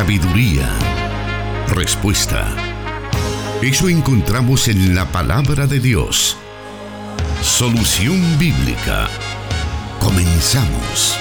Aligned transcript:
sabiduría. 0.00 0.66
Respuesta. 1.68 2.48
Eso 3.60 3.86
encontramos 3.90 4.66
en 4.68 4.94
la 4.94 5.04
palabra 5.12 5.66
de 5.66 5.78
Dios. 5.78 6.38
Solución 7.42 8.18
bíblica. 8.38 9.10
Comenzamos. 9.98 11.18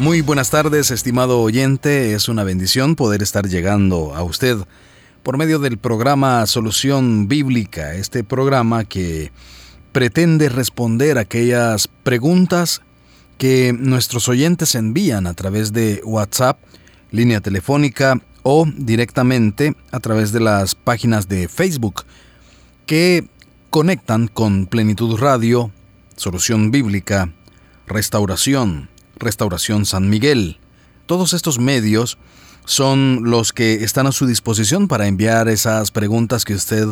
Muy 0.00 0.20
buenas 0.20 0.50
tardes, 0.50 0.90
estimado 0.90 1.40
oyente. 1.40 2.14
Es 2.14 2.28
una 2.28 2.42
bendición 2.42 2.96
poder 2.96 3.22
estar 3.22 3.46
llegando 3.46 4.16
a 4.16 4.24
usted 4.24 4.56
por 5.24 5.38
medio 5.38 5.58
del 5.58 5.78
programa 5.78 6.46
Solución 6.46 7.28
Bíblica, 7.28 7.94
este 7.94 8.22
programa 8.22 8.84
que 8.84 9.32
pretende 9.90 10.50
responder 10.50 11.16
aquellas 11.16 11.88
preguntas 11.88 12.82
que 13.38 13.72
nuestros 13.72 14.28
oyentes 14.28 14.74
envían 14.74 15.26
a 15.26 15.32
través 15.32 15.72
de 15.72 16.02
WhatsApp, 16.04 16.58
línea 17.10 17.40
telefónica 17.40 18.20
o 18.42 18.66
directamente 18.76 19.74
a 19.90 19.98
través 19.98 20.30
de 20.30 20.40
las 20.40 20.74
páginas 20.74 21.26
de 21.26 21.48
Facebook 21.48 22.02
que 22.84 23.26
conectan 23.70 24.28
con 24.28 24.66
Plenitud 24.66 25.18
Radio, 25.18 25.72
Solución 26.16 26.70
Bíblica, 26.70 27.32
Restauración, 27.86 28.90
Restauración 29.16 29.86
San 29.86 30.10
Miguel. 30.10 30.58
Todos 31.06 31.32
estos 31.32 31.58
medios 31.58 32.18
son 32.64 33.20
los 33.24 33.52
que 33.52 33.84
están 33.84 34.06
a 34.06 34.12
su 34.12 34.26
disposición 34.26 34.88
para 34.88 35.06
enviar 35.06 35.48
esas 35.48 35.90
preguntas 35.90 36.44
que 36.44 36.54
usted 36.54 36.86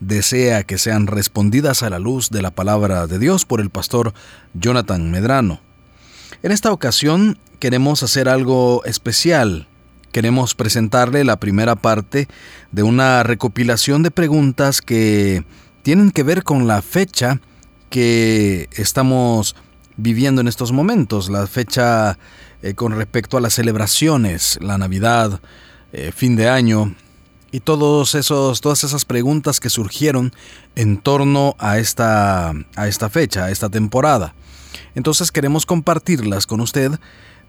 desea 0.00 0.62
que 0.62 0.78
sean 0.78 1.06
respondidas 1.06 1.82
a 1.82 1.90
la 1.90 1.98
luz 1.98 2.30
de 2.30 2.42
la 2.42 2.50
palabra 2.50 3.06
de 3.06 3.18
Dios 3.18 3.44
por 3.44 3.60
el 3.60 3.70
pastor 3.70 4.14
Jonathan 4.54 5.10
Medrano. 5.10 5.60
En 6.42 6.52
esta 6.52 6.72
ocasión 6.72 7.38
queremos 7.58 8.02
hacer 8.02 8.28
algo 8.28 8.84
especial. 8.84 9.66
Queremos 10.12 10.54
presentarle 10.54 11.24
la 11.24 11.38
primera 11.38 11.74
parte 11.76 12.28
de 12.72 12.82
una 12.82 13.22
recopilación 13.22 14.02
de 14.02 14.10
preguntas 14.10 14.80
que 14.80 15.44
tienen 15.82 16.10
que 16.10 16.22
ver 16.22 16.42
con 16.42 16.66
la 16.66 16.82
fecha 16.82 17.40
que 17.90 18.68
estamos 18.72 19.56
viviendo 19.96 20.40
en 20.40 20.48
estos 20.48 20.72
momentos, 20.72 21.30
la 21.30 21.46
fecha 21.46 22.18
eh, 22.62 22.74
con 22.74 22.96
respecto 22.96 23.36
a 23.36 23.40
las 23.40 23.54
celebraciones, 23.54 24.58
la 24.60 24.78
Navidad, 24.78 25.40
eh, 25.92 26.12
fin 26.14 26.36
de 26.36 26.48
año 26.48 26.94
y 27.52 27.60
todos 27.60 28.14
esos, 28.14 28.60
todas 28.60 28.84
esas 28.84 29.04
preguntas 29.04 29.60
que 29.60 29.70
surgieron 29.70 30.32
en 30.74 30.98
torno 30.98 31.54
a 31.58 31.78
esta, 31.78 32.52
a 32.74 32.88
esta 32.88 33.08
fecha, 33.08 33.44
a 33.44 33.50
esta 33.50 33.68
temporada. 33.68 34.34
Entonces 34.94 35.32
queremos 35.32 35.64
compartirlas 35.64 36.46
con 36.46 36.60
usted 36.60 36.92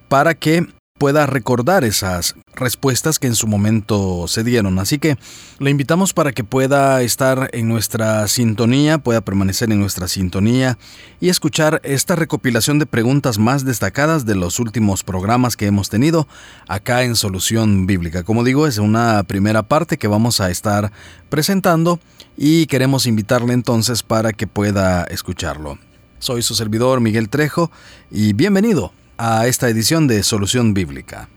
para 0.08 0.34
que 0.36 0.66
pueda 0.98 1.26
recordar 1.26 1.84
esas 1.84 2.36
respuestas 2.56 3.20
que 3.20 3.28
en 3.28 3.36
su 3.36 3.48
momento 3.48 4.28
se 4.28 4.44
dieron. 4.44 4.80
Así 4.80 4.98
que 4.98 5.18
le 5.60 5.70
invitamos 5.70 6.14
para 6.14 6.32
que 6.32 6.44
pueda 6.44 7.02
estar 7.02 7.50
en 7.54 7.68
nuestra 7.68 8.28
sintonía, 8.28 8.98
pueda 8.98 9.22
permanecer 9.22 9.72
en 9.72 9.80
nuestra 9.80 10.08
sintonía 10.08 10.78
y 11.20 11.30
escuchar 11.30 11.82
esta 11.84 12.16
recopilación 12.16 12.80
de 12.80 12.86
preguntas 12.86 13.38
más 13.38 13.64
destacadas 13.64 14.26
de 14.26 14.36
los 14.36 14.60
últimos 14.60 15.04
programas 15.04 15.56
que 15.56 15.68
hemos 15.68 15.90
tenido 15.90 16.28
acá 16.68 17.04
en 17.04 17.16
Solución 17.16 17.86
Bíblica. 17.86 18.24
Como 18.24 18.44
digo, 18.44 18.68
es 18.68 18.78
una 18.78 19.24
primera 19.24 19.64
parte 19.64 19.98
que 19.98 20.08
vamos 20.08 20.42
a 20.42 20.50
estar 20.50 20.92
presentando 21.30 22.00
y 22.36 22.66
queremos 22.68 23.06
invitarle 23.06 23.54
entonces 23.54 24.04
para 24.04 24.34
que 24.34 24.48
pueda 24.48 25.04
escucharlo. 25.06 25.78
Soy 26.20 26.42
su 26.42 26.56
servidor 26.56 27.00
Miguel 27.00 27.30
Trejo 27.30 27.72
y 28.10 28.34
bienvenido 28.34 28.92
a 29.18 29.48
esta 29.48 29.70
edición 29.70 30.08
de 30.08 30.24
Solución 30.24 30.74
Bíblica. 30.74 31.30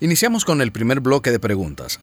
Iniciamos 0.00 0.44
con 0.44 0.60
el 0.60 0.72
primer 0.72 1.00
bloque 1.00 1.30
de 1.30 1.40
preguntas. 1.40 2.00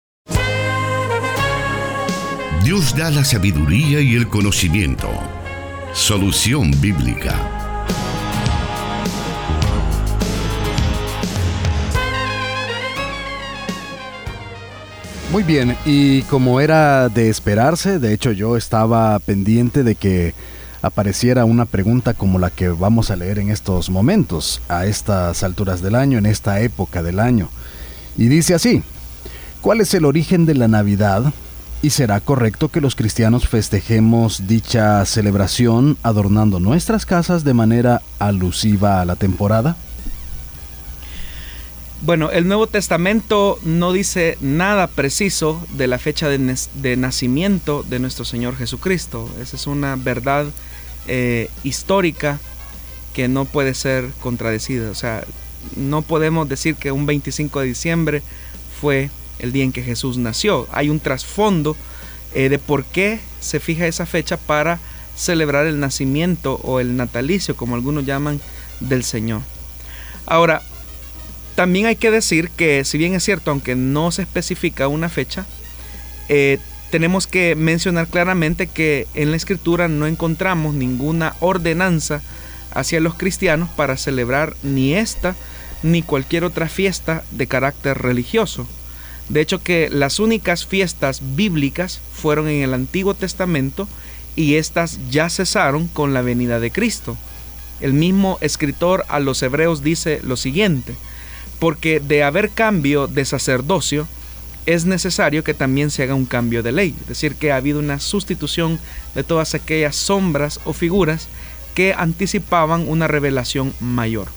Dios 2.64 2.96
da 2.96 3.12
la 3.12 3.24
sabiduría 3.24 4.00
y 4.00 4.16
el 4.16 4.28
conocimiento. 4.28 5.10
Solución 5.94 6.72
Bíblica. 6.82 7.36
Muy 15.32 15.44
bien, 15.44 15.76
y 15.84 16.22
como 16.24 16.62
era 16.62 17.10
de 17.10 17.30
esperarse, 17.30 17.98
de 17.98 18.14
hecho 18.14 18.32
yo 18.32 18.56
estaba 18.56 19.18
pendiente 19.20 19.84
de 19.84 19.96
que 19.96 20.36
apareciera 20.84 21.46
una 21.46 21.66
pregunta 21.66 22.14
como 22.14 22.38
la 22.38 22.52
que 22.52 22.68
vamos 22.68 23.10
a 23.10 23.16
leer 23.16 23.40
en 23.40 23.50
estos 23.50 23.90
momentos, 23.90 24.62
a 24.68 24.86
estas 24.86 25.42
alturas 25.42 25.82
del 25.82 25.96
año, 25.96 26.18
en 26.20 26.28
esta 26.28 26.60
época 26.60 27.02
del 27.02 27.20
año. 27.20 27.50
Y 28.18 28.28
dice 28.28 28.54
así, 28.54 28.84
¿cuál 29.62 29.82
es 29.82 29.94
el 29.94 30.06
origen 30.06 30.46
de 30.46 30.54
la 30.54 30.68
Navidad? 30.68 31.34
¿Y 31.82 31.90
será 31.90 32.20
correcto 32.20 32.68
que 32.70 32.82
los 32.82 32.96
cristianos 32.96 33.48
festejemos 33.48 34.46
dicha 34.46 35.04
celebración 35.06 35.98
adornando 36.04 36.60
nuestras 36.60 37.06
casas 37.06 37.44
de 37.46 37.54
manera 37.54 38.02
alusiva 38.20 39.02
a 39.02 39.06
la 39.06 39.16
temporada? 39.16 39.78
Bueno, 42.06 42.30
el 42.32 42.46
Nuevo 42.50 42.68
Testamento 42.68 43.58
no 43.64 43.94
dice 43.94 44.38
nada 44.42 44.88
preciso 44.88 45.66
de 45.78 45.88
la 45.88 45.98
fecha 45.98 46.28
de, 46.28 46.98
nacimiento 46.98 47.84
de 47.84 48.00
nuestro 48.00 48.26
Señor 48.26 48.58
Jesucristo. 48.58 49.30
Esa 49.42 49.56
es 49.56 49.68
una 49.68 49.96
verdad 49.96 50.48
eh, 51.08 51.50
histórica 51.64 52.40
que 53.14 53.28
no 53.28 53.46
puede 53.46 53.74
ser 53.74 54.10
contradecida. 54.22 54.90
O 54.90 54.96
sea, 54.96 55.24
no 55.76 56.02
podemos 56.02 56.50
decir 56.50 56.76
que 56.76 56.92
un 56.92 57.06
25 57.06 57.62
de 57.62 57.68
diciembre 57.68 58.22
fue 58.80 59.10
el 59.40 59.52
día 59.52 59.64
en 59.64 59.72
que 59.72 59.84
Jesús 59.84 60.18
nació. 60.18 60.68
Hay 60.72 60.90
un 60.90 61.00
trasfondo 61.00 61.76
eh, 62.34 62.50
de 62.50 62.60
por 62.60 62.86
qué 62.86 63.20
se 63.40 63.60
fija 63.60 63.88
esa 63.88 64.06
fecha 64.06 64.38
para 64.38 64.80
celebrar 65.16 65.68
el 65.68 65.80
nacimiento 65.80 66.56
o 66.64 66.80
el 66.80 66.96
natalicio, 66.96 67.56
como 67.56 67.76
algunos 67.76 68.06
llaman, 68.06 68.42
del 68.80 69.04
Señor. 69.04 69.42
Ahora, 70.26 70.62
también 71.56 71.86
hay 71.86 71.96
que 71.96 72.10
decir 72.10 72.50
que 72.50 72.84
si 72.84 72.98
bien 72.98 73.14
es 73.14 73.24
cierto, 73.24 73.52
aunque 73.52 73.76
no 73.76 74.12
se 74.12 74.24
especifica 74.24 74.88
una 74.88 75.10
fecha, 75.10 75.46
eh, 76.30 76.58
tenemos 76.94 77.26
que 77.26 77.56
mencionar 77.56 78.06
claramente 78.06 78.68
que 78.68 79.08
en 79.16 79.32
la 79.32 79.38
escritura 79.38 79.88
no 79.88 80.06
encontramos 80.06 80.76
ninguna 80.76 81.36
ordenanza 81.40 82.22
hacia 82.70 83.00
los 83.00 83.16
cristianos 83.16 83.68
para 83.72 83.98
celebrar 83.98 84.56
ni 84.62 84.94
esta 84.94 85.36
ni 85.82 86.04
cualquier 86.04 86.44
otra 86.44 86.70
fiesta 86.70 87.24
de 87.32 87.48
carácter 87.48 87.98
religioso. 87.98 88.68
De 89.28 89.42
hecho 89.42 89.64
que 89.64 89.90
las 89.90 90.20
únicas 90.20 90.68
fiestas 90.68 91.20
bíblicas 91.36 92.00
fueron 92.14 92.48
en 92.48 92.62
el 92.62 92.76
Antiguo 92.76 93.16
Testamento 93.16 93.88
y 94.36 94.58
estas 94.58 95.00
ya 95.10 95.32
cesaron 95.32 95.88
con 95.88 96.14
la 96.14 96.22
venida 96.22 96.60
de 96.60 96.70
Cristo. 96.70 97.18
El 97.82 97.94
mismo 97.94 98.38
escritor 98.40 99.04
a 99.10 99.20
los 99.20 99.42
hebreos 99.42 99.82
dice 99.82 100.20
lo 100.22 100.38
siguiente, 100.38 100.94
porque 101.58 102.00
de 102.00 102.22
haber 102.22 102.52
cambio 102.52 103.08
de 103.08 103.26
sacerdocio, 103.26 104.08
es 104.66 104.86
necesario 104.86 105.44
que 105.44 105.54
también 105.54 105.92
se 105.92 106.04
haga 106.04 106.16
un 106.16 106.26
cambio 106.26 106.64
de 106.64 106.72
ley, 106.72 106.96
es 107.02 107.08
decir, 107.08 107.36
que 107.36 107.52
ha 107.52 107.58
habido 107.58 107.80
una 107.80 108.00
sustitución 108.00 108.80
de 109.16 109.24
todas 109.24 109.56
aquellas 109.56 109.96
sombras 109.96 110.60
o 110.64 110.74
figuras 110.74 111.28
que 111.76 111.94
anticipaban 111.94 112.88
una 112.88 113.08
revelación 113.08 113.74
mayor. 113.80 114.28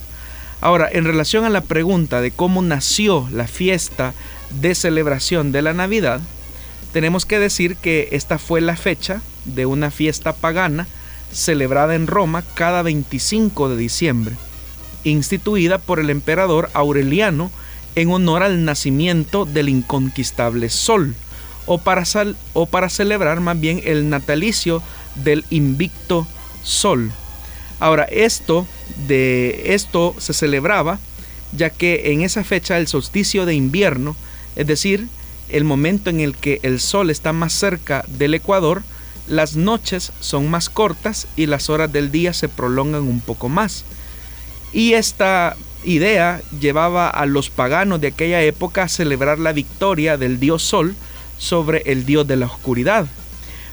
Ahora, 0.59 0.89
en 0.91 1.05
relación 1.05 1.45
a 1.45 1.49
la 1.49 1.61
pregunta 1.61 2.19
de 2.19 2.31
cómo 2.31 2.61
nació 2.61 3.27
la 3.31 3.47
fiesta 3.47 4.13
de 4.61 4.73
celebración 4.75 5.51
de 5.51 5.61
la 5.61 5.73
Navidad, 5.73 6.19
tenemos 6.93 7.25
que 7.25 7.37
decir 7.37 7.75
que 7.75 8.09
esta 8.11 8.39
fue 8.39 8.59
la 8.59 8.75
fecha 8.75 9.21
de 9.45 9.65
una 9.65 9.91
fiesta 9.91 10.33
pagana 10.33 10.87
celebrada 11.31 11.95
en 11.95 12.07
Roma 12.07 12.43
cada 12.55 12.81
25 12.81 13.69
de 13.69 13.77
diciembre, 13.77 14.35
instituida 15.03 15.77
por 15.77 15.99
el 15.99 16.09
emperador 16.09 16.69
Aureliano 16.73 17.51
en 17.97 18.11
honor 18.11 18.43
al 18.43 18.63
nacimiento 18.63 19.45
del 19.45 19.69
inconquistable 19.69 20.69
sol, 20.69 21.15
o 21.65 21.79
para, 21.79 22.03
o 22.53 22.67
para 22.67 22.89
celebrar 22.89 23.39
más 23.39 23.59
bien 23.59 23.81
el 23.83 24.09
natalicio 24.09 24.83
del 25.15 25.43
invicto 25.49 26.27
sol. 26.63 27.11
Ahora, 27.79 28.03
esto 28.03 28.67
de 29.07 29.73
esto 29.73 30.15
se 30.19 30.33
celebraba 30.33 30.99
ya 31.53 31.71
que 31.71 32.11
en 32.11 32.21
esa 32.21 32.43
fecha 32.43 32.77
el 32.77 32.87
solsticio 32.87 33.45
de 33.45 33.55
invierno, 33.55 34.15
es 34.55 34.67
decir, 34.67 35.07
el 35.49 35.63
momento 35.63 36.11
en 36.11 36.19
el 36.19 36.35
que 36.35 36.59
el 36.61 36.79
sol 36.79 37.09
está 37.09 37.33
más 37.33 37.53
cerca 37.53 38.05
del 38.07 38.35
ecuador, 38.35 38.83
las 39.27 39.55
noches 39.55 40.11
son 40.19 40.49
más 40.49 40.69
cortas 40.69 41.27
y 41.35 41.47
las 41.47 41.69
horas 41.69 41.91
del 41.91 42.11
día 42.11 42.33
se 42.33 42.47
prolongan 42.47 43.03
un 43.03 43.21
poco 43.21 43.49
más. 43.49 43.85
Y 44.71 44.93
esta 44.93 45.55
idea 45.87 46.41
llevaba 46.59 47.09
a 47.09 47.25
los 47.25 47.49
paganos 47.49 48.01
de 48.01 48.07
aquella 48.07 48.41
época 48.41 48.83
a 48.83 48.89
celebrar 48.89 49.39
la 49.39 49.53
victoria 49.53 50.17
del 50.17 50.39
dios 50.39 50.63
Sol 50.63 50.95
sobre 51.37 51.83
el 51.85 52.05
dios 52.05 52.27
de 52.27 52.35
la 52.35 52.45
oscuridad. 52.45 53.07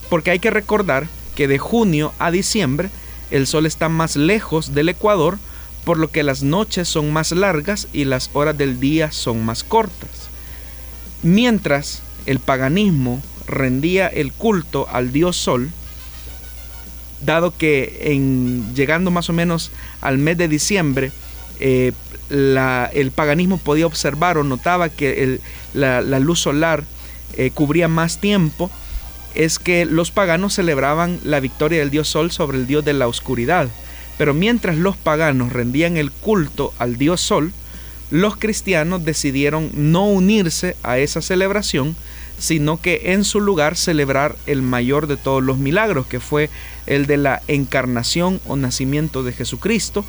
Porque 0.08 0.30
hay 0.30 0.38
que 0.38 0.50
recordar 0.50 1.08
que 1.34 1.48
de 1.48 1.58
junio 1.58 2.12
a 2.18 2.30
diciembre 2.30 2.90
el 3.30 3.46
sol 3.46 3.66
está 3.66 3.88
más 3.88 4.16
lejos 4.16 4.74
del 4.74 4.88
ecuador, 4.90 5.38
por 5.84 5.98
lo 5.98 6.08
que 6.08 6.22
las 6.22 6.42
noches 6.42 6.88
son 6.88 7.12
más 7.12 7.32
largas 7.32 7.88
y 7.92 8.04
las 8.04 8.30
horas 8.32 8.56
del 8.56 8.78
día 8.80 9.10
son 9.10 9.44
más 9.44 9.64
cortas. 9.64 10.28
Mientras 11.22 12.02
el 12.26 12.38
paganismo 12.38 13.22
rendía 13.46 14.06
el 14.06 14.32
culto 14.32 14.86
al 14.90 15.12
dios 15.12 15.36
sol, 15.36 15.70
dado 17.24 17.56
que 17.56 18.12
en, 18.12 18.74
llegando 18.74 19.10
más 19.10 19.28
o 19.30 19.32
menos 19.32 19.70
al 20.00 20.18
mes 20.18 20.38
de 20.38 20.48
diciembre, 20.48 21.12
eh, 21.60 21.92
el 22.30 23.12
paganismo 23.14 23.58
podía 23.58 23.86
observar 23.86 24.38
o 24.38 24.44
notaba 24.44 24.88
que 24.88 25.40
la, 25.74 26.00
luz 26.20 26.40
solar 26.40 26.84
eh, 27.36 27.50
cubría 27.52 27.88
más 27.88 28.20
tiempo, 28.20 28.70
es 29.34 29.58
que 29.58 29.84
los 29.84 30.10
paganos 30.10 30.54
celebraban 30.54 31.18
la 31.24 31.40
victoria 31.40 31.80
del 31.80 31.90
dios 31.90 32.08
sol 32.08 32.30
sobre 32.30 32.58
el 32.58 32.66
dios 32.66 32.84
de 32.84 32.92
la 32.92 33.08
oscuridad. 33.08 33.68
Pero 34.16 34.32
mientras 34.32 34.76
los 34.76 34.96
paganos 34.96 35.52
rendían 35.52 35.96
el 35.96 36.12
culto 36.12 36.72
al 36.78 36.96
dios 36.96 37.20
sol, 37.20 37.52
los 38.10 38.36
cristianos 38.36 39.04
decidieron 39.04 39.70
no 39.74 40.06
unirse 40.06 40.76
a 40.82 40.98
esa 40.98 41.20
celebración, 41.20 41.96
sino 42.38 42.80
que 42.80 43.12
en 43.12 43.24
su 43.24 43.40
lugar 43.40 43.76
celebrar 43.76 44.36
el 44.46 44.62
mayor 44.62 45.06
de 45.06 45.16
todos 45.16 45.42
los 45.42 45.58
milagros, 45.58 46.06
que 46.06 46.20
fue 46.20 46.50
el 46.86 47.06
de 47.06 47.16
la 47.16 47.42
encarnación 47.48 48.40
o 48.46 48.56
nacimiento 48.56 49.22
de 49.22 49.32
Jesucristo, 49.32 50.04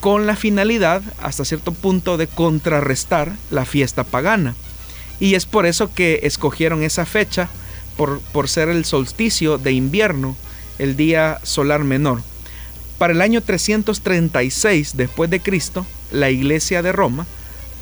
con 0.00 0.26
la 0.26 0.34
finalidad, 0.34 1.02
hasta 1.22 1.44
cierto 1.44 1.72
punto, 1.72 2.16
de 2.16 2.26
contrarrestar 2.26 3.36
la 3.50 3.64
fiesta 3.64 4.04
pagana. 4.04 4.54
Y 5.20 5.34
es 5.34 5.46
por 5.46 5.66
eso 5.66 5.92
que 5.94 6.20
escogieron 6.22 6.82
esa 6.82 7.04
fecha, 7.04 7.48
por, 7.96 8.20
por 8.32 8.48
ser 8.48 8.70
el 8.70 8.84
solsticio 8.84 9.58
de 9.58 9.72
invierno, 9.72 10.36
el 10.78 10.96
día 10.96 11.38
solar 11.42 11.84
menor. 11.84 12.22
Para 12.98 13.12
el 13.12 13.20
año 13.20 13.42
336 13.42 14.96
después 14.96 15.30
de 15.30 15.40
Cristo, 15.40 15.86
la 16.10 16.30
Iglesia 16.30 16.82
de 16.82 16.92
Roma 16.92 17.26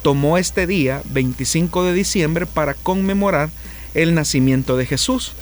tomó 0.03 0.38
este 0.38 0.67
día, 0.67 1.03
25 1.11 1.85
de 1.85 1.93
diciembre, 1.93 2.47
para 2.47 2.75
conmemorar 2.75 3.50
el 3.94 4.14
nacimiento 4.14 4.76
de 4.76 4.87
Jesús, 4.87 5.32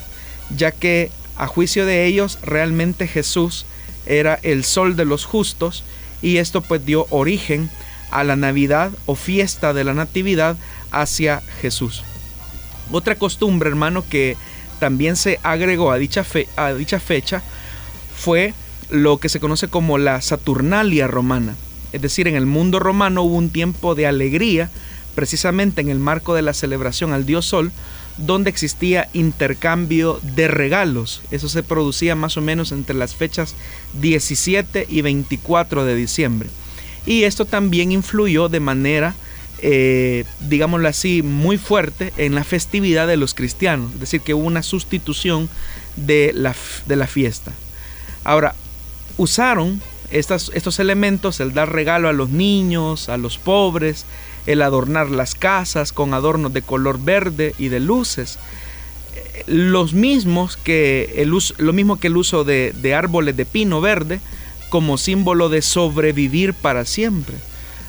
ya 0.55 0.72
que 0.72 1.11
a 1.37 1.46
juicio 1.46 1.87
de 1.87 2.06
ellos 2.06 2.38
realmente 2.43 3.06
Jesús 3.06 3.67
era 4.06 4.38
el 4.43 4.64
sol 4.64 4.96
de 4.96 5.05
los 5.05 5.25
justos 5.25 5.84
y 6.22 6.38
esto 6.38 6.60
pues 6.60 6.84
dio 6.84 7.06
origen 7.10 7.70
a 8.10 8.24
la 8.24 8.36
Navidad 8.36 8.90
o 9.06 9.14
fiesta 9.14 9.72
de 9.72 9.84
la 9.84 9.94
Natividad 9.94 10.56
hacia 10.90 11.42
Jesús. 11.60 12.02
Otra 12.92 13.16
costumbre, 13.16 13.68
hermano, 13.68 14.04
que 14.08 14.36
también 14.78 15.16
se 15.16 15.40
agregó 15.42 15.90
a 15.90 15.98
dicha, 15.98 16.24
a 16.56 16.72
dicha 16.72 17.00
fecha 17.00 17.42
fue 18.16 18.54
lo 18.90 19.18
que 19.18 19.28
se 19.28 19.40
conoce 19.40 19.68
como 19.68 19.98
la 19.98 20.20
Saturnalia 20.20 21.06
romana. 21.08 21.56
Es 21.92 22.02
decir, 22.02 22.28
en 22.28 22.36
el 22.36 22.46
mundo 22.46 22.78
romano 22.78 23.22
hubo 23.22 23.36
un 23.36 23.50
tiempo 23.50 23.94
de 23.94 24.06
alegría, 24.06 24.70
precisamente 25.14 25.80
en 25.80 25.88
el 25.88 25.98
marco 25.98 26.34
de 26.34 26.42
la 26.42 26.52
celebración 26.52 27.12
al 27.12 27.26
dios 27.26 27.46
Sol, 27.46 27.72
donde 28.18 28.50
existía 28.50 29.08
intercambio 29.12 30.20
de 30.22 30.48
regalos. 30.48 31.22
Eso 31.30 31.48
se 31.48 31.62
producía 31.62 32.14
más 32.14 32.36
o 32.36 32.40
menos 32.40 32.72
entre 32.72 32.96
las 32.96 33.14
fechas 33.14 33.54
17 34.00 34.86
y 34.88 35.02
24 35.02 35.84
de 35.84 35.94
diciembre. 35.94 36.48
Y 37.04 37.24
esto 37.24 37.44
también 37.44 37.92
influyó 37.92 38.48
de 38.48 38.60
manera, 38.60 39.14
eh, 39.60 40.24
digámoslo 40.48 40.88
así, 40.88 41.22
muy 41.22 41.58
fuerte 41.58 42.12
en 42.16 42.34
la 42.34 42.44
festividad 42.44 43.06
de 43.06 43.16
los 43.16 43.34
cristianos. 43.34 43.92
Es 43.94 44.00
decir, 44.00 44.20
que 44.22 44.34
hubo 44.34 44.46
una 44.46 44.62
sustitución 44.62 45.48
de 45.96 46.32
la, 46.34 46.54
de 46.86 46.96
la 46.96 47.06
fiesta. 47.06 47.52
Ahora, 48.24 48.54
usaron 49.19 49.80
estos 50.10 50.78
elementos, 50.78 51.40
el 51.40 51.52
dar 51.52 51.72
regalo 51.72 52.08
a 52.08 52.12
los 52.12 52.30
niños, 52.30 53.08
a 53.08 53.16
los 53.16 53.38
pobres, 53.38 54.04
el 54.46 54.62
adornar 54.62 55.10
las 55.10 55.34
casas 55.34 55.93
con 55.93 56.14
adornos 56.14 56.52
de 56.52 56.62
color 56.62 56.98
verde 57.02 57.54
y 57.58 57.69
de 57.69 57.81
luces. 57.81 58.38
Los 59.46 59.93
mismos 59.93 60.56
que 60.56 61.14
el 61.16 61.32
lo 61.58 61.72
mismo 61.72 61.98
que 61.98 62.06
el 62.06 62.16
uso 62.16 62.44
de, 62.44 62.72
de 62.72 62.94
árboles 62.94 63.37
de 63.37 63.44
pino 63.44 63.81
verde 63.81 64.20
como 64.69 64.98
símbolo 64.98 65.48
de 65.48 65.62
sobrevivir 65.62 66.54
para 66.54 66.84
siempre. 66.84 67.37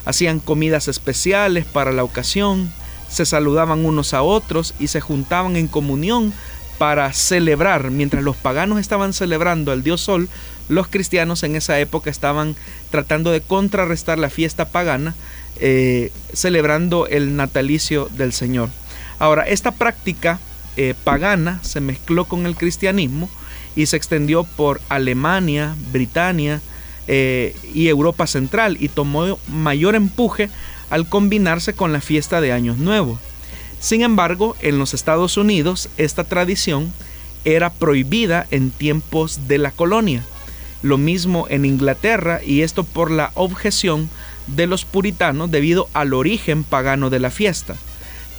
Hacían 0.05 0.39
comidas 0.39 0.87
especiales 0.87 1.65
para 1.65 1.91
la 1.91 2.03
ocasión, 2.03 2.71
se 3.09 3.25
saludaban 3.25 3.85
unos 3.85 4.13
a 4.13 4.21
otros 4.21 4.73
y 4.79 4.87
se 4.87 5.01
juntaban 5.01 5.55
en 5.55 5.67
comunión 5.67 6.33
para 6.77 7.11
celebrar, 7.13 7.89
mientras 7.89 8.23
los 8.23 8.37
paganos 8.37 8.79
estaban 8.79 9.13
celebrando 9.13 9.71
al 9.71 9.83
dios 9.83 10.01
Sol, 10.01 10.29
los 10.69 10.87
cristianos 10.87 11.43
en 11.43 11.55
esa 11.55 11.79
época 11.79 12.09
estaban 12.09 12.55
tratando 12.89 13.31
de 13.31 13.41
contrarrestar 13.41 14.17
la 14.17 14.29
fiesta 14.29 14.65
pagana 14.65 15.15
eh, 15.59 16.11
celebrando 16.33 17.07
el 17.07 17.35
natalicio 17.35 18.09
del 18.15 18.31
Señor. 18.31 18.69
Ahora, 19.17 19.43
esta 19.47 19.71
práctica 19.71 20.39
eh, 20.75 20.93
pagana 21.03 21.59
se 21.63 21.81
mezcló 21.81 22.25
con 22.25 22.45
el 22.45 22.55
cristianismo 22.55 23.27
y 23.75 23.87
se 23.87 23.97
extendió 23.97 24.43
por 24.43 24.79
Alemania, 24.89 25.75
Britania 25.91 26.61
eh, 27.07 27.55
y 27.73 27.87
Europa 27.87 28.27
Central 28.27 28.77
y 28.79 28.89
tomó 28.89 29.39
mayor 29.47 29.95
empuje 29.95 30.49
al 30.91 31.09
combinarse 31.09 31.73
con 31.73 31.91
la 31.91 32.01
fiesta 32.01 32.41
de 32.41 32.51
Años 32.51 32.77
Nuevos. 32.77 33.19
Sin 33.79 34.03
embargo, 34.03 34.55
en 34.61 34.77
los 34.77 34.93
Estados 34.93 35.37
Unidos 35.37 35.89
esta 35.97 36.23
tradición 36.23 36.93
era 37.45 37.71
prohibida 37.71 38.45
en 38.51 38.71
tiempos 38.71 39.47
de 39.47 39.57
la 39.57 39.71
colonia. 39.71 40.23
Lo 40.81 40.97
mismo 40.97 41.47
en 41.49 41.65
Inglaterra 41.65 42.39
y 42.45 42.61
esto 42.61 42.83
por 42.83 43.11
la 43.11 43.31
objeción 43.33 44.09
de 44.47 44.67
los 44.67 44.85
puritanos 44.85 45.51
debido 45.51 45.89
al 45.93 46.13
origen 46.13 46.63
pagano 46.63 47.09
de 47.09 47.19
la 47.19 47.31
fiesta. 47.31 47.75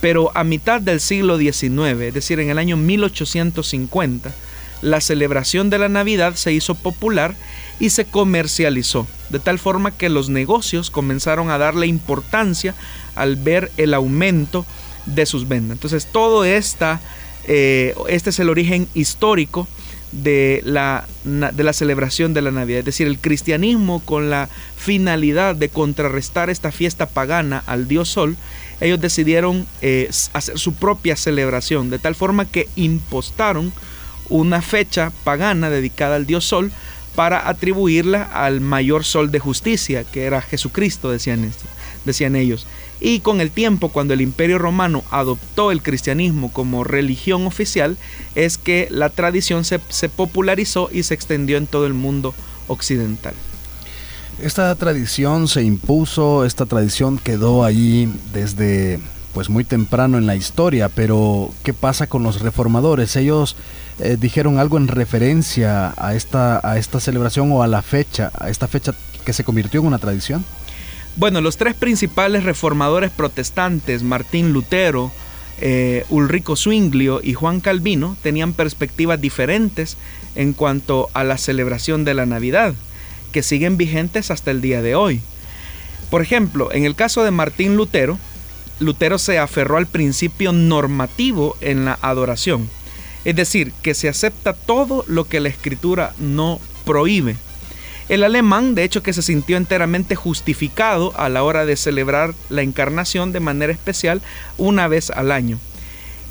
Pero 0.00 0.30
a 0.36 0.44
mitad 0.44 0.80
del 0.80 1.00
siglo 1.00 1.38
XIX, 1.38 2.00
es 2.00 2.14
decir, 2.14 2.38
en 2.40 2.50
el 2.50 2.58
año 2.58 2.76
1850, 2.76 4.32
la 4.80 5.00
celebración 5.00 5.70
de 5.70 5.78
la 5.78 5.88
Navidad 5.88 6.34
se 6.34 6.52
hizo 6.52 6.74
popular 6.76 7.34
y 7.80 7.90
se 7.90 8.04
comercializó, 8.04 9.06
de 9.28 9.40
tal 9.40 9.58
forma 9.58 9.90
que 9.90 10.08
los 10.08 10.28
negocios 10.28 10.90
comenzaron 10.90 11.50
a 11.50 11.58
darle 11.58 11.86
importancia 11.86 12.74
al 13.16 13.36
ver 13.36 13.72
el 13.76 13.92
aumento 13.92 14.64
de 15.06 15.26
sus 15.26 15.48
ventas. 15.48 15.72
Entonces, 15.72 16.06
todo 16.06 16.44
esta, 16.44 17.00
eh, 17.46 17.94
este 18.08 18.30
es 18.30 18.38
el 18.38 18.50
origen 18.50 18.88
histórico 18.94 19.66
de 20.12 20.62
la, 20.64 21.06
de 21.24 21.64
la 21.64 21.72
celebración 21.72 22.34
de 22.34 22.42
la 22.42 22.50
Navidad. 22.50 22.80
Es 22.80 22.84
decir, 22.86 23.06
el 23.06 23.18
cristianismo 23.18 24.00
con 24.04 24.30
la 24.30 24.48
finalidad 24.76 25.54
de 25.54 25.68
contrarrestar 25.68 26.50
esta 26.50 26.72
fiesta 26.72 27.06
pagana 27.06 27.62
al 27.66 27.88
dios 27.88 28.08
Sol, 28.08 28.36
ellos 28.80 29.00
decidieron 29.00 29.66
eh, 29.82 30.08
hacer 30.32 30.58
su 30.58 30.74
propia 30.74 31.16
celebración, 31.16 31.90
de 31.90 31.98
tal 31.98 32.14
forma 32.14 32.44
que 32.44 32.68
impostaron 32.76 33.72
una 34.28 34.62
fecha 34.62 35.12
pagana 35.24 35.70
dedicada 35.70 36.16
al 36.16 36.26
dios 36.26 36.44
Sol 36.44 36.72
para 37.18 37.48
atribuirla 37.48 38.22
al 38.22 38.60
mayor 38.60 39.02
sol 39.02 39.32
de 39.32 39.40
justicia, 39.40 40.04
que 40.04 40.22
era 40.22 40.40
Jesucristo, 40.40 41.10
decían, 41.10 41.42
esto, 41.42 41.64
decían 42.04 42.36
ellos. 42.36 42.64
Y 43.00 43.20
con 43.20 43.40
el 43.40 43.50
tiempo, 43.50 43.90
cuando 43.90 44.14
el 44.14 44.20
imperio 44.20 44.58
romano 44.58 45.04
adoptó 45.10 45.70
el 45.70 45.82
cristianismo 45.82 46.52
como 46.52 46.82
religión 46.82 47.46
oficial, 47.46 47.96
es 48.34 48.58
que 48.58 48.88
la 48.90 49.10
tradición 49.10 49.64
se, 49.64 49.78
popularizó 50.08 50.88
y 50.92 51.04
se 51.04 51.14
extendió 51.14 51.58
en 51.58 51.66
todo 51.66 51.86
el 51.86 51.94
mundo 51.94 52.34
occidental. 52.66 53.34
Esta 54.42 54.74
tradición 54.74 55.48
se 55.48 55.62
impuso, 55.62 56.44
esta 56.44 56.66
tradición 56.66 57.18
quedó 57.18 57.64
allí 57.64 58.08
desde 58.32 59.00
pues 59.32 59.48
muy 59.48 59.64
temprano 59.64 60.18
en 60.18 60.26
la 60.26 60.36
historia, 60.36 60.88
pero 60.88 61.52
¿qué 61.62 61.74
pasa 61.74 62.08
con 62.08 62.22
los 62.22 62.40
reformadores? 62.40 63.14
Ellos 63.14 63.56
eh, 64.00 64.16
dijeron 64.18 64.58
algo 64.58 64.76
en 64.76 64.88
referencia 64.88 65.92
a 65.96 66.14
esta, 66.14 66.60
a 66.68 66.78
esta 66.78 66.98
celebración 66.98 67.52
o 67.52 67.62
a 67.62 67.68
la 67.68 67.82
fecha, 67.82 68.32
a 68.38 68.48
esta 68.48 68.66
fecha 68.66 68.94
que 69.24 69.32
se 69.32 69.44
convirtió 69.44 69.80
en 69.80 69.86
una 69.86 69.98
tradición. 69.98 70.44
Bueno, 71.18 71.40
los 71.40 71.56
tres 71.56 71.74
principales 71.74 72.44
reformadores 72.44 73.10
protestantes, 73.10 74.04
Martín 74.04 74.52
Lutero, 74.52 75.10
eh, 75.60 76.04
Ulrico 76.10 76.54
Zwinglio 76.54 77.20
y 77.20 77.34
Juan 77.34 77.58
Calvino, 77.58 78.16
tenían 78.22 78.52
perspectivas 78.52 79.20
diferentes 79.20 79.96
en 80.36 80.52
cuanto 80.52 81.10
a 81.14 81.24
la 81.24 81.36
celebración 81.36 82.04
de 82.04 82.14
la 82.14 82.24
Navidad, 82.24 82.72
que 83.32 83.42
siguen 83.42 83.76
vigentes 83.76 84.30
hasta 84.30 84.52
el 84.52 84.60
día 84.60 84.80
de 84.80 84.94
hoy. 84.94 85.20
Por 86.08 86.22
ejemplo, 86.22 86.70
en 86.70 86.84
el 86.84 86.94
caso 86.94 87.24
de 87.24 87.32
Martín 87.32 87.76
Lutero, 87.76 88.16
Lutero 88.78 89.18
se 89.18 89.40
aferró 89.40 89.76
al 89.76 89.88
principio 89.88 90.52
normativo 90.52 91.56
en 91.60 91.84
la 91.84 91.98
adoración, 92.00 92.70
es 93.24 93.34
decir, 93.34 93.72
que 93.82 93.94
se 93.94 94.08
acepta 94.08 94.52
todo 94.52 95.04
lo 95.08 95.24
que 95.24 95.40
la 95.40 95.48
escritura 95.48 96.14
no 96.20 96.60
prohíbe. 96.84 97.34
El 98.08 98.24
alemán, 98.24 98.74
de 98.74 98.84
hecho, 98.84 99.02
que 99.02 99.12
se 99.12 99.20
sintió 99.22 99.56
enteramente 99.58 100.16
justificado 100.16 101.12
a 101.18 101.28
la 101.28 101.42
hora 101.42 101.66
de 101.66 101.76
celebrar 101.76 102.34
la 102.48 102.62
encarnación 102.62 103.32
de 103.32 103.40
manera 103.40 103.72
especial 103.72 104.22
una 104.56 104.88
vez 104.88 105.10
al 105.10 105.30
año. 105.30 105.58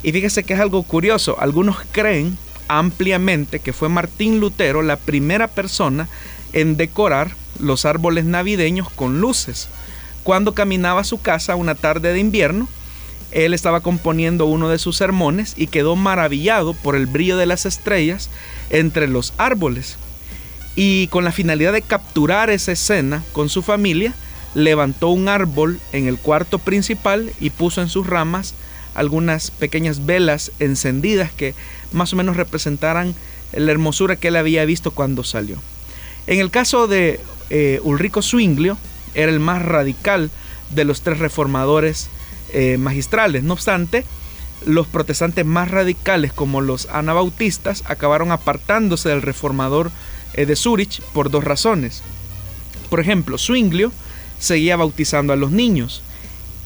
Y 0.02 0.12
fíjese 0.12 0.44
que 0.44 0.56
es 0.56 0.60
algo 0.60 0.82
curioso, 0.84 1.38
algunos 1.40 1.78
creen 1.92 2.38
ampliamente 2.68 3.60
que 3.60 3.74
fue 3.74 3.90
Martín 3.90 4.40
Lutero 4.40 4.82
la 4.82 4.98
primera 4.98 5.48
persona 5.48 6.08
en 6.54 6.78
decorar 6.78 7.36
los 7.60 7.86
árboles 7.86 8.26
navideños 8.26 8.90
con 8.90 9.22
luces. 9.22 9.70
Cuando 10.24 10.54
caminaba 10.54 11.02
a 11.02 11.06
su 11.06 11.22
casa 11.22 11.56
una 11.56 11.76
tarde 11.76 12.12
de 12.12 12.20
invierno, 12.20 12.68
él 13.32 13.54
estaba 13.54 13.82
componiendo 13.82 14.46
uno 14.46 14.70
de 14.70 14.80
sus 14.80 14.98
sermones 14.98 15.54
y 15.58 15.68
quedó 15.68 15.96
maravillado 15.96 16.74
por 16.74 16.96
el 16.96 17.06
brillo 17.06 17.38
de 17.38 17.46
las 17.46 17.66
estrellas 17.66 18.30
entre 18.70 19.08
los 19.08 19.34
árboles. 19.38 19.98
Y 20.78 21.08
con 21.08 21.26
la 21.26 21.32
finalidad 21.32 21.74
de 21.74 21.82
capturar 21.82 22.52
esa 22.52 22.72
escena 22.72 23.24
con 23.34 23.50
su 23.50 23.64
familia, 23.64 24.14
levantó 24.54 25.10
un 25.10 25.28
árbol 25.28 25.80
en 25.92 26.08
el 26.08 26.20
cuarto 26.20 26.60
principal 26.60 27.32
y 27.40 27.50
puso 27.50 27.82
en 27.82 27.90
sus 27.90 28.06
ramas 28.06 28.54
algunas 28.94 29.50
pequeñas 29.50 30.06
velas 30.06 30.52
encendidas 30.60 31.32
que 31.32 31.56
más 31.92 32.14
o 32.14 32.16
menos 32.16 32.38
representaran 32.38 33.16
la 33.54 33.72
hermosura 33.72 34.18
que 34.18 34.28
él 34.28 34.36
había 34.36 34.66
visto 34.66 34.92
cuando 34.92 35.24
salió. 35.24 35.58
En 36.28 36.40
el 36.40 36.52
caso 36.52 36.88
de 36.88 37.20
eh, 37.50 37.80
Ulrico 37.84 38.22
Zwinglio, 38.22 38.78
era 39.16 39.32
el 39.32 39.40
más 39.40 39.64
radical 39.64 40.30
de 40.76 40.86
los 40.86 41.02
tres 41.02 41.18
reformadores 41.18 42.08
eh, 42.54 42.78
magistrales. 42.78 43.42
No 43.42 43.54
obstante, 43.54 44.06
los 44.64 44.86
protestantes 44.86 45.44
más 45.44 45.72
radicales 45.72 46.34
como 46.34 46.62
los 46.62 46.88
anabautistas 46.92 47.84
acabaron 47.88 48.32
apartándose 48.32 49.10
del 49.10 49.24
reformador 49.24 49.92
de 50.46 50.56
Zurich 50.56 51.02
por 51.14 51.30
dos 51.30 51.44
razones. 51.44 52.04
Por 52.90 53.00
ejemplo, 53.00 53.38
Zwinglio 53.38 53.92
seguía 54.40 54.76
bautizando 54.78 55.34
a 55.34 55.38
los 55.38 55.52
niños. 55.52 56.02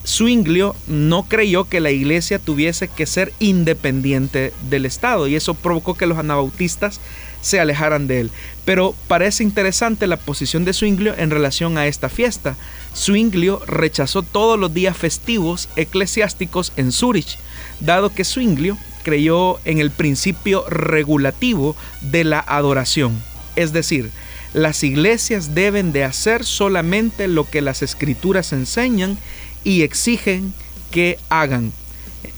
Zwinglio 0.06 0.74
no 0.88 1.24
creyó 1.24 1.68
que 1.68 1.80
la 1.80 1.90
iglesia 1.90 2.38
tuviese 2.38 2.88
que 2.88 3.06
ser 3.06 3.32
independiente 3.38 4.52
del 4.68 4.84
Estado 4.84 5.28
y 5.28 5.36
eso 5.36 5.54
provocó 5.54 5.94
que 5.94 6.06
los 6.06 6.18
anabautistas 6.18 7.00
se 7.40 7.60
alejaran 7.60 8.06
de 8.06 8.20
él. 8.20 8.30
Pero 8.64 8.94
parece 9.08 9.42
interesante 9.42 10.06
la 10.06 10.16
posición 10.16 10.64
de 10.64 10.72
Zwinglio 10.72 11.14
en 11.16 11.30
relación 11.30 11.78
a 11.78 11.86
esta 11.86 12.08
fiesta. 12.08 12.56
Zwinglio 12.96 13.62
rechazó 13.66 14.22
todos 14.22 14.58
los 14.58 14.74
días 14.74 14.96
festivos 14.96 15.68
eclesiásticos 15.76 16.72
en 16.76 16.92
Zurich, 16.92 17.38
dado 17.80 18.12
que 18.14 18.24
Zwinglio 18.24 18.78
creyó 19.02 19.58
en 19.64 19.78
el 19.78 19.90
principio 19.90 20.64
regulativo 20.68 21.76
de 22.00 22.24
la 22.24 22.40
adoración. 22.40 23.31
Es 23.56 23.72
decir, 23.72 24.10
las 24.54 24.82
iglesias 24.82 25.54
deben 25.54 25.92
de 25.92 26.04
hacer 26.04 26.44
solamente 26.44 27.28
lo 27.28 27.48
que 27.48 27.62
las 27.62 27.82
escrituras 27.82 28.52
enseñan 28.52 29.18
y 29.64 29.82
exigen 29.82 30.52
que 30.90 31.18
hagan 31.28 31.72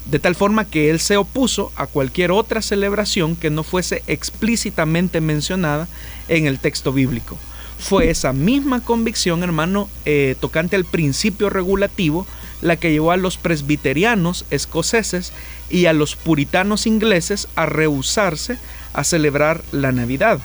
de 0.05 0.19
tal 0.19 0.35
forma 0.35 0.65
que 0.65 0.89
él 0.89 0.99
se 0.99 1.17
opuso 1.17 1.71
a 1.75 1.87
cualquier 1.87 2.31
otra 2.31 2.61
celebración 2.61 3.35
que 3.35 3.49
no 3.49 3.63
fuese 3.63 4.03
explícitamente 4.07 5.21
mencionada 5.21 5.87
en 6.27 6.45
el 6.45 6.59
texto 6.59 6.93
bíblico. 6.93 7.37
Fue 7.77 8.09
esa 8.09 8.31
misma 8.31 8.83
convicción, 8.83 9.43
hermano, 9.43 9.89
eh, 10.05 10.35
tocante 10.39 10.75
al 10.75 10.85
principio 10.85 11.49
regulativo, 11.49 12.25
la 12.61 12.77
que 12.77 12.91
llevó 12.91 13.11
a 13.11 13.17
los 13.17 13.37
presbiterianos 13.37 14.45
escoceses 14.49 15.33
y 15.69 15.87
a 15.87 15.93
los 15.93 16.15
puritanos 16.15 16.87
ingleses 16.87 17.47
a 17.55 17.65
rehusarse 17.65 18.57
a 18.93 19.03
celebrar 19.03 19.63
la 19.71 19.91
Navidad. 19.91 20.39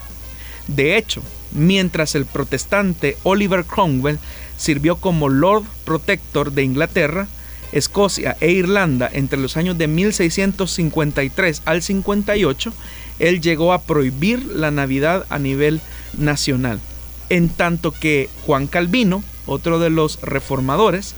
De 0.66 0.96
hecho, 0.96 1.22
mientras 1.52 2.14
el 2.14 2.26
protestante 2.26 3.16
Oliver 3.22 3.64
Cromwell 3.64 4.18
sirvió 4.56 4.96
como 4.96 5.28
Lord 5.28 5.64
Protector 5.84 6.52
de 6.52 6.62
Inglaterra, 6.62 7.28
Escocia 7.72 8.36
e 8.40 8.50
Irlanda 8.50 9.08
entre 9.12 9.38
los 9.38 9.56
años 9.56 9.78
de 9.78 9.86
1653 9.86 11.62
al 11.64 11.82
58, 11.82 12.72
él 13.20 13.40
llegó 13.40 13.72
a 13.72 13.82
prohibir 13.82 14.44
la 14.44 14.70
Navidad 14.70 15.24
a 15.30 15.38
nivel 15.38 15.80
nacional. 16.16 16.80
En 17.28 17.48
tanto 17.48 17.92
que 17.92 18.28
Juan 18.44 18.66
Calvino, 18.66 19.22
otro 19.46 19.78
de 19.78 19.90
los 19.90 20.20
reformadores, 20.22 21.14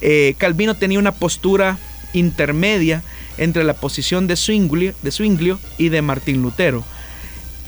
eh, 0.00 0.34
Calvino 0.38 0.76
tenía 0.76 1.00
una 1.00 1.12
postura 1.12 1.78
intermedia 2.12 3.02
entre 3.38 3.64
la 3.64 3.74
posición 3.74 4.26
de 4.26 4.36
Zwinglio, 4.36 4.94
de 5.02 5.10
Zwinglio 5.10 5.58
y 5.78 5.88
de 5.88 6.02
Martín 6.02 6.42
Lutero. 6.42 6.84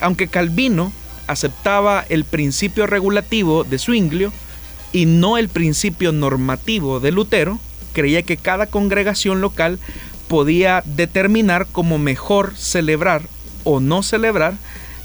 Aunque 0.00 0.29
Calvino 0.29 0.93
aceptaba 1.30 2.04
el 2.08 2.25
principio 2.25 2.87
regulativo 2.88 3.62
de 3.62 3.78
Zwinglio 3.78 4.32
y 4.92 5.06
no 5.06 5.38
el 5.38 5.49
principio 5.49 6.10
normativo 6.10 6.99
de 6.99 7.12
Lutero, 7.12 7.60
creía 7.92 8.22
que 8.22 8.37
cada 8.37 8.66
congregación 8.66 9.40
local 9.40 9.78
podía 10.26 10.82
determinar 10.84 11.68
cómo 11.70 11.99
mejor 11.99 12.56
celebrar 12.56 13.22
o 13.62 13.78
no 13.78 14.02
celebrar 14.02 14.54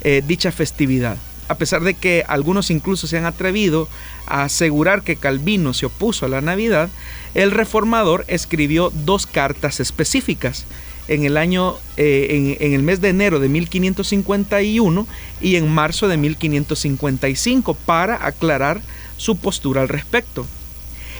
eh, 0.02 0.24
dicha 0.26 0.52
festividad. 0.52 1.18
A 1.48 1.56
pesar 1.56 1.84
de 1.84 1.94
que 1.94 2.24
algunos 2.28 2.72
incluso 2.72 3.06
se 3.06 3.20
han 3.20 3.26
atrevido 3.26 3.88
a 4.26 4.44
asegurar 4.44 5.04
que 5.04 5.18
Calvino 5.18 5.76
se 5.76 5.86
opuso 5.86 6.26
a 6.26 6.30
la 6.30 6.42
Navidad, 6.42 6.90
el 7.36 7.52
reformador 7.52 8.26
escribió 8.28 8.92
dos 9.06 9.28
cartas 9.28 9.80
específicas 9.80 10.66
en 11.08 11.24
el 11.24 11.38
año 11.38 11.76
eh, 11.98 12.56
en, 12.60 12.74
el 12.74 12.84
mes 12.84 13.02
de 13.02 13.10
enero 13.10 13.40
de 13.40 13.50
1551 13.50 15.08
y 15.42 15.56
en 15.56 15.70
marzo 15.70 16.08
de 16.08 16.18
1555 16.18 17.74
para 17.74 18.26
aclarar 18.26 18.82
su 19.18 19.38
postura 19.38 19.82
al 19.82 19.90
respecto. 19.90 20.46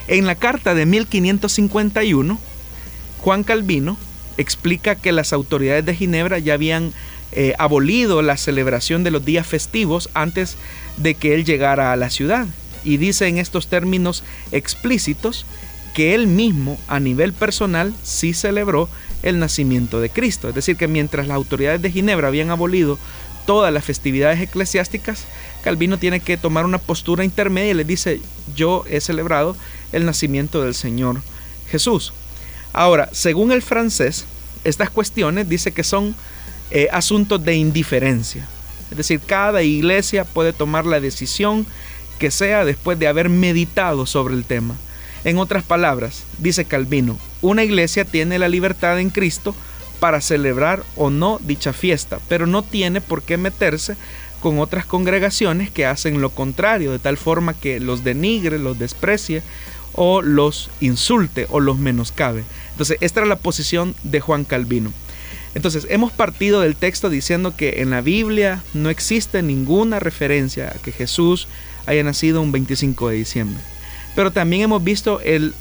En 0.08 0.26
la 0.26 0.36
carta 0.36 0.74
de 0.74 0.86
1551, 0.86 2.40
Juan 3.20 3.44
Calvino 3.44 3.98
explica 4.38 4.96
que 4.96 5.12
las 5.12 5.34
autoridades 5.34 5.86
de 5.86 5.96
Ginebra 5.96 6.40
ya 6.40 6.54
habían 6.54 6.94
eh, 7.32 7.54
abolido 7.58 8.22
la 8.22 8.38
celebración 8.38 9.04
de 9.04 9.12
los 9.12 9.26
días 9.26 9.48
festivos 9.48 10.10
antes 10.14 10.58
de 10.98 11.16
que 11.16 11.34
él 11.34 11.46
llegara 11.46 11.92
a 11.92 11.96
la 11.96 12.10
ciudad. 12.10 12.46
Y 12.84 12.98
dice 12.98 13.28
en 13.28 13.40
estos 13.40 13.68
términos 13.68 14.24
explícitos 14.52 15.46
que 15.96 16.14
él 16.14 16.28
mismo 16.28 16.78
a 16.88 17.00
nivel 17.00 17.34
personal 17.34 17.94
sí 18.04 18.34
celebró 18.34 18.90
el 19.26 19.40
nacimiento 19.40 20.00
de 20.00 20.10
Cristo. 20.10 20.48
Es 20.48 20.56
decir, 20.56 20.78
que 20.78 20.88
mientras 20.88 21.28
las 21.28 21.36
autoridades 21.36 21.82
de 21.82 21.92
Ginebra 21.92 22.30
habían 22.30 22.52
abolido 22.52 22.98
todas 23.46 23.74
las 23.74 23.84
festividades 23.84 24.40
eclesiásticas, 24.40 25.26
Calvino 25.64 25.98
tiene 25.98 26.20
que 26.22 26.38
tomar 26.38 26.64
una 26.64 26.78
postura 26.78 27.26
intermedia 27.26 27.72
y 27.72 27.76
le 27.76 27.84
dice, 27.84 28.22
yo 28.56 28.86
he 28.90 29.02
celebrado 29.02 29.58
el 29.92 30.06
nacimiento 30.06 30.64
del 30.64 30.74
Señor 30.76 31.22
Jesús. 31.70 32.14
Ahora, 32.72 33.10
según 33.12 33.52
el 33.52 33.62
francés, 33.62 34.26
estas 34.64 34.90
cuestiones 34.90 35.50
dice 35.50 35.72
que 35.72 35.84
son 35.84 36.16
eh, 36.72 36.88
asuntos 36.92 37.44
de 37.44 37.56
indiferencia. 37.56 38.48
Es 38.92 38.98
decir, 38.98 39.20
cada 39.20 39.64
iglesia 39.64 40.24
puede 40.24 40.54
tomar 40.54 40.86
la 40.86 41.00
decisión 41.00 41.66
que 42.20 42.32
sea 42.32 42.66
después 42.66 42.98
de 43.00 43.08
haber 43.08 43.30
meditado 43.30 44.06
sobre 44.06 44.36
el 44.36 44.46
tema. 44.46 44.76
En 45.26 45.40
otras 45.40 45.64
palabras, 45.64 46.24
dice 46.38 46.66
Calvino, 46.66 47.18
una 47.42 47.64
iglesia 47.64 48.06
tiene 48.06 48.38
la 48.38 48.48
libertad 48.48 49.00
en 49.00 49.10
Cristo 49.10 49.56
para 50.00 50.22
celebrar 50.22 50.84
o 50.96 51.10
no 51.10 51.40
dicha 51.44 51.74
fiesta, 51.74 52.20
pero 52.30 52.46
no 52.46 52.62
tiene 52.62 53.02
por 53.02 53.24
qué 53.24 53.36
meterse 53.38 53.98
con 54.40 54.60
otras 54.60 54.86
congregaciones 54.86 55.72
que 55.72 55.88
hacen 55.88 56.22
lo 56.22 56.30
contrario, 56.30 56.92
de 56.92 57.00
tal 57.00 57.18
forma 57.18 57.56
que 57.56 57.80
los 57.80 58.04
denigre, 58.04 58.60
los 58.60 58.78
desprecie 58.78 59.42
o 59.94 60.22
los 60.22 60.70
insulte 60.80 61.48
o 61.50 61.60
los 61.60 61.80
menoscabe. 61.80 62.44
Entonces, 62.74 63.00
esta 63.02 63.22
era 63.22 63.28
la 63.28 63.40
posición 63.40 63.96
de 64.04 64.22
Juan 64.22 64.44
Calvino. 64.44 64.94
Entonces, 65.56 65.88
hemos 65.90 66.12
partido 66.12 66.62
del 66.62 66.76
texto 66.76 67.10
diciendo 67.10 67.56
que 67.58 67.82
en 67.82 67.90
la 67.90 68.02
Biblia 68.02 68.62
no 68.76 68.92
existe 68.92 69.42
ninguna 69.42 70.00
referencia 70.00 70.68
a 70.68 70.80
que 70.80 70.92
Jesús 70.92 71.48
haya 71.88 72.04
nacido 72.04 72.44
un 72.44 72.52
25 72.52 73.10
de 73.10 73.16
diciembre. 73.16 73.75
Pero 74.16 74.32
también 74.32 74.64
hemos 74.64 74.84
visto 74.84 75.20
el, 75.22 75.54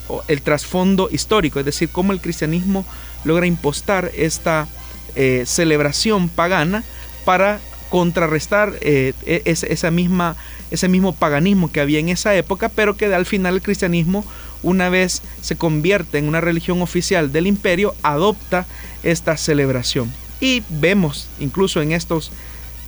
trasfondo 0.42 1.08
histórico, 1.10 1.58
es 1.58 1.66
decir, 1.66 1.88
cómo 1.90 2.12
el 2.12 2.20
cristianismo 2.20 2.84
logra 3.24 3.46
impostar 3.46 4.10
esta 4.16 4.68
eh, 5.16 5.44
celebración 5.46 6.28
pagana 6.28 6.84
para 7.24 7.60
contrarrestar 7.90 8.74
eh, 8.80 9.12
e, 9.26 9.42
esa 9.44 9.90
misma 9.90 10.36
ese 10.74 10.88
mismo 10.88 11.14
paganismo 11.14 11.70
que 11.70 11.80
había 11.80 12.00
en 12.00 12.08
esa 12.08 12.34
época, 12.34 12.68
pero 12.68 12.96
que 12.96 13.06
al 13.06 13.26
final 13.26 13.54
el 13.54 13.62
cristianismo, 13.62 14.24
una 14.62 14.88
vez 14.88 15.22
se 15.40 15.56
convierte 15.56 16.18
en 16.18 16.28
una 16.28 16.40
religión 16.40 16.82
oficial 16.82 17.32
del 17.32 17.46
imperio, 17.46 17.94
adopta 18.02 18.66
esta 19.02 19.36
celebración. 19.36 20.12
Y 20.40 20.62
vemos 20.68 21.28
incluso 21.38 21.80
en 21.80 21.92
estos 21.92 22.32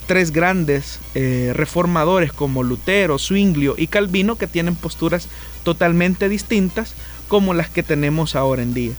tres 0.05 0.31
grandes 0.31 0.99
eh, 1.15 1.51
reformadores 1.53 2.31
como 2.31 2.63
Lutero, 2.63 3.19
Zwinglio 3.19 3.75
y 3.77 3.87
Calvino 3.87 4.35
que 4.37 4.47
tienen 4.47 4.75
posturas 4.75 5.27
totalmente 5.67 6.29
distintas 6.29 6.93
como 7.27 7.53
las 7.53 7.69
que 7.69 7.83
tenemos 7.83 8.37
ahora 8.37 8.63
en 8.63 8.73
día. 8.73 8.93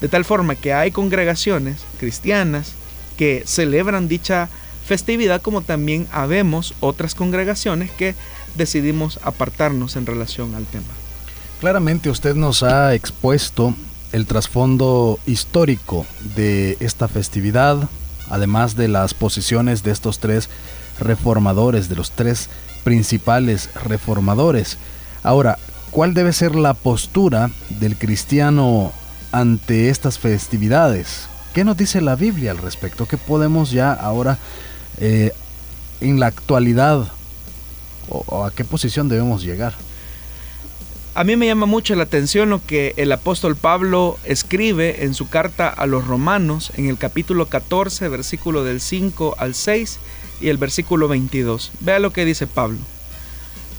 De 0.00 0.06
tal 0.06 0.24
forma 0.24 0.54
que 0.54 0.72
hay 0.72 0.92
congregaciones 0.92 1.78
cristianas 1.98 2.74
que 3.16 3.42
celebran 3.46 4.06
dicha 4.06 4.48
festividad 4.86 5.42
como 5.42 5.62
también 5.62 6.06
habemos 6.12 6.74
otras 6.78 7.16
congregaciones 7.16 7.90
que 7.90 8.14
decidimos 8.54 9.18
apartarnos 9.24 9.96
en 9.96 10.06
relación 10.06 10.54
al 10.54 10.66
tema. 10.66 10.94
Claramente 11.58 12.10
usted 12.10 12.36
nos 12.36 12.62
ha 12.62 12.94
expuesto 12.94 13.74
el 14.12 14.26
trasfondo 14.26 15.18
histórico 15.26 16.06
de 16.36 16.76
esta 16.78 17.08
festividad, 17.08 17.88
además 18.30 18.76
de 18.76 18.86
las 18.86 19.14
posiciones 19.14 19.82
de 19.82 19.90
estos 19.90 20.20
tres 20.20 20.48
reformadores, 21.00 21.88
de 21.88 21.96
los 21.96 22.12
tres 22.12 22.50
principales 22.84 23.68
reformadores. 23.82 24.78
Ahora, 25.24 25.58
¿cuál 25.94 26.12
debe 26.12 26.32
ser 26.32 26.56
la 26.56 26.74
postura 26.74 27.52
del 27.70 27.96
cristiano 27.96 28.92
ante 29.30 29.90
estas 29.90 30.18
festividades? 30.18 31.28
¿Qué 31.54 31.64
nos 31.64 31.76
dice 31.76 32.00
la 32.00 32.16
Biblia 32.16 32.50
al 32.50 32.58
respecto? 32.58 33.06
¿Qué 33.06 33.16
podemos 33.16 33.70
ya 33.70 33.92
ahora 33.92 34.38
eh, 34.98 35.30
en 36.00 36.18
la 36.18 36.26
actualidad 36.26 37.06
o 38.08 38.44
a 38.44 38.50
qué 38.50 38.64
posición 38.64 39.08
debemos 39.08 39.44
llegar? 39.44 39.72
A 41.14 41.22
mí 41.22 41.36
me 41.36 41.46
llama 41.46 41.66
mucho 41.66 41.94
la 41.94 42.02
atención 42.02 42.50
lo 42.50 42.60
que 42.60 42.94
el 42.96 43.12
apóstol 43.12 43.54
Pablo 43.54 44.18
escribe 44.24 45.04
en 45.04 45.14
su 45.14 45.28
carta 45.28 45.68
a 45.68 45.86
los 45.86 46.08
romanos 46.08 46.72
en 46.76 46.88
el 46.88 46.98
capítulo 46.98 47.46
14, 47.46 48.08
versículo 48.08 48.64
del 48.64 48.80
5 48.80 49.36
al 49.38 49.54
6 49.54 50.00
y 50.40 50.48
el 50.48 50.58
versículo 50.58 51.06
22. 51.06 51.70
Vea 51.78 52.00
lo 52.00 52.12
que 52.12 52.24
dice 52.24 52.48
Pablo. 52.48 52.78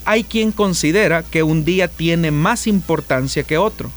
Hay 0.06 0.24
quien 0.24 0.52
considera 0.52 1.24
que 1.24 1.44
un 1.44 1.66
día 1.66 1.88
tiene 1.88 2.30
más 2.32 2.68
importancia 2.68 3.44
que 3.44 3.58
otro, 3.58 3.90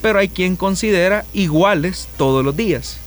pero 0.00 0.18
hay 0.18 0.28
quien 0.28 0.56
considera 0.56 1.24
iguales 1.34 2.08
todos 2.16 2.44
los 2.44 2.56
días. 2.56 2.98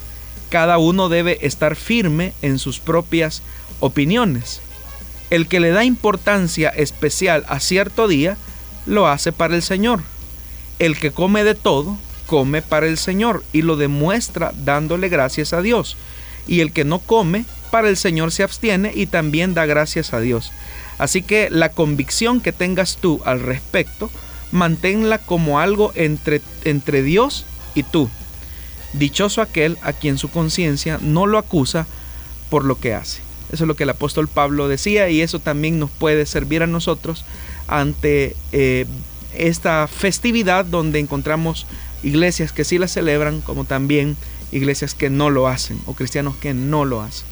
Cada 0.50 0.77
uno 0.77 1.10
debe 1.10 1.46
estar 1.46 1.75
firme 1.75 2.34
en 2.41 2.60
sus 2.60 2.79
propias 2.79 3.41
opiniones. 3.79 4.62
El 5.29 5.48
que 5.48 5.60
le 5.60 5.72
da 5.72 5.84
importancia 5.84 6.70
especial 6.70 7.44
a 7.50 7.60
cierto 7.60 8.08
día, 8.08 8.38
lo 8.86 9.08
hace 9.08 9.32
para 9.32 9.56
el 9.56 9.63
Señor. 9.63 10.01
El 10.79 10.98
que 10.98 11.12
come 11.12 11.44
de 11.44 11.56
todo, 11.56 11.98
come 12.27 12.62
para 12.62 12.88
el 12.88 12.98
Señor 12.98 13.44
y 13.51 13.63
lo 13.63 13.75
demuestra 13.75 14.53
dándole 14.63 15.10
gracias 15.10 15.53
a 15.53 15.62
Dios. 15.62 15.98
Y 16.48 16.62
el 16.62 16.72
que 16.72 16.86
no 16.86 17.00
come, 17.00 17.46
para 17.72 17.89
el 17.89 17.98
Señor 17.98 18.32
se 18.32 18.44
abstiene 18.44 18.91
y 18.96 19.08
también 19.08 19.53
da 19.53 19.65
gracias 19.65 20.13
a 20.13 20.20
Dios. 20.20 20.51
Así 20.98 21.22
que 21.22 21.50
la 21.50 21.70
convicción 21.70 22.42
que 22.42 22.51
tengas 22.51 22.98
tú 22.98 23.22
al 23.25 23.39
respecto, 23.39 24.10
manténla 24.51 25.20
como 25.20 25.60
algo 25.60 25.92
entre, 25.96 26.42
entre 26.63 27.04
Dios 27.04 27.46
y 27.75 27.84
tú. 27.84 28.10
Dichoso 28.94 29.42
aquel 29.42 29.77
a 29.82 29.94
quien 29.94 30.18
su 30.18 30.30
conciencia 30.30 31.00
no 31.01 31.27
lo 31.27 31.38
acusa 31.38 31.86
por 32.50 32.66
lo 32.66 32.80
que 32.80 32.94
hace. 32.94 33.22
Eso 33.51 33.63
es 33.63 33.68
lo 33.68 33.75
que 33.75 33.84
el 33.84 33.89
apóstol 33.89 34.27
Pablo 34.27 34.68
decía 34.68 35.10
y 35.10 35.22
eso 35.22 35.39
también 35.39 35.80
nos 35.80 35.89
puede 35.89 36.25
servir 36.25 36.63
a 36.63 36.68
nosotros 36.68 37.24
ante 37.68 38.36
eh, 38.51 38.86
esta 39.34 39.88
festividad 39.88 40.66
donde 40.66 41.00
encontramos 41.00 41.66
iglesias 42.04 42.51
que 42.51 42.63
sí 42.63 42.77
la 42.77 42.88
celebran 42.88 43.42
como 43.42 43.63
también 43.63 44.18
iglesias 44.51 44.96
que 44.96 45.10
no 45.10 45.30
lo 45.30 45.48
hacen 45.48 45.80
o 45.86 45.94
cristianos 45.94 46.36
que 46.38 46.54
no 46.54 46.86
lo 46.86 47.01
hacen. 47.01 47.25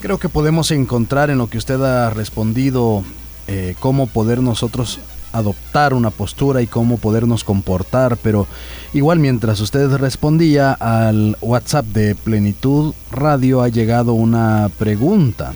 Creo 0.00 0.18
que 0.18 0.28
podemos 0.28 0.70
encontrar 0.70 1.28
en 1.28 1.38
lo 1.38 1.48
que 1.48 1.58
usted 1.58 1.82
ha 1.82 2.10
respondido 2.10 3.02
eh, 3.48 3.74
cómo 3.80 4.06
poder 4.06 4.40
nosotros 4.40 5.00
adoptar 5.32 5.92
una 5.92 6.10
postura 6.10 6.62
y 6.62 6.66
cómo 6.66 6.98
podernos 6.98 7.42
comportar, 7.42 8.16
pero 8.16 8.46
igual 8.92 9.18
mientras 9.18 9.60
usted 9.60 9.90
respondía 9.96 10.72
al 10.72 11.36
WhatsApp 11.40 11.86
de 11.86 12.14
Plenitud 12.14 12.94
Radio 13.10 13.62
ha 13.62 13.68
llegado 13.68 14.12
una 14.12 14.70
pregunta. 14.78 15.52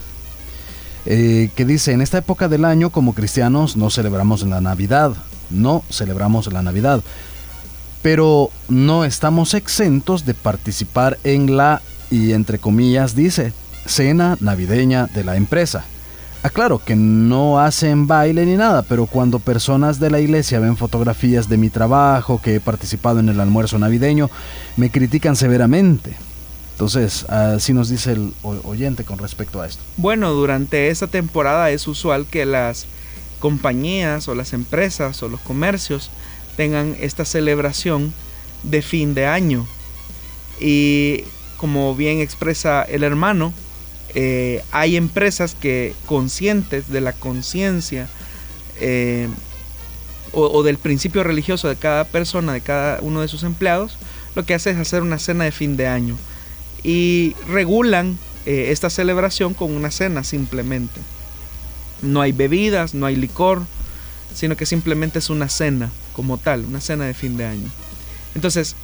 Eh, 1.05 1.51
que 1.57 1.65
dice, 1.65 1.93
en 1.93 2.01
esta 2.01 2.19
época 2.19 2.49
del 2.49 2.65
año 2.65 2.91
como 2.91 3.15
cristianos 3.15 3.77
no 3.77 3.91
celebramos 3.91 4.43
la 4.47 4.61
Navidad, 4.61 5.15
no 5.51 5.83
celebramos 5.91 6.53
la 6.53 6.63
Navidad, 6.63 7.01
pero 8.03 8.51
no 8.69 9.05
estamos 9.05 9.55
exentos 9.55 10.25
de 10.25 10.35
participar 10.35 11.19
en 11.25 11.57
la, 11.57 11.83
y 12.11 12.33
entre 12.33 12.59
comillas 12.59 13.17
dice, 13.17 13.53
cena 13.87 14.37
navideña 14.41 15.07
de 15.07 15.25
la 15.25 15.37
empresa. 15.37 15.85
Aclaro 16.43 16.81
que 16.85 16.97
no 16.97 17.61
hacen 17.61 18.09
baile 18.09 18.45
ni 18.45 18.57
nada, 18.57 18.83
pero 18.83 19.07
cuando 19.07 19.39
personas 19.39 20.01
de 20.01 20.11
la 20.11 20.19
iglesia 20.19 20.59
ven 20.59 20.77
fotografías 20.77 21.49
de 21.49 21.57
mi 21.57 21.71
trabajo, 21.71 22.41
que 22.43 22.57
he 22.57 22.61
participado 22.61 23.21
en 23.21 23.29
el 23.29 23.39
almuerzo 23.39 23.79
navideño, 23.79 24.29
me 24.77 24.91
critican 24.91 25.37
severamente. 25.37 26.17
Entonces, 26.73 27.25
así 27.31 27.73
nos 27.73 27.89
dice 27.91 28.13
el 28.13 28.33
oyente 28.43 29.05
con 29.05 29.19
respecto 29.19 29.61
a 29.61 29.69
esto. 29.69 29.85
Bueno, 29.99 30.33
durante 30.33 30.89
esta 30.89 31.07
temporada 31.07 31.71
es 31.71 31.87
usual 31.87 32.27
que 32.27 32.45
las 32.45 32.87
compañías 33.39 34.27
o 34.27 34.35
las 34.35 34.53
empresas 34.53 35.23
o 35.23 35.29
los 35.29 35.41
comercios 35.41 36.11
tengan 36.57 36.97
esta 36.99 37.25
celebración 37.25 38.13
de 38.65 38.83
fin 38.83 39.15
de 39.15 39.27
año. 39.27 39.65
Y 40.61 41.25
como 41.57 41.95
bien 41.95 42.21
expresa 42.21 42.83
el 42.83 43.05
hermano, 43.05 43.53
eh, 44.15 44.63
hay 44.73 44.97
empresas 44.97 45.55
que 45.55 45.95
conscientes 46.07 46.91
de 46.91 47.01
la 47.01 47.13
conciencia 47.13 48.09
eh, 48.81 49.29
o, 50.33 50.63
del 50.63 50.79
principio 50.79 51.23
religioso 51.23 51.69
de 51.69 51.77
cada 51.77 52.05
persona, 52.05 52.55
de 52.55 52.63
cada 52.63 53.01
uno 53.03 53.21
de 53.21 53.29
sus 53.29 53.43
empleados, 53.43 53.99
lo 54.35 54.45
que 54.45 54.55
hace 54.55 54.71
es 54.71 54.79
hacer 54.79 55.03
una 55.03 55.19
cena 55.19 55.45
de 55.45 55.53
fin 55.53 55.77
de 55.77 55.87
año 55.87 56.17
y 56.83 57.37
regulan 57.49 58.19
eh, 58.47 58.69
esta 58.71 58.89
celebración 58.89 59.53
con 59.53 59.73
una 59.73 59.91
cena 59.91 60.25
simplemente. 60.25 61.01
No 62.01 62.23
hay 62.23 62.33
bebidas, 62.33 62.95
no 62.95 63.07
hay 63.07 63.17
licor, 63.17 63.63
sino 64.35 64.57
que 64.57 64.67
simplemente 64.67 65.19
es 65.19 65.29
una 65.29 65.49
cena 65.49 65.91
como 66.15 66.39
tal, 66.39 66.65
una 66.65 66.81
cena 66.81 67.05
de 67.05 67.15
fin 67.15 67.37
de 67.37 67.45
año. 67.45 67.71
Entonces, 68.35 68.75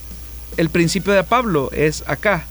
el 0.59 0.69
principio 0.69 1.13
de 1.15 1.25
Pablo 1.25 1.71
es 1.73 2.05
acá. 2.07 2.45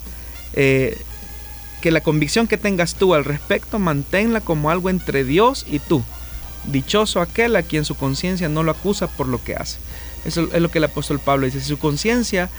Que 1.81 1.91
la 1.91 2.01
convicción 2.01 2.47
que 2.47 2.57
tengas 2.57 2.95
tú 2.95 3.13
al 3.13 3.25
respecto, 3.25 3.79
manténla 3.79 4.41
como 4.41 4.69
algo 4.69 4.89
entre 4.89 5.23
Dios 5.23 5.65
y 5.69 5.79
tú. 5.79 6.03
Dichoso 6.65 7.21
aquel 7.21 7.55
a 7.55 7.63
quien 7.63 7.85
su 7.85 7.95
conciencia 7.95 8.49
no 8.49 8.63
lo 8.63 8.71
acusa 8.71 9.07
por 9.07 9.27
lo 9.27 9.43
que 9.43 9.55
hace. 9.55 9.77
Eso 10.25 10.49
es 10.51 10.61
lo 10.61 10.69
que 10.69 10.79
el 10.79 10.83
apóstol 10.83 11.19
Pablo 11.19 11.45
dice. 11.45 11.61
Si 11.61 11.67
su 11.67 11.79
conciencia 11.79 12.49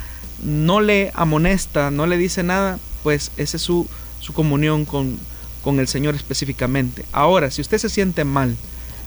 no 0.42 0.80
le 0.80 1.10
amonesta, 1.14 1.90
no 1.90 2.06
le 2.06 2.16
dice 2.16 2.42
nada, 2.42 2.78
pues 3.02 3.32
esa 3.36 3.56
es 3.56 3.62
su, 3.62 3.86
su 4.20 4.32
comunión 4.32 4.84
con, 4.84 5.18
con 5.62 5.80
el 5.80 5.88
Señor 5.88 6.14
específicamente. 6.14 7.04
Ahora, 7.12 7.50
si 7.50 7.60
usted 7.60 7.78
se 7.78 7.88
siente 7.88 8.24
mal, 8.24 8.56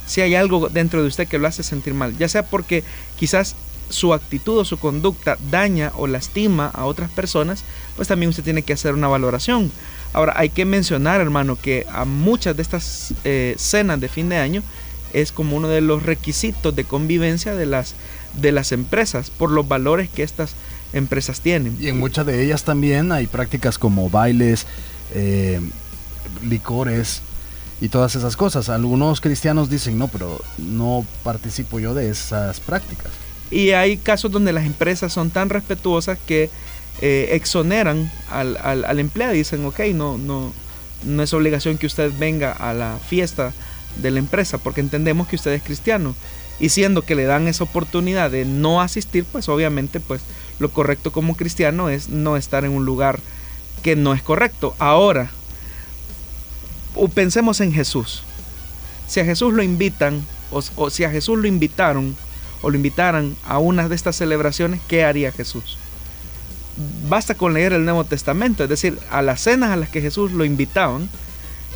si 0.06 0.21
hay 0.21 0.36
algo 0.36 0.69
dentro 0.69 1.02
de 1.02 1.08
usted 1.08 1.28
que 1.28 1.39
lo 1.39 1.47
hace 1.47 1.63
sentir 1.63 1.93
mal, 1.93 2.17
ya 2.17 2.28
sea 2.28 2.43
porque 2.43 2.84
quizás 3.17 3.56
su 3.89 4.13
actitud 4.13 4.58
o 4.58 4.65
su 4.65 4.78
conducta 4.78 5.38
daña 5.50 5.91
o 5.95 6.08
lastima 6.08 6.67
a 6.67 6.86
otras 6.86 7.12
personas, 7.12 7.63
pues 7.95 8.08
también 8.08 8.30
usted 8.30 8.43
tiene 8.43 8.63
que 8.63 8.74
hacer 8.74 8.93
una 8.93 9.08
valoración. 9.08 9.71
Ahora, 10.13 10.34
hay 10.36 10.50
que 10.50 10.65
mencionar, 10.65 11.21
hermano, 11.21 11.58
que 11.62 11.86
a 11.91 12.06
muchas 12.06 12.56
de 12.56 12.62
estas 12.62 13.13
eh, 13.24 13.56
cenas 13.58 14.00
de 14.00 14.10
fin 14.10 14.30
de 14.30 14.38
año 14.38 14.63
es 15.13 15.32
como 15.32 15.56
uno 15.58 15.67
de 15.67 15.82
los 15.82 16.04
requisitos 16.04 16.76
de 16.76 16.84
convivencia 16.84 17.56
de 17.56 17.65
las, 17.65 17.95
de 18.39 18.52
las 18.52 18.71
empresas 18.71 19.30
por 19.30 19.52
los 19.52 19.67
valores 19.67 20.10
que 20.10 20.24
estas 20.24 20.56
empresas 20.93 21.41
tienen. 21.41 21.78
Y 21.80 21.88
en 21.88 22.00
muchas 22.00 22.26
de 22.26 22.43
ellas 22.43 22.63
también 22.63 23.12
hay 23.12 23.28
prácticas 23.28 23.78
como 23.78 24.10
bailes, 24.10 24.65
eh, 25.13 25.60
licores 26.43 27.21
y 27.80 27.89
todas 27.89 28.15
esas 28.15 28.36
cosas. 28.36 28.69
Algunos 28.69 29.21
cristianos 29.21 29.69
dicen, 29.69 29.97
no, 29.97 30.08
pero 30.08 30.41
no 30.58 31.06
participo 31.24 31.80
yo 31.80 31.93
de 31.93 32.10
esas 32.10 32.60
prácticas. 32.60 33.12
Y 33.50 33.71
hay 33.71 33.97
casos 33.97 34.32
donde 34.32 34.54
las 34.54 34.65
empresas 34.65 35.12
son 35.12 35.30
tan 35.30 35.50
respetuosas 35.50 36.17
que 36.26 36.50
eh, 36.99 37.30
exoneran 37.32 38.12
al, 38.30 38.58
al, 38.58 38.99
empleado 38.99 39.34
y 39.34 39.39
dicen, 39.39 39.65
ok, 39.65 39.80
no, 39.93 40.17
no, 40.17 40.54
no 41.06 41.23
es 41.23 41.34
obligación 41.34 41.77
que 41.77 41.88
usted 41.88 42.12
venga 42.19 42.51
a 42.51 42.73
la 42.73 42.99
fiesta 42.99 43.54
de 43.97 44.12
la 44.12 44.19
empresa 44.19 44.58
porque 44.58 44.82
entendemos 44.82 45.27
que 45.27 45.36
usted 45.36 45.51
es 45.51 45.63
cristiano. 45.63 46.15
Y 46.60 46.69
siendo 46.69 47.01
que 47.01 47.15
le 47.15 47.23
dan 47.23 47.47
esa 47.47 47.63
oportunidad 47.63 48.30
de 48.30 48.45
no 48.45 48.82
asistir, 48.82 49.25
pues 49.25 49.49
obviamente 49.49 49.99
pues 49.99 50.21
lo 50.60 50.69
correcto 50.69 51.12
como 51.12 51.36
cristiano 51.36 51.89
es 51.89 52.10
no 52.10 52.38
estar 52.38 52.65
en 52.65 52.71
un 52.71 52.86
lugar 52.86 53.19
que 53.82 53.95
no 53.95 54.13
es 54.13 54.21
correcto. 54.21 54.75
Ahora, 54.77 55.32
pensemos 57.15 57.62
en 57.62 57.73
Jesús. 57.73 58.23
Si 59.08 59.19
a 59.19 59.25
Jesús 59.25 59.54
lo 59.54 59.63
invitan, 59.63 60.23
o, 60.51 60.89
si 60.89 61.04
a 61.04 61.10
Jesús 61.10 61.39
lo 61.39 61.47
invitaron, 61.47 62.15
o 62.62 62.69
lo 62.69 62.75
invitaran 62.75 63.36
a 63.43 63.58
una 63.58 63.89
de 63.89 63.95
estas 63.95 64.15
celebraciones, 64.15 64.82
¿qué 64.88 65.04
haría 65.04 65.32
Jesús? 65.32 65.77
Basta 67.10 67.36
con 67.36 67.54
leer 67.54 67.74
el 67.74 67.84
Nuevo 67.84 68.06
Testamento, 68.06 68.64
es 68.64 68.70
decir, 68.70 68.98
a 69.10 69.22
las 69.22 69.42
cenas 69.42 69.72
a 69.72 69.76
las 69.76 69.90
que 69.90 70.02
Jesús 70.02 70.32
lo 70.32 70.46
invitaban, 70.46 71.10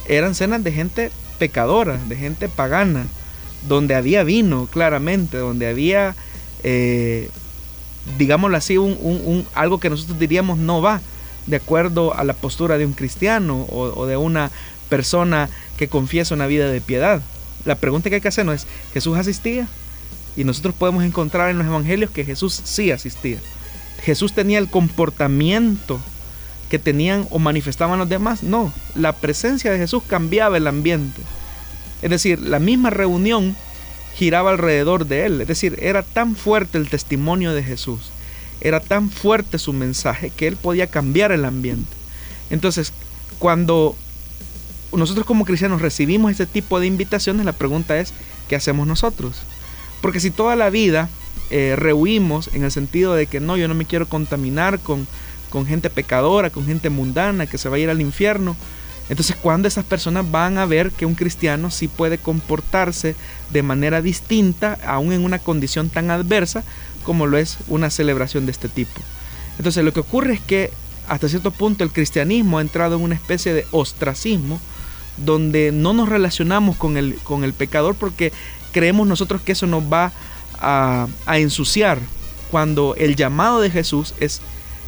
eran 0.07 0.35
cenas 0.35 0.63
de 0.63 0.71
gente 0.71 1.11
pecadora, 1.37 1.99
de 2.07 2.15
gente 2.15 2.47
pagana, 2.47 3.05
donde 3.67 3.95
había 3.95 4.23
vino 4.23 4.67
claramente, 4.71 5.37
donde 5.37 5.67
había 5.67 6.15
eh, 6.63 7.29
digámoslo 8.17 8.57
así, 8.57 8.77
un, 8.77 9.45
algo 9.53 9.79
que 9.79 9.89
nosotros 9.89 10.19
diríamos 10.19 10.57
no 10.57 10.81
va 10.81 11.01
de 11.47 11.57
acuerdo 11.57 12.15
a 12.15 12.23
la 12.23 12.33
postura 12.33 12.77
de 12.77 12.85
un 12.85 12.93
cristiano 12.93 13.65
o, 13.69 14.05
de 14.05 14.17
una 14.17 14.51
persona 14.89 15.49
que 15.77 15.87
confiesa 15.87 16.35
una 16.35 16.47
vida 16.47 16.69
de 16.69 16.81
piedad. 16.81 17.21
La 17.65 17.75
pregunta 17.75 18.09
que 18.09 18.15
hay 18.15 18.21
que 18.21 18.27
hacer 18.27 18.45
no 18.45 18.53
es, 18.53 18.67
¿Jesús 18.93 19.17
asistía? 19.17 19.67
Y 20.35 20.43
nosotros 20.43 20.75
podemos 20.75 21.03
encontrar 21.03 21.49
en 21.49 21.57
los 21.57 21.67
evangelios 21.67 22.11
que 22.11 22.25
Jesús 22.25 22.61
sí 22.63 22.91
asistía. 22.91 23.39
Jesús 24.05 24.33
tenía 24.33 24.59
el 24.59 24.69
comportamiento 24.69 25.99
que 26.69 26.77
tenían 26.77 27.27
o 27.31 27.39
manifestaban 27.39 27.97
los 27.97 28.07
demás. 28.07 28.43
No, 28.43 28.71
la 28.93 29.13
presencia 29.13 29.71
de 29.71 29.79
Jesús 29.79 30.03
cambiaba 30.07 30.57
el 30.57 30.67
ambiente. 30.67 31.21
Es 32.03 32.11
decir, 32.11 32.39
la 32.39 32.59
misma 32.59 32.91
reunión 32.91 33.55
giraba 34.15 34.51
alrededor 34.51 35.07
de 35.07 35.25
él. 35.25 35.41
Es 35.41 35.47
decir, 35.47 35.77
era 35.81 36.03
tan 36.03 36.35
fuerte 36.35 36.77
el 36.77 36.87
testimonio 36.87 37.53
de 37.53 37.63
Jesús, 37.63 38.11
era 38.61 38.79
tan 38.79 39.09
fuerte 39.09 39.57
su 39.57 39.73
mensaje 39.73 40.29
que 40.29 40.47
él 40.47 40.55
podía 40.55 40.87
cambiar 40.87 41.31
el 41.31 41.43
ambiente. 41.43 41.91
Entonces, 42.51 42.93
cuando 43.39 43.95
nosotros 44.93 45.25
como 45.25 45.45
cristianos 45.45 45.81
recibimos 45.81 46.31
este 46.31 46.45
tipo 46.45 46.79
de 46.79 46.85
invitaciones, 46.85 47.45
la 47.45 47.53
pregunta 47.53 47.99
es, 47.99 48.13
¿qué 48.47 48.55
hacemos 48.55 48.85
nosotros? 48.85 49.41
Porque 50.01 50.19
si 50.19 50.29
toda 50.29 50.55
la 50.55 50.69
vida 50.69 51.09
eh, 51.57 51.75
rehuimos 51.77 52.49
en 52.53 52.65
el 52.65 52.71
sentido 52.71 53.15
de 53.15 53.27
que 53.27 53.39
no, 53.39 53.55
yo 53.55 53.69
no 53.69 53.75
me 53.75 53.85
quiero 53.85 54.09
contaminar 54.09 54.79
con, 54.79 55.07
con 55.49 55.65
gente 55.65 55.89
pecadora, 55.89 56.49
con 56.49 56.65
gente 56.65 56.89
mundana, 56.89 57.45
que 57.45 57.57
se 57.57 57.69
va 57.69 57.77
a 57.77 57.79
ir 57.79 57.89
al 57.89 58.01
infierno, 58.01 58.57
entonces, 59.07 59.35
cuando 59.35 59.67
esas 59.67 59.85
personas 59.85 60.29
van 60.29 60.57
a 60.57 60.65
ver 60.65 60.91
que 60.91 61.05
un 61.05 61.15
cristiano 61.15 61.69
sí 61.69 61.87
puede 61.87 62.17
comportarse 62.17 63.15
de 63.51 63.61
manera 63.61 64.01
distinta, 64.01 64.79
aún 64.85 65.13
en 65.13 65.23
una 65.23 65.39
condición 65.39 65.89
tan 65.89 66.09
adversa 66.09 66.63
como 67.03 67.27
lo 67.27 67.37
es 67.37 67.57
una 67.67 67.91
celebración 67.91 68.45
de 68.45 68.51
este 68.51 68.67
tipo. 68.67 68.99
Entonces, 69.57 69.83
lo 69.83 69.93
que 69.93 69.99
ocurre 69.99 70.33
es 70.33 70.41
que 70.41 70.71
hasta 71.07 71.29
cierto 71.29 71.51
punto 71.51 71.83
el 71.83 71.91
cristianismo 71.91 72.57
ha 72.57 72.61
entrado 72.61 72.95
en 72.95 73.03
una 73.03 73.13
especie 73.13 73.53
de 73.53 73.67
ostracismo 73.71 74.59
donde 75.17 75.71
no 75.71 75.93
nos 75.93 76.09
relacionamos 76.09 76.75
con 76.75 76.97
el, 76.97 77.15
con 77.23 77.43
el 77.43 77.53
pecador 77.53 77.95
porque 77.95 78.33
creemos 78.71 79.07
nosotros 79.07 79.41
que 79.41 79.51
eso 79.51 79.67
nos 79.67 79.83
va 79.83 80.05
a, 80.05 80.11
ensuciar 81.27 81.99
cuando 82.51 82.95
el 82.97 83.15
llamado 83.15 83.61
de 83.61 83.69
Jesús 83.69 84.13
es, 84.19 84.41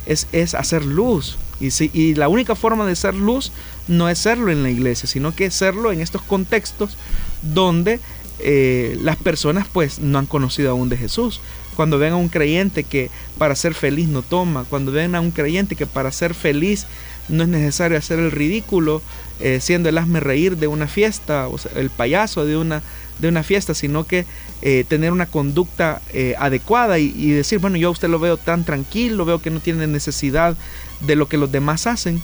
es, 0.06 0.28
es 0.32 0.54
hacer 0.54 0.86
luz. 0.86 1.38
Y, 1.60 1.70
y 1.98 2.16
la 2.16 2.28
única 2.28 2.56
forma 2.56 2.86
de 2.86 2.96
ser 2.96 3.16
luz 3.16 3.52
no 3.88 4.10
es 4.10 4.20
serlo 4.20 4.52
en 4.52 4.64
la 4.64 4.70
iglesia, 4.70 5.08
sino 5.08 5.36
que 5.36 5.50
serlo 5.52 5.92
en 5.92 6.02
estos 6.02 6.22
contextos 6.22 6.98
donde 7.42 8.00
eh, 8.40 8.98
las 9.02 9.16
personas 9.16 9.68
pues 9.72 9.98
no 10.00 10.20
han 10.20 10.28
conocido 10.28 10.72
aún 10.72 10.90
de 10.90 10.98
Jesús. 10.98 11.42
Cuando 11.76 11.98
ven 12.00 12.14
a 12.14 12.18
un 12.18 12.30
creyente 12.30 12.84
que 12.84 13.10
para 13.38 13.56
ser 13.56 13.74
feliz 13.74 14.08
no 14.08 14.22
toma, 14.22 14.66
cuando 14.66 14.92
ven 14.92 15.16
a 15.16 15.22
un 15.22 15.32
creyente 15.32 15.76
que 15.76 15.86
para 15.86 16.12
ser 16.12 16.34
feliz 16.34 16.86
no 17.30 17.44
es 17.44 17.50
necesario 17.50 17.98
hacer 17.98 18.20
el 18.20 18.32
ridículo, 18.32 19.02
eh, 19.40 19.60
siendo 19.62 19.90
el 19.90 19.98
hazme 19.98 20.20
reír 20.20 20.58
de 20.58 20.68
una 20.68 20.88
fiesta, 20.88 21.48
o 21.48 21.58
el 21.76 21.90
payaso 21.90 22.46
de 22.46 22.58
una, 22.58 22.82
de 23.20 23.28
una 23.28 23.44
fiesta, 23.44 23.74
sino 23.74 24.06
que 24.06 24.26
eh, 24.62 24.86
tener 24.88 25.12
una 25.12 25.26
conducta 25.26 26.02
adecuada 26.38 27.00
y, 27.00 27.32
decir, 27.32 27.60
bueno, 27.60 27.78
yo 27.78 27.90
a 27.90 27.92
usted 27.92 28.10
lo 28.10 28.20
veo 28.20 28.38
tan 28.38 28.64
tranquilo, 28.64 29.26
veo 29.26 29.42
que 29.42 29.50
no 29.50 29.60
tiene 29.60 29.88
necesidad 29.88 30.56
de 31.02 31.16
lo 31.16 31.28
que 31.28 31.38
los 31.38 31.52
demás 31.52 31.88
hacen. 31.88 32.22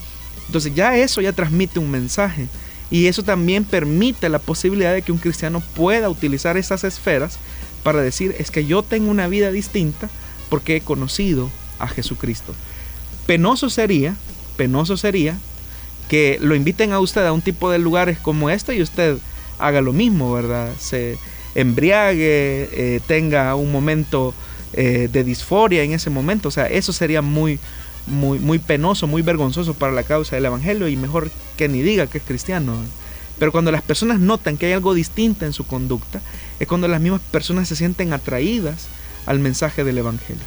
Entonces 0.48 0.74
ya 0.76 0.98
eso 0.98 1.22
ya 1.22 1.34
transmite 1.34 1.80
un 1.80 1.92
mensaje. 1.92 2.48
Y 2.92 3.08
eso 3.08 3.24
también 3.24 3.64
permite 3.64 4.30
la 4.30 4.40
posibilidad 4.40 4.94
de 4.94 5.02
que 5.02 5.12
un 5.12 5.18
cristiano 5.18 5.64
pueda 5.76 6.10
utilizar 6.10 6.58
esas 6.58 6.84
esferas 6.84 7.40
para 7.82 8.02
decir, 8.02 8.36
es 8.40 8.52
que 8.52 8.66
yo 8.66 8.84
tengo 8.84 9.10
una 9.10 9.28
vida 9.28 9.52
distinta 9.52 10.10
porque 10.50 10.76
he 10.76 10.82
conocido 10.82 11.50
a 11.80 11.88
Jesucristo. 11.88 12.54
Penoso 13.26 13.70
sería, 13.70 14.16
penoso 14.58 14.98
sería 14.98 15.38
que 16.08 16.38
lo 16.42 16.56
inviten 16.56 16.94
a 16.94 17.00
usted 17.00 17.26
a 17.26 17.34
un 17.34 17.42
tipo 17.42 17.72
de 17.72 17.80
lugares 17.80 18.18
como 18.20 18.50
este 18.50 18.76
y 18.76 18.82
usted 18.82 19.18
haga 19.60 19.82
lo 19.82 19.94
mismo, 19.94 20.34
¿verdad? 20.34 20.72
Se 20.80 21.18
embriague, 21.56 22.70
eh, 22.72 23.00
tenga 23.08 23.56
un 23.56 23.72
momento 23.72 24.34
eh, 24.74 25.10
de 25.12 25.24
disforia 25.24 25.84
en 25.84 25.94
ese 25.94 26.10
momento. 26.10 26.48
O 26.50 26.52
sea, 26.52 26.68
eso 26.68 26.94
sería 26.94 27.22
muy, 27.22 27.60
muy, 28.08 28.40
muy 28.40 28.60
penoso, 28.60 29.08
muy 29.08 29.22
vergonzoso 29.22 29.74
para 29.74 29.92
la 29.92 30.04
causa 30.04 30.36
del 30.36 30.46
Evangelio 30.46 30.88
y 30.88 30.96
mejor 30.96 31.32
que 31.58 31.70
ni 31.70 31.82
diga 31.82 32.08
que 32.08 32.18
es 32.18 32.24
cristiano. 32.24 32.76
Pero 33.40 33.52
cuando 33.52 33.72
las 33.72 33.82
personas 33.82 34.20
notan 34.20 34.58
que 34.58 34.68
hay 34.68 34.74
algo 34.74 34.94
distinto 34.94 35.46
en 35.46 35.54
su 35.54 35.66
conducta, 35.66 36.22
es 36.60 36.68
cuando 36.68 36.88
las 36.88 37.02
mismas 37.02 37.22
personas 37.32 37.68
se 37.68 37.76
sienten 37.76 38.14
atraídas 38.14 38.88
al 39.26 39.40
mensaje 39.40 39.84
del 39.84 39.98
Evangelio. 39.98 40.44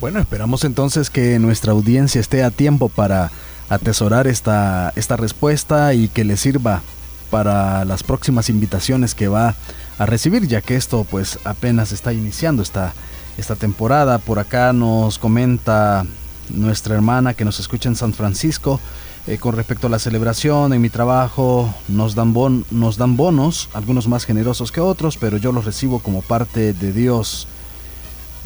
Bueno, 0.00 0.20
esperamos 0.20 0.62
entonces 0.64 1.10
que 1.10 1.38
nuestra 1.38 1.72
audiencia 1.72 2.20
esté 2.20 2.44
a 2.44 2.50
tiempo 2.50 2.88
para 2.88 3.32
atesorar 3.68 4.26
esta, 4.26 4.92
esta 4.96 5.16
respuesta 5.16 5.92
y 5.92 6.08
que 6.08 6.24
le 6.24 6.36
sirva 6.36 6.82
para 7.30 7.84
las 7.84 8.02
próximas 8.02 8.48
invitaciones 8.48 9.14
que 9.14 9.28
va 9.28 9.54
a 9.98 10.06
recibir, 10.06 10.46
ya 10.46 10.60
que 10.60 10.76
esto 10.76 11.06
pues 11.08 11.38
apenas 11.44 11.92
está 11.92 12.12
iniciando 12.12 12.62
esta, 12.62 12.94
esta 13.36 13.56
temporada. 13.56 14.18
Por 14.18 14.38
acá 14.38 14.72
nos 14.72 15.18
comenta 15.18 16.04
nuestra 16.50 16.94
hermana 16.94 17.34
que 17.34 17.44
nos 17.44 17.60
escucha 17.60 17.88
en 17.88 17.96
San 17.96 18.12
Francisco. 18.12 18.80
Eh, 19.26 19.36
con 19.36 19.54
respecto 19.54 19.88
a 19.88 19.90
la 19.90 19.98
celebración, 19.98 20.72
en 20.72 20.80
mi 20.80 20.88
trabajo 20.88 21.72
nos 21.86 22.14
dan, 22.14 22.32
bon, 22.32 22.64
nos 22.70 22.96
dan 22.96 23.16
bonos, 23.16 23.68
algunos 23.74 24.08
más 24.08 24.24
generosos 24.24 24.72
que 24.72 24.80
otros, 24.80 25.18
pero 25.18 25.36
yo 25.36 25.52
los 25.52 25.66
recibo 25.66 25.98
como 25.98 26.22
parte 26.22 26.72
de 26.72 26.92
Dios. 26.92 27.46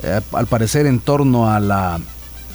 Eh, 0.02 0.20
al 0.32 0.46
parecer 0.46 0.86
en 0.86 0.98
torno 0.98 1.48
a 1.48 1.60
las 1.60 2.00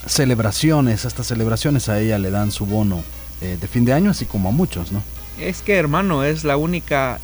celebraciones, 0.05 1.05
a 1.05 1.07
estas 1.07 1.27
celebraciones 1.27 1.87
a 1.87 1.99
ella 1.99 2.17
le 2.17 2.29
dan 2.29 2.51
su 2.51 2.65
bono 2.65 3.01
eh, 3.41 3.57
de 3.59 3.67
fin 3.67 3.85
de 3.85 3.93
año, 3.93 4.11
así 4.11 4.25
como 4.25 4.49
a 4.49 4.51
muchos, 4.51 4.91
¿no? 4.91 5.01
Es 5.39 5.61
que 5.61 5.75
hermano, 5.75 6.23
es 6.23 6.43
la 6.43 6.57
única 6.57 7.19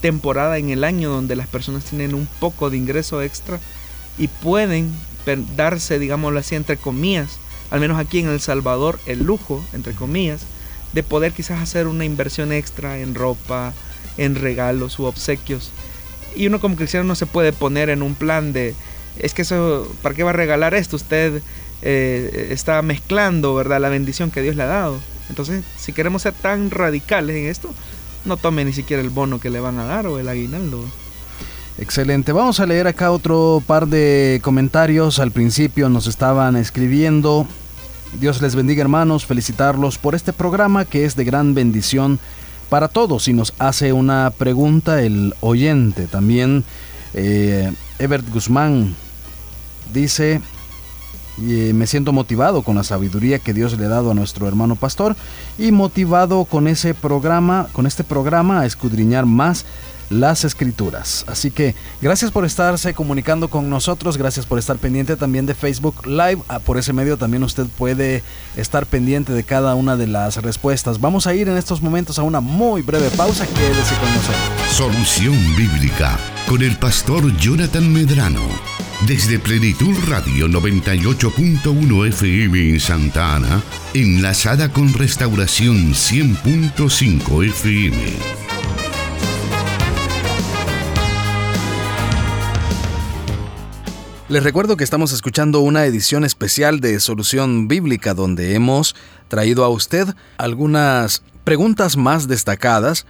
temporada 0.00 0.58
en 0.58 0.70
el 0.70 0.84
año 0.84 1.10
donde 1.10 1.36
las 1.36 1.48
personas 1.48 1.84
tienen 1.84 2.14
un 2.14 2.26
poco 2.40 2.70
de 2.70 2.76
ingreso 2.76 3.22
extra 3.22 3.60
y 4.18 4.28
pueden 4.28 4.92
darse, 5.56 5.98
digámoslo 5.98 6.38
así, 6.40 6.54
entre 6.54 6.76
comillas, 6.76 7.38
al 7.70 7.80
menos 7.80 7.98
aquí 7.98 8.18
en 8.18 8.28
El 8.28 8.40
Salvador, 8.40 8.98
el 9.06 9.24
lujo, 9.24 9.64
entre 9.72 9.94
comillas, 9.94 10.42
de 10.92 11.02
poder 11.02 11.32
quizás 11.32 11.60
hacer 11.60 11.86
una 11.86 12.04
inversión 12.04 12.52
extra 12.52 12.98
en 12.98 13.14
ropa, 13.14 13.72
en 14.18 14.34
regalos 14.34 14.98
u 14.98 15.04
obsequios. 15.04 15.70
Y 16.36 16.46
uno 16.46 16.60
como 16.60 16.76
cristiano 16.76 17.06
no 17.06 17.14
se 17.14 17.26
puede 17.26 17.52
poner 17.52 17.88
en 17.88 18.02
un 18.02 18.14
plan 18.14 18.52
de, 18.52 18.74
es 19.18 19.34
que 19.34 19.42
eso, 19.42 19.90
¿para 20.02 20.14
qué 20.14 20.22
va 20.22 20.30
a 20.30 20.34
regalar 20.34 20.74
esto? 20.74 20.96
Usted 20.96 21.42
eh, 21.80 22.48
está 22.50 22.82
mezclando, 22.82 23.54
¿verdad? 23.54 23.80
La 23.80 23.88
bendición 23.88 24.30
que 24.30 24.42
Dios 24.42 24.56
le 24.56 24.64
ha 24.64 24.66
dado. 24.66 25.00
Entonces, 25.32 25.64
si 25.78 25.94
queremos 25.94 26.22
ser 26.22 26.34
tan 26.34 26.70
radicales 26.70 27.34
en 27.36 27.46
esto, 27.46 27.72
no 28.26 28.36
tome 28.36 28.66
ni 28.66 28.74
siquiera 28.74 29.02
el 29.02 29.08
bono 29.08 29.40
que 29.40 29.48
le 29.48 29.60
van 29.60 29.78
a 29.78 29.86
dar 29.86 30.06
o 30.06 30.18
el 30.18 30.28
aguinaldo. 30.28 30.84
Excelente. 31.78 32.32
Vamos 32.32 32.60
a 32.60 32.66
leer 32.66 32.86
acá 32.86 33.10
otro 33.10 33.62
par 33.66 33.86
de 33.86 34.40
comentarios. 34.42 35.18
Al 35.18 35.30
principio 35.32 35.88
nos 35.88 36.06
estaban 36.06 36.56
escribiendo 36.56 37.46
Dios 38.20 38.42
les 38.42 38.54
bendiga 38.54 38.82
hermanos, 38.82 39.24
felicitarlos 39.24 39.96
por 39.96 40.14
este 40.14 40.32
programa 40.32 40.84
que 40.84 41.04
es 41.04 41.16
de 41.16 41.24
gran 41.24 41.54
bendición 41.54 42.18
para 42.68 42.88
todos. 42.88 43.26
Y 43.26 43.32
nos 43.32 43.54
hace 43.58 43.92
una 43.92 44.30
pregunta 44.36 45.02
el 45.02 45.34
oyente 45.40 46.06
también. 46.06 46.64
Eh, 47.14 47.72
Ebert 47.98 48.28
Guzmán 48.28 48.94
dice, 49.92 50.40
eh, 51.40 51.72
me 51.74 51.86
siento 51.86 52.12
motivado 52.12 52.62
con 52.62 52.76
la 52.76 52.84
sabiduría 52.84 53.38
que 53.38 53.54
Dios 53.54 53.78
le 53.78 53.86
ha 53.86 53.88
dado 53.88 54.10
a 54.10 54.14
nuestro 54.14 54.46
hermano 54.48 54.76
pastor 54.76 55.16
y 55.58 55.72
motivado 55.72 56.44
con 56.44 56.68
ese 56.68 56.94
programa, 56.94 57.68
con 57.72 57.86
este 57.86 58.04
programa 58.04 58.60
a 58.60 58.66
escudriñar 58.66 59.26
más 59.26 59.64
las 60.12 60.44
escrituras. 60.44 61.24
Así 61.26 61.50
que 61.50 61.74
gracias 62.00 62.30
por 62.30 62.44
estarse 62.44 62.94
comunicando 62.94 63.48
con 63.48 63.68
nosotros, 63.70 64.16
gracias 64.16 64.46
por 64.46 64.58
estar 64.58 64.76
pendiente 64.76 65.16
también 65.16 65.46
de 65.46 65.54
Facebook 65.54 66.06
Live. 66.06 66.38
Ah, 66.48 66.58
por 66.58 66.78
ese 66.78 66.92
medio 66.92 67.16
también 67.16 67.42
usted 67.42 67.66
puede 67.66 68.22
estar 68.56 68.86
pendiente 68.86 69.32
de 69.32 69.42
cada 69.44 69.74
una 69.74 69.96
de 69.96 70.06
las 70.06 70.36
respuestas. 70.36 71.00
Vamos 71.00 71.26
a 71.26 71.34
ir 71.34 71.48
en 71.48 71.56
estos 71.56 71.82
momentos 71.82 72.18
a 72.18 72.22
una 72.22 72.40
muy 72.40 72.82
breve 72.82 73.10
pausa. 73.10 73.46
Quédese 73.46 73.94
con 73.96 74.14
nosotros. 74.14 74.42
Solución 74.70 75.56
Bíblica 75.56 76.18
con 76.46 76.62
el 76.62 76.76
pastor 76.76 77.34
Jonathan 77.38 77.90
Medrano. 77.92 78.81
Desde 79.06 79.40
Plenitud 79.40 79.96
Radio 80.06 80.46
98.1 80.46 82.06
FM 82.06 82.70
en 82.70 82.78
Santa 82.78 83.34
Ana, 83.34 83.60
enlazada 83.94 84.72
con 84.72 84.94
Restauración 84.94 85.92
100.5 85.92 87.44
FM. 87.48 87.96
Les 94.28 94.44
recuerdo 94.44 94.76
que 94.76 94.84
estamos 94.84 95.10
escuchando 95.10 95.58
una 95.58 95.84
edición 95.84 96.22
especial 96.22 96.78
de 96.78 97.00
Solución 97.00 97.66
Bíblica 97.66 98.14
donde 98.14 98.54
hemos 98.54 98.94
traído 99.26 99.64
a 99.64 99.68
usted 99.68 100.14
algunas 100.38 101.24
preguntas 101.42 101.96
más 101.96 102.28
destacadas 102.28 103.04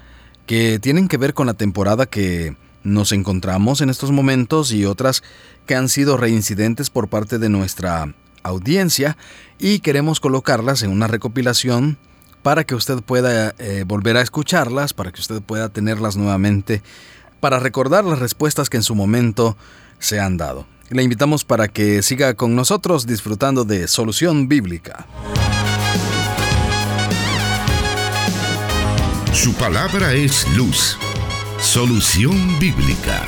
que 0.46 0.78
tienen 0.78 1.06
que 1.06 1.18
ver 1.18 1.34
con 1.34 1.46
la 1.46 1.54
temporada 1.54 2.06
que 2.06 2.56
nos 2.84 3.12
encontramos 3.12 3.80
en 3.80 3.90
estos 3.90 4.10
momentos 4.10 4.72
y 4.72 4.84
otras 4.84 5.22
que 5.66 5.74
han 5.74 5.88
sido 5.88 6.16
reincidentes 6.16 6.90
por 6.90 7.08
parte 7.08 7.38
de 7.38 7.48
nuestra 7.48 8.14
audiencia 8.42 9.16
y 9.58 9.80
queremos 9.80 10.20
colocarlas 10.20 10.82
en 10.82 10.90
una 10.90 11.06
recopilación 11.06 11.98
para 12.42 12.64
que 12.64 12.74
usted 12.74 13.00
pueda 13.02 13.54
eh, 13.58 13.84
volver 13.86 14.16
a 14.16 14.22
escucharlas, 14.22 14.92
para 14.92 15.12
que 15.12 15.20
usted 15.20 15.40
pueda 15.40 15.68
tenerlas 15.68 16.16
nuevamente, 16.16 16.82
para 17.40 17.58
recordar 17.60 18.04
las 18.04 18.18
respuestas 18.18 18.68
que 18.68 18.78
en 18.78 18.82
su 18.82 18.94
momento 18.94 19.56
se 19.98 20.18
han 20.20 20.36
dado. 20.36 20.66
Le 20.90 21.02
invitamos 21.02 21.44
para 21.44 21.68
que 21.68 22.02
siga 22.02 22.34
con 22.34 22.54
nosotros 22.54 23.06
disfrutando 23.06 23.64
de 23.64 23.88
Solución 23.88 24.48
Bíblica. 24.48 25.06
Su 29.32 29.54
palabra 29.54 30.12
es 30.12 30.46
luz. 30.56 30.98
Solución 31.62 32.58
Bíblica. 32.58 33.22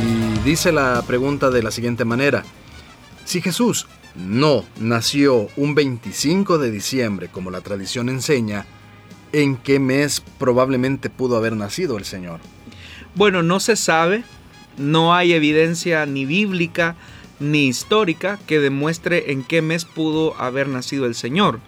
Y 0.00 0.38
dice 0.48 0.70
la 0.70 1.02
pregunta 1.04 1.50
de 1.50 1.64
la 1.64 1.72
siguiente 1.72 2.04
manera. 2.04 2.44
Si 3.24 3.42
Jesús 3.42 3.88
no 4.14 4.64
nació 4.80 5.48
un 5.56 5.74
25 5.74 6.58
de 6.58 6.70
diciembre, 6.70 7.28
como 7.28 7.50
la 7.50 7.60
tradición 7.60 8.08
enseña, 8.08 8.66
¿en 9.32 9.56
qué 9.56 9.80
mes 9.80 10.22
probablemente 10.38 11.10
pudo 11.10 11.36
haber 11.36 11.56
nacido 11.56 11.98
el 11.98 12.04
Señor? 12.04 12.38
Bueno, 13.16 13.42
no 13.42 13.58
se 13.58 13.74
sabe, 13.74 14.22
no 14.78 15.12
hay 15.12 15.32
evidencia 15.32 16.06
ni 16.06 16.24
bíblica 16.24 16.96
ni 17.40 17.66
histórica 17.66 18.38
que 18.46 18.60
demuestre 18.60 19.32
en 19.32 19.44
qué 19.44 19.62
mes 19.62 19.84
pudo 19.84 20.34
haber 20.40 20.68
nacido 20.68 21.06
el 21.06 21.14
Señor. 21.14 21.60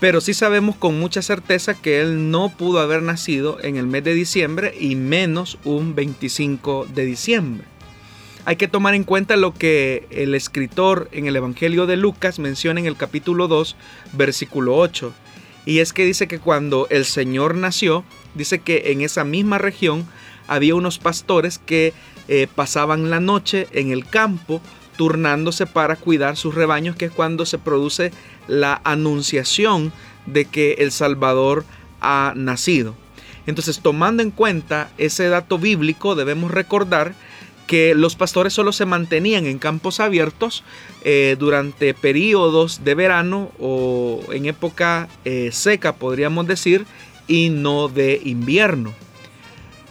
Pero 0.00 0.20
sí 0.20 0.32
sabemos 0.32 0.76
con 0.76 0.98
mucha 0.98 1.22
certeza 1.22 1.74
que 1.74 2.00
Él 2.00 2.30
no 2.30 2.48
pudo 2.48 2.80
haber 2.80 3.02
nacido 3.02 3.58
en 3.62 3.76
el 3.76 3.86
mes 3.86 4.04
de 4.04 4.14
diciembre 4.14 4.74
y 4.78 4.96
menos 4.96 5.58
un 5.64 5.94
25 5.94 6.86
de 6.94 7.04
diciembre 7.04 7.64
hay 8.44 8.56
que 8.56 8.68
tomar 8.68 8.94
en 8.94 9.04
cuenta 9.04 9.36
lo 9.36 9.54
que 9.54 10.06
el 10.10 10.34
escritor 10.34 11.08
en 11.12 11.26
el 11.26 11.36
Evangelio 11.36 11.86
de 11.86 11.96
Lucas 11.96 12.38
menciona 12.38 12.80
en 12.80 12.86
el 12.86 12.96
capítulo 12.96 13.48
2, 13.48 13.76
versículo 14.12 14.76
8. 14.76 15.12
Y 15.66 15.78
es 15.80 15.92
que 15.92 16.04
dice 16.04 16.26
que 16.26 16.38
cuando 16.38 16.86
el 16.90 17.04
Señor 17.04 17.54
nació, 17.54 18.04
dice 18.34 18.60
que 18.60 18.92
en 18.92 19.02
esa 19.02 19.24
misma 19.24 19.58
región 19.58 20.06
había 20.48 20.74
unos 20.74 20.98
pastores 20.98 21.58
que 21.58 21.92
eh, 22.28 22.46
pasaban 22.54 23.10
la 23.10 23.20
noche 23.20 23.68
en 23.72 23.90
el 23.90 24.06
campo 24.06 24.60
turnándose 24.96 25.66
para 25.66 25.96
cuidar 25.96 26.36
sus 26.36 26.54
rebaños, 26.54 26.96
que 26.96 27.06
es 27.06 27.10
cuando 27.12 27.46
se 27.46 27.58
produce 27.58 28.12
la 28.48 28.80
anunciación 28.84 29.92
de 30.26 30.44
que 30.44 30.74
el 30.74 30.92
Salvador 30.92 31.64
ha 32.00 32.34
nacido. 32.36 32.94
Entonces, 33.46 33.80
tomando 33.80 34.22
en 34.22 34.30
cuenta 34.30 34.90
ese 34.98 35.28
dato 35.28 35.58
bíblico, 35.58 36.14
debemos 36.14 36.50
recordar 36.50 37.14
que 37.66 37.94
los 37.94 38.16
pastores 38.16 38.52
solo 38.52 38.72
se 38.72 38.84
mantenían 38.84 39.46
en 39.46 39.58
campos 39.58 40.00
abiertos 40.00 40.64
eh, 41.04 41.36
durante 41.38 41.94
periodos 41.94 42.82
de 42.84 42.94
verano 42.96 43.52
o 43.60 44.20
en 44.32 44.46
época 44.46 45.08
eh, 45.24 45.50
seca, 45.52 45.94
podríamos 45.94 46.46
decir, 46.48 46.84
y 47.28 47.48
no 47.48 47.88
de 47.88 48.20
invierno. 48.24 48.92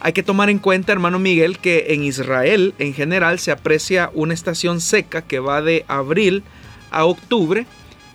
Hay 0.01 0.13
que 0.13 0.23
tomar 0.23 0.49
en 0.49 0.59
cuenta, 0.59 0.91
hermano 0.91 1.19
Miguel, 1.19 1.59
que 1.59 1.87
en 1.89 2.03
Israel 2.03 2.73
en 2.79 2.93
general 2.93 3.39
se 3.39 3.51
aprecia 3.51 4.11
una 4.13 4.33
estación 4.33 4.81
seca 4.81 5.21
que 5.21 5.39
va 5.39 5.61
de 5.61 5.83
abril 5.87 6.43
a 6.91 7.05
octubre 7.05 7.65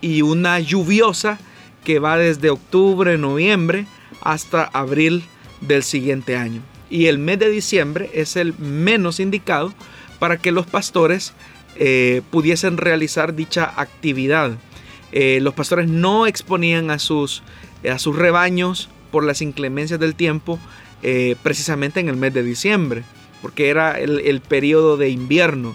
y 0.01 0.23
una 0.23 0.61
lluviosa 0.61 1.39
que 1.85 1.99
va 1.99 2.17
desde 2.17 2.51
octubre, 2.51 3.19
noviembre 3.19 3.87
hasta 4.23 4.65
abril 4.65 5.25
del 5.61 5.83
siguiente 5.83 6.37
año 6.37 6.63
y 6.95 7.07
el 7.07 7.19
mes 7.19 7.41
de 7.41 7.51
diciembre 7.51 8.09
es 8.15 8.37
el 8.37 8.57
menos 8.59 9.19
indicado 9.19 9.75
para 10.21 10.37
que 10.37 10.53
los 10.53 10.65
pastores 10.67 11.33
eh, 11.75 12.23
pudiesen 12.31 12.77
realizar 12.77 13.35
dicha 13.35 13.65
actividad. 13.77 14.53
Eh, 15.11 15.41
los 15.43 15.55
pastores 15.55 15.89
no 15.89 16.27
exponían 16.27 16.93
a 16.93 17.01
sus, 17.01 17.43
a 17.91 17.99
sus 17.99 18.15
rebaños 18.15 18.89
por 19.11 19.25
las 19.25 19.43
inclemencias 19.43 19.99
del 19.99 20.15
tiempo 20.15 20.61
eh, 21.03 21.37
precisamente 21.43 22.01
en 22.01 22.09
el 22.09 22.17
mes 22.17 22.33
de 22.35 22.43
diciembre, 22.43 23.05
porque 23.43 23.69
era 23.69 23.99
el, 23.99 24.41
periodo 24.41 24.97
de 24.97 25.11
invierno. 25.11 25.75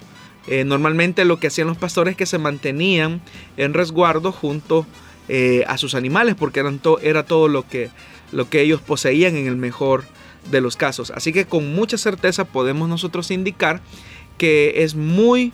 normalmente 0.65 1.25
lo 1.25 1.39
que 1.39 1.47
hacían 1.47 1.67
los 1.67 1.77
pastores 1.77 2.13
es 2.13 2.17
que 2.17 2.25
se 2.25 2.39
mantenían 2.39 3.21
en 3.57 3.73
resguardo 3.75 4.31
junto 4.31 4.87
a 5.67 5.77
sus 5.77 5.93
animales, 5.93 6.33
porque 6.33 6.63
era 7.03 7.23
todo 7.23 7.47
lo 7.47 7.67
que, 7.67 7.91
lo 8.31 8.49
que 8.49 8.61
ellos 8.61 8.81
poseían 8.81 9.35
en 9.35 9.45
el 9.45 9.55
mejor 9.55 10.05
de 10.49 10.61
los 10.61 10.75
casos. 10.75 11.11
Así 11.11 11.33
que 11.33 11.45
con 11.45 11.75
mucha 11.75 11.97
certeza 11.97 12.45
podemos 12.45 12.89
nosotros 12.89 13.29
indicar 13.31 13.81
que 14.37 14.83
es 14.83 14.95
muy 14.95 15.53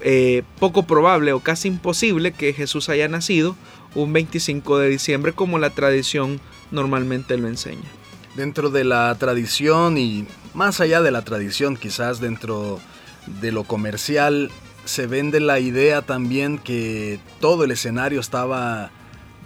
eh, 0.00 0.42
poco 0.58 0.84
probable 0.84 1.32
o 1.32 1.40
casi 1.40 1.68
imposible 1.68 2.32
que 2.32 2.52
Jesús 2.52 2.88
haya 2.88 3.08
nacido 3.08 3.56
un 3.94 4.12
25 4.12 4.78
de 4.78 4.88
diciembre 4.88 5.32
como 5.32 5.58
la 5.58 5.70
tradición 5.70 6.40
normalmente 6.70 7.36
lo 7.36 7.48
enseña. 7.48 7.88
Dentro 8.36 8.70
de 8.70 8.84
la 8.84 9.14
tradición 9.18 9.96
y 9.96 10.26
más 10.54 10.80
allá 10.80 11.02
de 11.02 11.10
la 11.10 11.22
tradición, 11.22 11.76
quizás 11.76 12.20
dentro 12.20 12.80
de 13.26 13.52
lo 13.52 13.64
comercial, 13.64 14.50
se 14.84 15.06
vende 15.06 15.40
la 15.40 15.60
idea 15.60 16.02
también 16.02 16.58
que 16.58 17.20
todo 17.40 17.64
el 17.64 17.70
escenario 17.70 18.20
estaba 18.20 18.90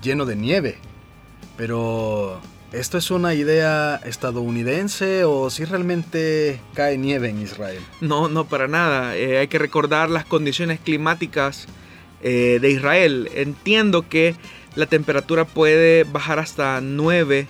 lleno 0.03 0.25
de 0.25 0.37
nieve. 0.37 0.79
Pero 1.57 2.41
¿Esto 2.73 2.99
es 2.99 3.11
una 3.11 3.33
idea 3.33 3.99
estadounidense 4.05 5.25
o 5.25 5.49
si 5.49 5.65
realmente 5.65 6.61
cae 6.75 6.99
nieve 6.99 7.31
en 7.31 7.41
Israel? 7.41 7.83
No, 8.03 8.29
no 8.29 8.45
para 8.45 8.69
nada. 8.69 9.17
Eh, 9.17 9.39
hay 9.39 9.49
que 9.49 9.59
recordar 9.59 10.11
las 10.11 10.27
condiciones 10.27 10.79
climáticas 10.79 11.67
eh, 12.23 12.59
de 12.61 12.71
Israel. 12.71 13.31
Entiendo 13.35 14.07
que 14.07 14.37
la 14.75 14.85
temperatura 14.85 15.47
puede 15.47 16.05
bajar 16.05 16.39
hasta 16.41 16.83
9 16.83 17.47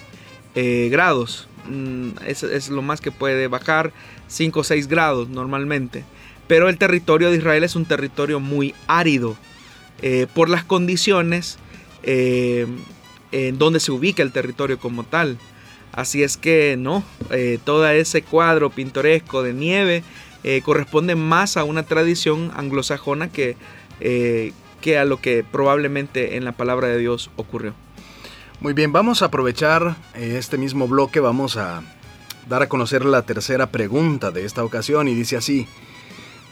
eh, 0.55 0.89
grados. 0.91 1.49
Mm, 1.69 2.11
es, 2.27 2.43
es, 2.43 2.69
lo 2.69 2.83
más 2.83 3.01
que 3.01 3.13
puede 3.13 3.49
bajar, 3.49 3.93
5 4.29 4.61
o 4.61 4.65
6 4.65 4.89
grados 4.89 5.29
normalmente. 5.29 6.05
Pero 6.47 6.69
el 6.69 6.79
territorio 6.79 7.31
de 7.31 7.37
Israel 7.37 7.65
es 7.65 7.77
un 7.77 7.85
territorio 7.85 8.41
muy 8.41 8.75
árido 8.87 9.37
por 10.33 10.49
las 10.49 10.63
condiciones 10.63 11.59
en 12.05 12.79
donde 13.59 13.81
se 13.81 13.91
ubica 13.91 14.23
el 14.23 14.33
territorio 14.33 14.79
como 14.79 15.05
tal. 15.05 15.39
Así 15.93 16.23
es 16.23 16.37
que 16.37 16.77
no, 16.79 17.03
eh, 17.31 17.59
todo 17.65 17.89
ese 17.89 18.23
cuadro 18.23 18.71
pintoresco 18.71 19.43
de 19.43 19.53
nieve 19.53 20.05
eh, 20.45 20.63
corresponde 20.63 21.17
más 21.17 21.57
a 21.57 21.65
una 21.65 21.83
tradición 21.83 22.53
anglosajona 22.55 23.33
que, 23.33 23.57
eh, 24.01 24.53
que 24.81 24.99
a 24.99 25.05
lo 25.05 25.21
que 25.21 25.45
probablemente 25.51 26.37
en 26.37 26.45
la 26.45 26.53
palabra 26.53 26.89
de 26.89 26.99
Dios 26.99 27.31
ocurrió. 27.37 27.75
Muy 28.61 28.73
bien, 28.73 28.93
vamos 28.93 29.23
a 29.23 29.27
aprovechar 29.27 29.95
este 30.15 30.59
mismo 30.59 30.89
bloque, 30.89 31.21
vamos 31.21 31.57
a 31.57 31.81
dar 32.49 32.61
a 32.61 32.69
conocer 32.69 33.05
la 33.05 33.23
tercera 33.23 33.71
pregunta 33.71 34.33
de 34.33 34.45
esta 34.45 34.65
ocasión 34.65 35.07
y 35.07 35.15
dice 35.15 35.37
así, 35.37 35.69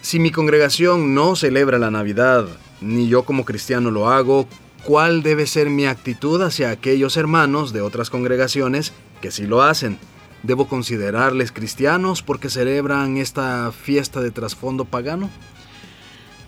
si 0.03 0.21
mi 0.21 0.31
congregación 0.31 1.17
no 1.17 1.35
celebra 1.35 1.81
la 1.81 1.91
Navidad, 1.91 2.47
ni 2.81 3.09
yo 3.09 3.25
como 3.25 3.45
cristiano 3.45 3.91
lo 3.91 4.09
hago, 4.09 4.47
cuál 4.85 5.25
debe 5.25 5.49
ser 5.49 5.69
mi 5.69 5.87
actitud 5.87 6.41
hacia 6.43 6.71
aquellos 6.71 7.17
hermanos 7.17 7.73
de 7.73 7.81
otras 7.81 8.09
congregaciones 8.09 8.93
que 9.21 9.33
sí 9.33 9.45
lo 9.45 9.63
hacen. 9.63 9.99
¿Debo 10.45 10.69
considerarles 10.69 11.51
cristianos 11.51 12.23
porque 12.23 12.51
celebran 12.51 13.17
esta 13.17 13.73
fiesta 13.73 14.21
de 14.21 14.31
trasfondo 14.31 14.85
pagano? 14.85 15.29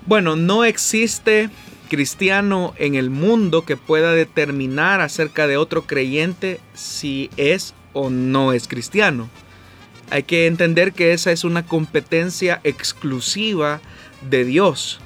Bueno, 0.06 0.36
no 0.36 0.64
existe 0.64 1.50
cristiano 1.88 2.74
en 2.76 2.94
el 2.94 3.10
mundo 3.10 3.64
que 3.64 3.76
pueda 3.76 4.12
determinar 4.12 5.00
acerca 5.00 5.46
de 5.46 5.56
otro 5.56 5.82
creyente 5.82 6.60
si 6.74 7.30
es 7.36 7.74
o 7.92 8.10
no 8.10 8.52
es 8.52 8.68
cristiano. 8.68 9.28
Hay 10.10 10.22
que 10.22 10.46
entender 10.46 10.92
que 10.92 11.12
esa 11.12 11.32
es 11.32 11.44
una 11.44 11.66
competencia 11.66 12.60
exclusiva 12.64 13.80
de 14.28 14.44
Dios. 14.44 15.00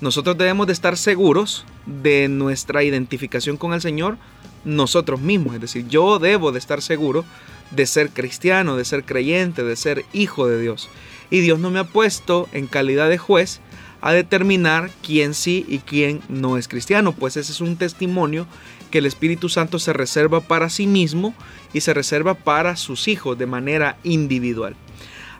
Nosotros 0.00 0.36
debemos 0.36 0.66
de 0.66 0.72
estar 0.72 0.96
seguros 0.96 1.64
de 1.86 2.28
nuestra 2.28 2.82
identificación 2.82 3.56
con 3.56 3.72
el 3.72 3.80
Señor 3.80 4.18
nosotros 4.64 5.20
mismos. 5.20 5.54
Es 5.54 5.60
decir, 5.60 5.86
yo 5.88 6.18
debo 6.18 6.52
de 6.52 6.58
estar 6.58 6.82
seguro 6.82 7.24
de 7.70 7.86
ser 7.86 8.10
cristiano, 8.10 8.76
de 8.76 8.84
ser 8.84 9.04
creyente, 9.04 9.62
de 9.62 9.76
ser 9.76 10.04
hijo 10.12 10.46
de 10.46 10.60
Dios. 10.60 10.88
Y 11.30 11.40
Dios 11.40 11.58
no 11.58 11.70
me 11.70 11.78
ha 11.78 11.84
puesto 11.84 12.48
en 12.52 12.66
calidad 12.66 13.08
de 13.08 13.18
juez 13.18 13.60
a 14.04 14.12
determinar 14.12 14.90
quién 15.02 15.32
sí 15.32 15.64
y 15.66 15.78
quién 15.78 16.20
no 16.28 16.58
es 16.58 16.68
cristiano, 16.68 17.12
pues 17.12 17.36
ese 17.36 17.52
es 17.52 17.60
un 17.62 17.76
testimonio 17.76 18.46
que 18.90 18.98
el 18.98 19.06
Espíritu 19.06 19.48
Santo 19.48 19.78
se 19.78 19.94
reserva 19.94 20.40
para 20.40 20.68
sí 20.68 20.86
mismo 20.86 21.34
y 21.72 21.80
se 21.80 21.94
reserva 21.94 22.34
para 22.34 22.76
sus 22.76 23.08
hijos 23.08 23.38
de 23.38 23.46
manera 23.46 23.96
individual. 24.04 24.76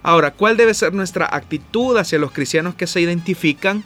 Ahora, 0.03 0.33
¿cuál 0.33 0.57
debe 0.57 0.75
ser 0.75 0.95
nuestra 0.95 1.29
actitud 1.31 1.97
hacia 1.99 2.19
los 2.19 2.33
cristianos 2.33 2.75
que 2.75 2.87
se 2.87 3.01
identifican 3.01 3.85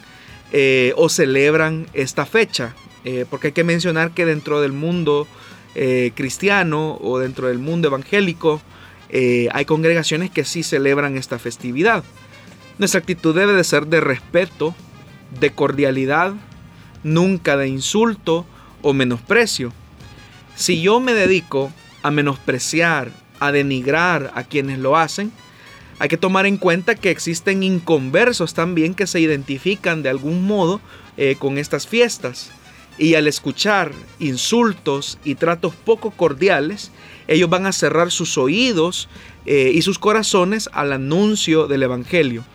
eh, 0.51 0.93
o 0.97 1.09
celebran 1.09 1.85
esta 1.93 2.25
fecha. 2.25 2.73
Eh, 3.05 3.25
porque 3.29 3.47
hay 3.47 3.53
que 3.53 3.63
mencionar 3.63 4.11
que 4.11 4.25
dentro 4.25 4.61
del 4.61 4.71
mundo 4.71 5.27
eh, 5.75 6.11
cristiano 6.15 6.97
o 7.01 7.19
dentro 7.19 7.49
del 7.49 7.59
mundo 7.59 7.87
evangélico 7.87 8.61
hay 9.11 9.65
congregaciones 9.65 10.29
que 10.29 10.45
sí 10.45 10.61
celebran 10.61 11.17
esta 11.17 11.39
festividad. 11.39 12.03
Nuestra 12.79 13.01
actitud 13.01 13.35
debe 13.35 13.51
de 13.51 13.65
ser 13.65 13.87
de 13.87 13.99
respeto, 13.99 14.73
de 15.37 15.51
cordialidad, 15.51 16.33
nunca 17.03 17.57
de 17.57 17.67
insulto 17.67 18.45
o 18.81 18.93
menosprecio. 18.93 19.73
Si 20.55 20.81
yo 20.81 21.01
me 21.01 21.13
dedico 21.13 21.73
a 22.03 22.09
menospreciar, 22.09 23.11
a 23.41 23.51
denigrar 23.51 24.31
a 24.33 24.45
quienes 24.45 24.79
lo 24.79 24.95
hacen, 24.95 25.33
hay 25.99 26.07
que 26.07 26.15
tomar 26.15 26.45
en 26.45 26.55
cuenta 26.55 26.95
que 26.95 27.11
existen 27.11 27.63
inconversos 27.63 28.53
también 28.53 28.93
que 28.93 29.07
se 29.07 29.19
identifican 29.19 30.01
de 30.01 30.09
algún 30.09 30.47
modo 30.47 30.79
eh, 31.17 31.35
con 31.37 31.57
estas 31.57 31.85
fiestas. 31.85 32.49
Y 32.97 33.15
al 33.15 33.27
escuchar 33.27 33.91
insultos 34.19 35.17
y 35.25 35.35
tratos 35.35 35.75
poco 35.75 36.11
cordiales, 36.11 36.91
ellos 37.27 37.49
van 37.49 37.65
a 37.65 37.73
cerrar 37.73 38.09
sus 38.09 38.37
oídos 38.37 39.09
eh, 39.45 39.69
y 39.73 39.81
sus 39.81 39.99
corazones 39.99 40.69
al 40.71 40.93
anuncio 40.93 41.67
del 41.67 41.83
Evangelio. 41.83 42.45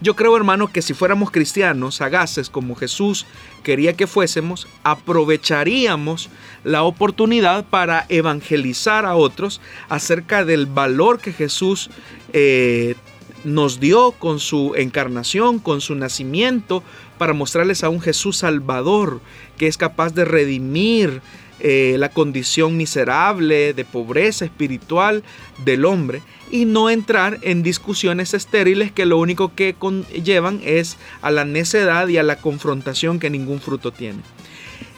Yo 0.00 0.16
creo, 0.16 0.36
hermano, 0.36 0.68
que 0.68 0.82
si 0.82 0.92
fuéramos 0.92 1.30
cristianos, 1.30 1.96
sagaces 1.96 2.50
como 2.50 2.74
Jesús 2.74 3.26
quería 3.62 3.94
que 3.94 4.06
fuésemos, 4.06 4.66
aprovecharíamos 4.82 6.28
la 6.64 6.82
oportunidad 6.82 7.64
para 7.64 8.04
evangelizar 8.08 9.06
a 9.06 9.14
otros 9.14 9.60
acerca 9.88 10.44
del 10.44 10.66
valor 10.66 11.20
que 11.20 11.32
Jesús 11.32 11.90
eh, 12.32 12.96
nos 13.44 13.78
dio 13.78 14.12
con 14.12 14.40
su 14.40 14.74
encarnación, 14.76 15.58
con 15.58 15.80
su 15.80 15.94
nacimiento, 15.94 16.82
para 17.18 17.32
mostrarles 17.32 17.84
a 17.84 17.88
un 17.88 18.00
Jesús 18.00 18.38
salvador 18.38 19.20
que 19.56 19.68
es 19.68 19.76
capaz 19.76 20.14
de 20.14 20.24
redimir 20.24 21.22
eh, 21.60 21.96
la 21.98 22.08
condición 22.08 22.76
miserable 22.76 23.72
de 23.72 23.84
pobreza 23.84 24.44
espiritual 24.44 25.22
del 25.64 25.84
hombre 25.84 26.20
y 26.50 26.64
no 26.64 26.90
entrar 26.90 27.38
en 27.42 27.62
discusiones 27.62 28.34
estériles 28.34 28.92
que 28.92 29.06
lo 29.06 29.18
único 29.18 29.54
que 29.54 29.74
llevan 30.22 30.60
es 30.62 30.96
a 31.22 31.30
la 31.30 31.44
necedad 31.44 32.08
y 32.08 32.18
a 32.18 32.22
la 32.22 32.36
confrontación 32.36 33.18
que 33.18 33.30
ningún 33.30 33.60
fruto 33.60 33.92
tiene. 33.92 34.20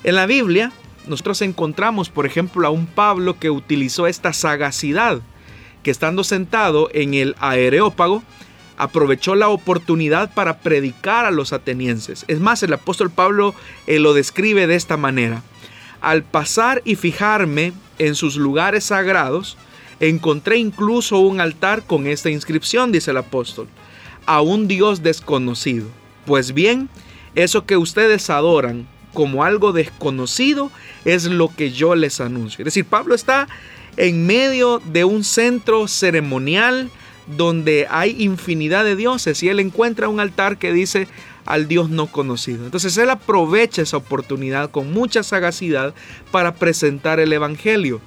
En 0.04 0.14
la 0.14 0.26
Biblia 0.26 0.72
nosotros 1.06 1.42
encontramos, 1.42 2.08
por 2.08 2.26
ejemplo, 2.26 2.66
a 2.66 2.70
un 2.70 2.86
Pablo 2.86 3.38
que 3.38 3.50
utilizó 3.50 4.06
esta 4.06 4.32
sagacidad, 4.32 5.20
que 5.82 5.90
estando 5.90 6.24
sentado 6.24 6.88
en 6.92 7.14
el 7.14 7.36
aereópago, 7.38 8.22
aprovechó 8.76 9.34
la 9.34 9.48
oportunidad 9.48 10.34
para 10.34 10.58
predicar 10.58 11.24
a 11.24 11.30
los 11.30 11.52
atenienses. 11.52 12.24
Es 12.28 12.40
más, 12.40 12.62
el 12.62 12.72
apóstol 12.72 13.10
Pablo 13.10 13.54
eh, 13.86 13.98
lo 13.98 14.12
describe 14.14 14.66
de 14.66 14.74
esta 14.74 14.96
manera. 14.96 15.42
Al 16.00 16.24
pasar 16.24 16.82
y 16.84 16.96
fijarme 16.96 17.72
en 17.98 18.14
sus 18.14 18.36
lugares 18.36 18.84
sagrados, 18.84 19.56
Encontré 20.00 20.58
incluso 20.58 21.18
un 21.18 21.40
altar 21.40 21.84
con 21.84 22.06
esta 22.06 22.30
inscripción, 22.30 22.92
dice 22.92 23.12
el 23.12 23.16
apóstol, 23.16 23.66
a 24.26 24.40
un 24.40 24.68
Dios 24.68 25.02
desconocido. 25.02 25.86
Pues 26.26 26.52
bien, 26.52 26.88
eso 27.34 27.64
que 27.64 27.76
ustedes 27.76 28.28
adoran 28.30 28.86
como 29.14 29.44
algo 29.44 29.72
desconocido 29.72 30.70
es 31.04 31.24
lo 31.24 31.48
que 31.48 31.70
yo 31.70 31.94
les 31.94 32.20
anuncio. 32.20 32.62
Es 32.62 32.66
decir, 32.66 32.84
Pablo 32.84 33.14
está 33.14 33.48
en 33.96 34.26
medio 34.26 34.82
de 34.92 35.04
un 35.04 35.24
centro 35.24 35.88
ceremonial 35.88 36.90
donde 37.26 37.86
hay 37.90 38.22
infinidad 38.22 38.84
de 38.84 38.96
dioses 38.96 39.42
y 39.42 39.48
él 39.48 39.60
encuentra 39.60 40.08
un 40.08 40.20
altar 40.20 40.58
que 40.58 40.72
dice 40.72 41.08
al 41.46 41.68
Dios 41.68 41.88
no 41.88 42.08
conocido. 42.08 42.64
Entonces 42.64 42.96
él 42.98 43.08
aprovecha 43.08 43.82
esa 43.82 43.96
oportunidad 43.96 44.70
con 44.70 44.92
mucha 44.92 45.22
sagacidad 45.22 45.94
para 46.30 46.54
presentar 46.54 47.18
el 47.20 47.32
Evangelio 47.32 48.00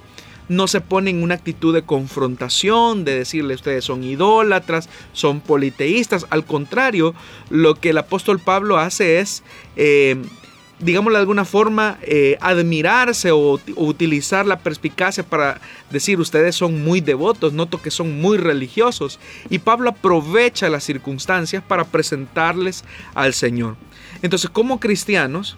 no 0.50 0.66
se 0.66 0.80
pone 0.80 1.10
en 1.10 1.22
una 1.22 1.36
actitud 1.36 1.72
de 1.72 1.82
confrontación, 1.82 3.04
de 3.04 3.14
decirle 3.14 3.54
ustedes 3.54 3.84
son 3.84 4.02
idólatras, 4.02 4.88
son 5.12 5.40
politeístas. 5.40 6.26
Al 6.28 6.44
contrario, 6.44 7.14
lo 7.50 7.76
que 7.76 7.90
el 7.90 7.98
apóstol 7.98 8.40
Pablo 8.40 8.76
hace 8.76 9.20
es, 9.20 9.44
eh, 9.76 10.16
de 10.80 10.96
alguna 10.96 11.44
forma, 11.44 11.98
eh, 12.02 12.36
admirarse 12.40 13.30
o, 13.30 13.60
utilizar 13.76 14.44
la 14.44 14.58
perspicacia 14.58 15.22
para 15.22 15.60
decir 15.88 16.18
ustedes 16.18 16.56
son 16.56 16.82
muy 16.82 17.00
devotos, 17.00 17.52
noto 17.52 17.80
que 17.80 17.92
son 17.92 18.20
muy 18.20 18.36
religiosos. 18.36 19.20
Y 19.50 19.60
Pablo 19.60 19.90
aprovecha 19.90 20.68
las 20.68 20.82
circunstancias 20.82 21.62
para 21.62 21.84
presentarles 21.84 22.82
al 23.14 23.34
Señor. 23.34 23.76
Entonces, 24.20 24.50
como 24.50 24.80
cristianos, 24.80 25.56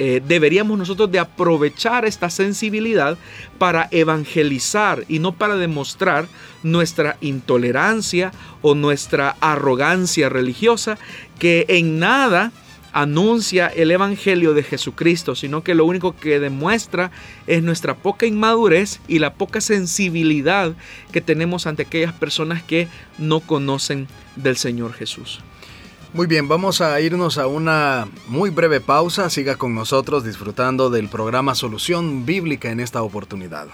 eh, 0.00 0.22
deberíamos 0.24 0.78
nosotros 0.78 1.10
de 1.10 1.18
aprovechar 1.18 2.04
esta 2.04 2.30
sensibilidad 2.30 3.18
para 3.58 3.88
evangelizar 3.90 5.04
y 5.08 5.18
no 5.18 5.32
para 5.32 5.56
demostrar 5.56 6.28
nuestra 6.62 7.16
intolerancia 7.20 8.30
o 8.62 8.76
nuestra 8.76 9.36
arrogancia 9.40 10.28
religiosa 10.28 10.98
que 11.40 11.66
en 11.68 11.98
nada 11.98 12.52
anuncia 12.92 13.66
el 13.66 13.90
Evangelio 13.90 14.54
de 14.54 14.62
Jesucristo, 14.62 15.34
sino 15.34 15.62
que 15.62 15.74
lo 15.74 15.84
único 15.84 16.16
que 16.16 16.40
demuestra 16.40 17.10
es 17.46 17.62
nuestra 17.62 17.96
poca 17.96 18.26
inmadurez 18.26 19.00
y 19.08 19.18
la 19.18 19.34
poca 19.34 19.60
sensibilidad 19.60 20.74
que 21.12 21.20
tenemos 21.20 21.66
ante 21.66 21.82
aquellas 21.82 22.12
personas 22.12 22.62
que 22.62 22.88
no 23.18 23.40
conocen 23.40 24.06
del 24.36 24.56
Señor 24.56 24.94
Jesús. 24.94 25.40
Muy 26.14 26.26
bien, 26.26 26.48
vamos 26.48 26.80
a 26.80 26.98
irnos 27.00 27.36
a 27.36 27.46
una 27.46 28.08
muy 28.28 28.50
breve 28.50 28.80
pausa. 28.80 29.28
Siga 29.28 29.56
con 29.56 29.74
nosotros 29.74 30.24
disfrutando 30.24 30.88
del 30.88 31.08
programa 31.08 31.54
Solución 31.54 32.24
Bíblica 32.24 32.70
en 32.70 32.80
esta 32.80 33.02
oportunidad. 33.02 33.68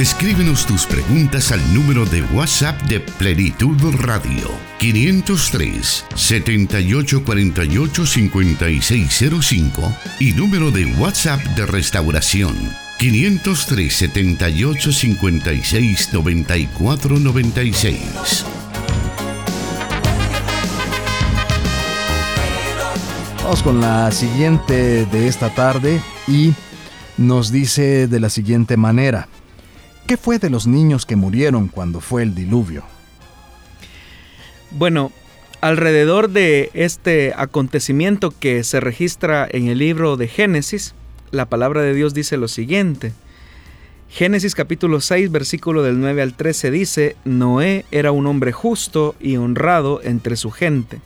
Escríbenos 0.00 0.66
tus 0.66 0.84
preguntas 0.84 1.52
al 1.52 1.72
número 1.72 2.04
de 2.04 2.20
WhatsApp 2.34 2.78
de 2.82 3.00
Plenitud 3.00 3.78
Radio 4.00 4.50
503 4.78 6.04
7848 6.14 8.04
5605 8.04 9.96
y 10.20 10.32
número 10.32 10.70
de 10.70 10.84
WhatsApp 10.96 11.40
de 11.40 11.64
Restauración 11.64 12.85
503 12.98 13.92
78 13.92 14.92
56 14.92 16.12
94 16.14 17.18
96. 17.18 18.46
Vamos 23.42 23.62
con 23.62 23.80
la 23.80 24.10
siguiente 24.10 25.04
de 25.06 25.28
esta 25.28 25.54
tarde 25.54 26.00
y 26.26 26.54
nos 27.18 27.52
dice 27.52 28.08
de 28.08 28.18
la 28.18 28.30
siguiente 28.30 28.76
manera. 28.76 29.28
¿Qué 30.06 30.16
fue 30.16 30.38
de 30.38 30.50
los 30.50 30.66
niños 30.66 31.04
que 31.04 31.16
murieron 31.16 31.68
cuando 31.68 32.00
fue 32.00 32.22
el 32.22 32.34
diluvio? 32.34 32.82
Bueno, 34.70 35.12
alrededor 35.60 36.30
de 36.30 36.70
este 36.74 37.34
acontecimiento 37.36 38.32
que 38.32 38.64
se 38.64 38.80
registra 38.80 39.46
en 39.48 39.68
el 39.68 39.78
libro 39.78 40.16
de 40.16 40.28
Génesis, 40.28 40.95
la 41.30 41.46
palabra 41.46 41.82
de 41.82 41.94
Dios 41.94 42.14
dice 42.14 42.36
lo 42.36 42.48
siguiente. 42.48 43.12
Génesis 44.08 44.54
capítulo 44.54 45.00
6 45.00 45.30
versículo 45.30 45.82
del 45.82 46.00
9 46.00 46.22
al 46.22 46.34
13 46.34 46.70
dice, 46.70 47.16
Noé 47.24 47.84
era 47.90 48.12
un 48.12 48.26
hombre 48.26 48.52
justo 48.52 49.14
y 49.20 49.36
honrado 49.36 50.00
entre 50.02 50.36
su 50.36 50.50
gente. 50.50 51.00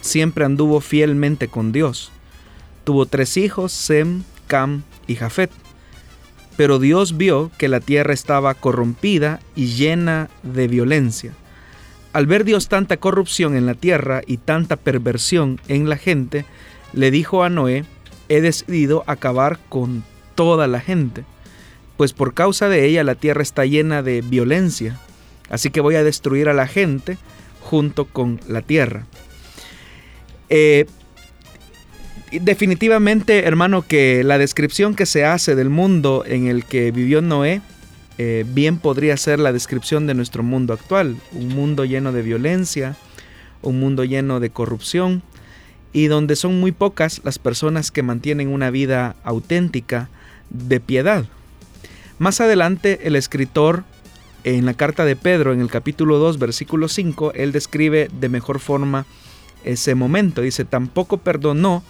Siempre 0.00 0.44
anduvo 0.44 0.80
fielmente 0.80 1.48
con 1.48 1.72
Dios. 1.72 2.12
Tuvo 2.84 3.06
tres 3.06 3.36
hijos, 3.38 3.72
Sem, 3.72 4.22
Cam 4.46 4.82
y 5.06 5.16
Jafet. 5.16 5.50
Pero 6.56 6.78
Dios 6.78 7.16
vio 7.16 7.50
que 7.58 7.68
la 7.68 7.80
tierra 7.80 8.12
estaba 8.12 8.54
corrompida 8.54 9.40
y 9.56 9.68
llena 9.68 10.28
de 10.42 10.68
violencia. 10.68 11.32
Al 12.12 12.26
ver 12.26 12.44
Dios 12.44 12.68
tanta 12.68 12.98
corrupción 12.98 13.56
en 13.56 13.66
la 13.66 13.74
tierra 13.74 14.22
y 14.24 14.36
tanta 14.36 14.76
perversión 14.76 15.60
en 15.66 15.88
la 15.88 15.96
gente, 15.96 16.44
le 16.92 17.10
dijo 17.10 17.42
a 17.42 17.48
Noé, 17.48 17.84
he 18.28 18.40
decidido 18.40 19.04
acabar 19.06 19.58
con 19.68 20.04
toda 20.34 20.66
la 20.66 20.80
gente, 20.80 21.24
pues 21.96 22.12
por 22.12 22.34
causa 22.34 22.68
de 22.68 22.86
ella 22.86 23.04
la 23.04 23.14
tierra 23.14 23.42
está 23.42 23.64
llena 23.64 24.02
de 24.02 24.20
violencia, 24.20 24.98
así 25.50 25.70
que 25.70 25.80
voy 25.80 25.94
a 25.94 26.04
destruir 26.04 26.48
a 26.48 26.54
la 26.54 26.66
gente 26.66 27.18
junto 27.60 28.06
con 28.06 28.40
la 28.48 28.62
tierra. 28.62 29.06
Eh, 30.48 30.86
definitivamente, 32.30 33.44
hermano, 33.46 33.82
que 33.86 34.24
la 34.24 34.38
descripción 34.38 34.94
que 34.94 35.06
se 35.06 35.24
hace 35.24 35.54
del 35.54 35.70
mundo 35.70 36.24
en 36.26 36.46
el 36.46 36.64
que 36.64 36.90
vivió 36.90 37.22
Noé, 37.22 37.60
eh, 38.16 38.44
bien 38.46 38.78
podría 38.78 39.16
ser 39.16 39.40
la 39.40 39.52
descripción 39.52 40.06
de 40.06 40.14
nuestro 40.14 40.42
mundo 40.42 40.72
actual, 40.72 41.16
un 41.32 41.48
mundo 41.48 41.84
lleno 41.84 42.12
de 42.12 42.22
violencia, 42.22 42.96
un 43.62 43.80
mundo 43.80 44.04
lleno 44.04 44.40
de 44.40 44.50
corrupción, 44.50 45.22
y 45.94 46.08
donde 46.08 46.36
son 46.36 46.60
muy 46.60 46.72
pocas 46.72 47.22
las 47.24 47.38
personas 47.38 47.90
que 47.90 48.02
mantienen 48.02 48.48
una 48.48 48.68
vida 48.68 49.16
auténtica 49.24 50.10
de 50.50 50.80
piedad. 50.80 51.24
Más 52.18 52.40
adelante 52.42 53.00
el 53.04 53.16
escritor 53.16 53.84
en 54.42 54.66
la 54.66 54.74
carta 54.74 55.04
de 55.04 55.16
Pedro 55.16 55.52
en 55.52 55.60
el 55.60 55.70
capítulo 55.70 56.18
2 56.18 56.38
versículo 56.38 56.88
5, 56.88 57.32
él 57.34 57.52
describe 57.52 58.10
de 58.20 58.28
mejor 58.28 58.58
forma 58.58 59.06
ese 59.64 59.94
momento. 59.94 60.42
Dice, 60.42 60.64
tampoco 60.64 61.18
perdonó 61.18 61.84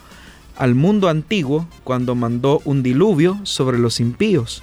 al 0.56 0.74
mundo 0.74 1.08
antiguo 1.08 1.66
cuando 1.82 2.14
mandó 2.14 2.60
un 2.66 2.82
diluvio 2.82 3.40
sobre 3.42 3.78
los 3.78 4.00
impíos, 4.00 4.62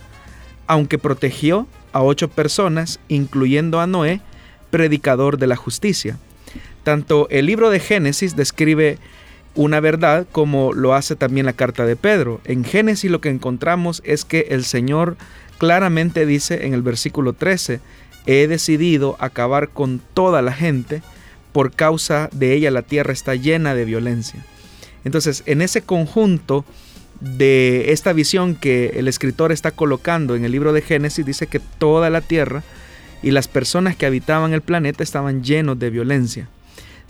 aunque 0.68 1.00
protegió 1.00 1.68
a 1.94 2.04
ocho 2.04 2.30
personas, 2.30 3.00
incluyendo 3.08 3.82
a 3.82 3.88
Noé, 3.88 4.22
predicador 4.70 5.40
de 5.40 5.48
la 5.48 5.56
justicia. 5.56 6.20
Tanto 6.84 7.28
el 7.30 7.48
libro 7.48 7.72
de 7.72 7.80
Génesis 7.80 8.36
describe 8.36 9.00
una 9.56 9.80
verdad 9.80 10.28
como 10.32 10.74
lo 10.74 10.94
hace 10.94 11.16
también 11.16 11.46
la 11.46 11.54
carta 11.54 11.86
de 11.86 11.96
Pedro. 11.96 12.42
En 12.46 12.64
Génesis 12.64 13.12
lo 13.12 13.22
que 13.22 13.30
encontramos 13.30 14.02
es 14.06 14.26
que 14.26 14.48
el 14.50 14.64
Señor 14.64 15.18
claramente 15.58 16.26
dice 16.26 16.66
en 16.66 16.74
el 16.74 16.82
versículo 16.82 17.34
13, 17.34 17.82
he 18.26 18.48
decidido 18.48 19.16
acabar 19.20 19.70
con 19.70 20.02
toda 20.14 20.42
la 20.42 20.54
gente, 20.54 21.02
por 21.52 21.74
causa 21.74 22.30
de 22.32 22.54
ella 22.54 22.72
la 22.72 22.82
tierra 22.82 23.14
está 23.14 23.36
llena 23.36 23.76
de 23.76 23.86
violencia. 23.86 24.46
Entonces, 25.04 25.44
en 25.46 25.62
ese 25.62 25.82
conjunto 25.82 26.64
de 27.20 27.92
esta 27.92 28.14
visión 28.14 28.56
que 28.56 28.94
el 28.96 29.08
escritor 29.08 29.52
está 29.52 29.72
colocando 29.72 30.36
en 30.36 30.46
el 30.46 30.52
libro 30.52 30.74
de 30.74 30.82
Génesis, 30.82 31.26
dice 31.26 31.48
que 31.48 31.60
toda 31.60 32.10
la 32.10 32.22
tierra 32.22 32.64
y 33.22 33.32
las 33.32 33.48
personas 33.48 33.96
que 33.96 34.06
habitaban 34.06 34.54
el 34.54 34.62
planeta 34.62 35.04
estaban 35.04 35.44
llenos 35.44 35.78
de 35.78 35.90
violencia. 35.90 36.48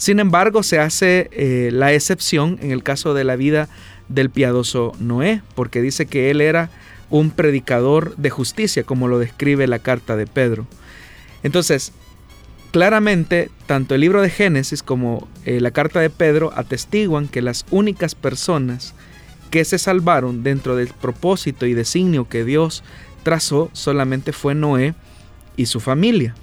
Sin 0.02 0.20
embargo, 0.20 0.64
se 0.64 0.80
hace 0.80 1.30
eh, 1.32 1.70
la 1.72 1.94
excepción 1.94 2.58
en 2.64 2.72
el 2.72 2.82
caso 2.82 3.14
de 3.14 3.24
la 3.24 3.36
vida 3.36 3.70
del 4.10 4.32
piadoso 4.32 4.94
Noé, 5.00 5.44
porque 5.54 5.80
dice 5.80 6.08
que 6.08 6.32
él 6.32 6.42
era 6.42 6.72
un 7.12 7.30
predicador 7.30 8.16
de 8.16 8.32
justicia, 8.32 8.82
como 8.82 9.08
lo 9.08 9.20
describe 9.20 9.68
la 9.68 9.78
carta 9.78 10.16
de 10.16 10.26
Pedro. 10.26 10.66
Entonces, 11.44 11.92
claramente, 12.72 13.52
tanto 13.68 13.94
el 13.94 14.02
libro 14.02 14.24
de 14.24 14.32
Génesis 14.32 14.82
como 14.82 15.28
eh, 15.46 15.62
la 15.62 15.70
carta 15.70 16.00
de 16.00 16.10
Pedro 16.10 16.52
atestiguan 16.56 17.28
que 17.28 17.44
las 17.44 17.68
únicas 17.70 18.16
personas 18.16 18.96
que 19.52 19.64
se 19.66 19.78
salvaron 19.78 20.42
dentro 20.42 20.76
del 20.76 20.88
propósito 20.88 21.68
y 21.68 21.76
designio 21.76 22.28
que 22.28 22.44
Dios 22.44 22.84
trazó 23.22 23.70
solamente 23.74 24.32
fue 24.32 24.56
Noé 24.56 24.96
y 25.58 25.68
su 25.68 25.80
familia. 25.80 26.34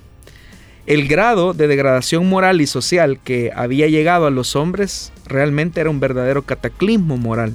El 0.88 1.06
grado 1.06 1.52
de 1.52 1.68
degradación 1.68 2.26
moral 2.30 2.62
y 2.62 2.66
social 2.66 3.20
que 3.22 3.52
había 3.54 3.88
llegado 3.88 4.26
a 4.26 4.30
los 4.30 4.56
hombres 4.56 5.12
realmente 5.26 5.82
era 5.82 5.90
un 5.90 6.00
verdadero 6.00 6.46
cataclismo 6.46 7.18
moral. 7.18 7.52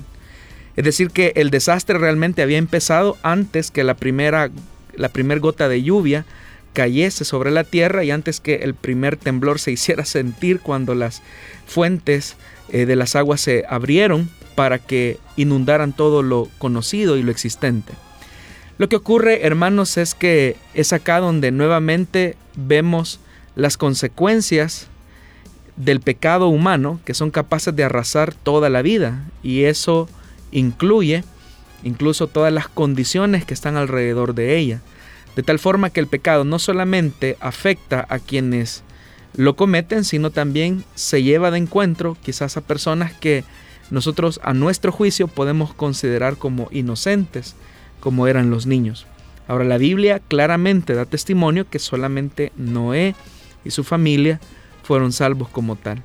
Es 0.75 0.85
decir, 0.85 1.09
que 1.09 1.33
el 1.35 1.49
desastre 1.49 1.97
realmente 1.97 2.43
había 2.43 2.59
empezado 2.59 3.17
antes 3.23 3.71
que 3.71 3.83
la 3.83 3.95
primera, 3.95 4.51
la 4.95 5.09
primer 5.09 5.39
gota 5.39 5.67
de 5.67 5.81
lluvia 5.81 6.25
cayese 6.73 7.25
sobre 7.25 7.49
la 7.49 7.63
tierra 7.63 8.03
y 8.03 8.11
antes 8.11 8.39
que 8.39 8.57
el 8.57 8.75
primer 8.75 9.17
temblor 9.17 9.57
se 9.59 9.71
hiciera 9.77 10.05
sentir 10.05 10.59
cuando 10.59 10.93
las 10.93 11.23
fuentes 11.65 12.35
eh, 12.69 12.85
de 12.85 12.95
las 12.95 13.15
aguas 13.15 13.41
se 13.41 13.65
abrieron 13.67 14.29
para 14.53 14.77
que 14.77 15.17
inundaran 15.37 15.93
todo 15.93 16.21
lo 16.21 16.49
conocido 16.59 17.17
y 17.17 17.23
lo 17.23 17.31
existente. 17.31 17.93
Lo 18.77 18.89
que 18.89 18.95
ocurre, 18.95 19.47
hermanos, 19.47 19.97
es 19.97 20.13
que 20.13 20.55
es 20.75 20.93
acá 20.93 21.19
donde 21.19 21.51
nuevamente 21.51 22.37
vemos 22.55 23.19
las 23.55 23.77
consecuencias 23.77 24.87
del 25.75 25.99
pecado 25.99 26.47
humano 26.47 26.99
que 27.05 27.13
son 27.13 27.31
capaces 27.31 27.75
de 27.75 27.83
arrasar 27.83 28.33
toda 28.33 28.69
la 28.69 28.81
vida 28.81 29.23
y 29.41 29.63
eso 29.63 30.07
incluye 30.51 31.23
incluso 31.83 32.27
todas 32.27 32.53
las 32.53 32.67
condiciones 32.67 33.45
que 33.45 33.53
están 33.53 33.75
alrededor 33.75 34.35
de 34.35 34.57
ella. 34.57 34.81
De 35.35 35.43
tal 35.43 35.59
forma 35.59 35.89
que 35.89 35.99
el 35.99 36.07
pecado 36.07 36.43
no 36.43 36.59
solamente 36.59 37.37
afecta 37.39 38.05
a 38.09 38.19
quienes 38.19 38.83
lo 39.35 39.55
cometen, 39.55 40.03
sino 40.03 40.29
también 40.29 40.85
se 40.93 41.23
lleva 41.23 41.49
de 41.49 41.57
encuentro 41.57 42.15
quizás 42.23 42.55
a 42.55 42.61
personas 42.61 43.13
que 43.13 43.43
nosotros 43.89 44.39
a 44.43 44.53
nuestro 44.53 44.91
juicio 44.91 45.27
podemos 45.27 45.73
considerar 45.73 46.37
como 46.37 46.67
inocentes, 46.71 47.55
como 47.99 48.27
eran 48.27 48.49
los 48.51 48.65
niños. 48.65 49.07
Ahora 49.47 49.65
la 49.65 49.77
Biblia 49.77 50.19
claramente 50.19 50.93
da 50.93 51.05
testimonio 51.05 51.67
que 51.69 51.79
solamente 51.79 52.51
Noé 52.55 53.15
y 53.63 53.71
su 53.71 53.83
familia 53.83 54.39
fueron 54.83 55.11
salvos 55.11 55.49
como 55.49 55.75
tal. 55.75 56.01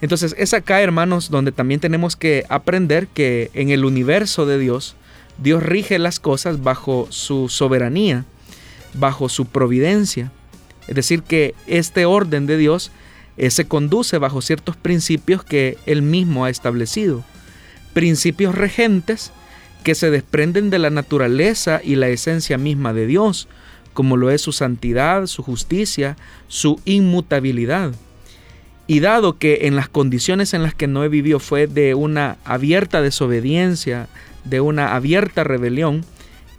Entonces 0.00 0.34
es 0.38 0.54
acá, 0.54 0.80
hermanos, 0.80 1.30
donde 1.30 1.52
también 1.52 1.80
tenemos 1.80 2.16
que 2.16 2.44
aprender 2.48 3.08
que 3.08 3.50
en 3.54 3.70
el 3.70 3.84
universo 3.84 4.46
de 4.46 4.58
Dios, 4.58 4.94
Dios 5.38 5.62
rige 5.62 5.98
las 5.98 6.20
cosas 6.20 6.62
bajo 6.62 7.06
su 7.10 7.48
soberanía 7.48 8.24
bajo 8.94 9.28
su 9.28 9.46
providencia. 9.46 10.32
Es 10.86 10.94
decir, 10.94 11.22
que 11.22 11.54
este 11.66 12.06
orden 12.06 12.46
de 12.46 12.56
Dios 12.56 12.90
eh, 13.36 13.50
se 13.50 13.66
conduce 13.66 14.18
bajo 14.18 14.42
ciertos 14.42 14.76
principios 14.76 15.44
que 15.44 15.78
Él 15.86 16.02
mismo 16.02 16.44
ha 16.44 16.50
establecido. 16.50 17.24
Principios 17.92 18.54
regentes 18.54 19.32
que 19.84 19.94
se 19.94 20.10
desprenden 20.10 20.70
de 20.70 20.78
la 20.78 20.90
naturaleza 20.90 21.80
y 21.82 21.96
la 21.96 22.08
esencia 22.08 22.58
misma 22.58 22.92
de 22.92 23.06
Dios, 23.06 23.48
como 23.94 24.16
lo 24.16 24.30
es 24.30 24.42
su 24.42 24.52
santidad, 24.52 25.26
su 25.26 25.42
justicia, 25.42 26.16
su 26.46 26.80
inmutabilidad. 26.84 27.92
Y 28.86 29.00
dado 29.00 29.38
que 29.38 29.66
en 29.66 29.76
las 29.76 29.88
condiciones 29.88 30.54
en 30.54 30.62
las 30.62 30.74
que 30.74 30.86
Noé 30.86 31.08
vivió 31.08 31.40
fue 31.40 31.66
de 31.66 31.94
una 31.94 32.38
abierta 32.44 33.02
desobediencia, 33.02 34.08
de 34.44 34.60
una 34.60 34.94
abierta 34.94 35.44
rebelión, 35.44 36.04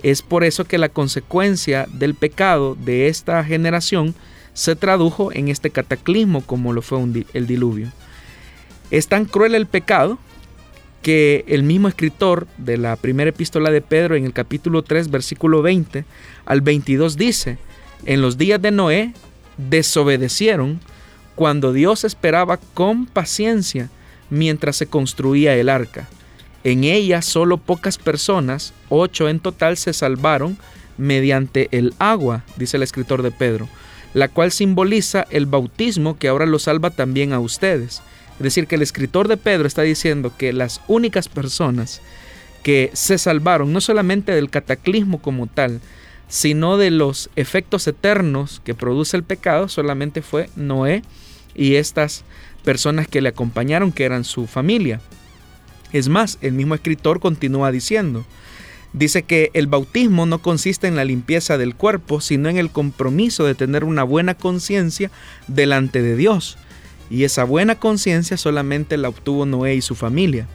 es 0.04 0.22
por 0.22 0.44
eso 0.44 0.66
que 0.66 0.78
la 0.78 0.90
consecuencia 0.90 1.88
del 1.92 2.14
pecado 2.14 2.76
de 2.76 3.08
esta 3.08 3.44
generación 3.44 4.16
se 4.54 4.76
tradujo 4.76 5.32
en 5.34 5.48
este 5.48 5.70
cataclismo 5.70 6.42
como 6.42 6.74
lo 6.74 6.82
fue 6.82 7.00
el 7.34 7.48
diluvio. 7.48 7.92
Es 8.92 9.08
tan 9.08 9.26
cruel 9.26 9.56
el 9.56 9.66
pecado 9.66 10.18
que 11.02 11.46
el 11.48 11.64
mismo 11.64 11.88
escritor 11.88 12.48
de 12.58 12.78
la 12.78 12.96
primera 12.96 13.30
epístola 13.30 13.72
de 13.72 13.82
Pedro 13.82 14.16
en 14.16 14.26
el 14.26 14.34
capítulo 14.34 14.84
3 14.84 15.10
versículo 15.10 15.62
20 15.62 16.06
al 16.46 16.62
22 16.62 17.18
dice, 17.18 17.58
en 18.06 18.22
los 18.22 18.38
días 18.38 18.62
de 18.62 18.72
Noé 18.72 19.14
desobedecieron 19.58 20.80
cuando 21.36 21.74
Dios 21.74 22.04
esperaba 22.04 22.58
con 22.74 23.06
paciencia 23.06 23.90
mientras 24.30 24.76
se 24.76 24.88
construía 24.88 25.56
el 25.56 25.70
arca 25.70 26.08
en 26.64 26.84
ella 26.84 27.22
solo 27.22 27.58
pocas 27.58 27.98
personas, 27.98 28.74
ocho 28.90 29.30
en 29.30 29.40
total, 29.40 29.78
se 29.78 29.94
salvaron 29.94 30.58
mediante 30.98 31.70
el 31.72 31.94
agua, 32.00 32.44
dice 32.58 32.78
el 32.78 32.84
escritor 32.84 33.24
de 33.24 33.32
Pedro, 33.32 33.70
la 34.14 34.28
cual 34.28 34.52
simboliza 34.52 35.26
el 35.30 35.46
bautismo 35.46 36.18
que 36.18 36.28
ahora 36.28 36.46
lo 36.46 36.60
salva 36.60 36.90
también 36.90 37.32
a 37.32 37.40
ustedes. 37.40 38.02
Es 38.40 38.44
decir, 38.44 38.68
que 38.68 38.76
el 38.76 38.82
escritor 38.82 39.28
de 39.28 39.38
Pedro 39.38 39.68
está 39.68 39.82
diciendo 39.82 40.32
que 40.38 40.54
las 40.54 40.82
únicas 40.88 41.28
personas 41.28 42.02
que 42.64 42.90
se 42.94 43.18
salvaron 43.18 43.74
no 43.74 43.82
solamente 43.82 44.32
del 44.32 44.50
cataclismo 44.50 45.22
como 45.22 45.48
tal, 45.48 45.82
sino 46.30 46.78
de 46.78 46.90
los 46.90 47.30
efectos 47.36 47.88
eternos 47.88 48.62
que 48.64 48.76
produce 48.76 49.18
el 49.18 49.24
pecado, 49.24 49.68
solamente 49.68 50.22
fue 50.22 50.50
Noé 50.56 51.02
y 51.54 51.76
estas 51.76 52.24
personas 52.64 53.08
que 53.08 53.22
le 53.22 53.30
acompañaron, 53.30 53.92
que 53.92 54.06
eran 54.06 54.24
su 54.24 54.48
familia. 54.48 55.02
Es 55.92 56.08
más, 56.08 56.38
el 56.42 56.54
mismo 56.54 56.76
escritor 56.76 57.20
continúa 57.20 57.72
diciendo, 57.72 58.26
dice 58.94 59.24
que 59.24 59.50
el 59.54 59.68
bautismo 59.68 60.26
no 60.26 60.40
consiste 60.40 60.88
en 60.88 60.96
la 60.96 61.04
limpieza 61.04 61.58
del 61.58 61.76
cuerpo, 61.76 62.22
sino 62.22 62.48
en 62.48 62.58
el 62.58 62.70
compromiso 62.70 63.44
de 63.44 63.56
tener 63.56 63.84
una 63.84 64.04
buena 64.04 64.36
conciencia 64.36 65.12
delante 65.48 66.02
de 66.02 66.16
Dios. 66.16 66.58
Y 67.10 67.24
esa 67.24 67.44
buena 67.44 67.76
conciencia 67.76 68.38
solamente 68.38 68.98
la 68.98 69.10
obtuvo 69.10 69.46
Noé 69.46 69.76
y 69.76 69.82
su 69.82 69.96
familia. 69.96 70.48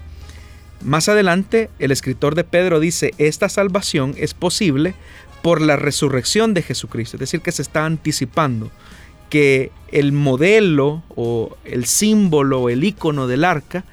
Más 0.82 1.08
adelante, 1.08 1.70
el 1.78 1.90
escritor 1.90 2.34
de 2.34 2.44
Pedro 2.44 2.78
dice, 2.78 3.14
esta 3.18 3.48
salvación 3.48 4.14
es 4.18 4.34
posible 4.34 4.94
por 5.42 5.60
la 5.60 5.76
resurrección 5.76 6.54
de 6.54 6.62
Jesucristo, 6.62 7.16
es 7.16 7.20
decir, 7.20 7.40
que 7.40 7.52
se 7.52 7.62
está 7.62 7.84
anticipando 7.84 8.70
que 9.30 9.72
el 9.90 10.12
modelo 10.12 11.02
o 11.16 11.56
el 11.64 11.86
símbolo 11.86 12.62
o 12.62 12.70
el 12.70 12.84
icono 12.84 13.26
del 13.26 13.44
arca 13.44 13.84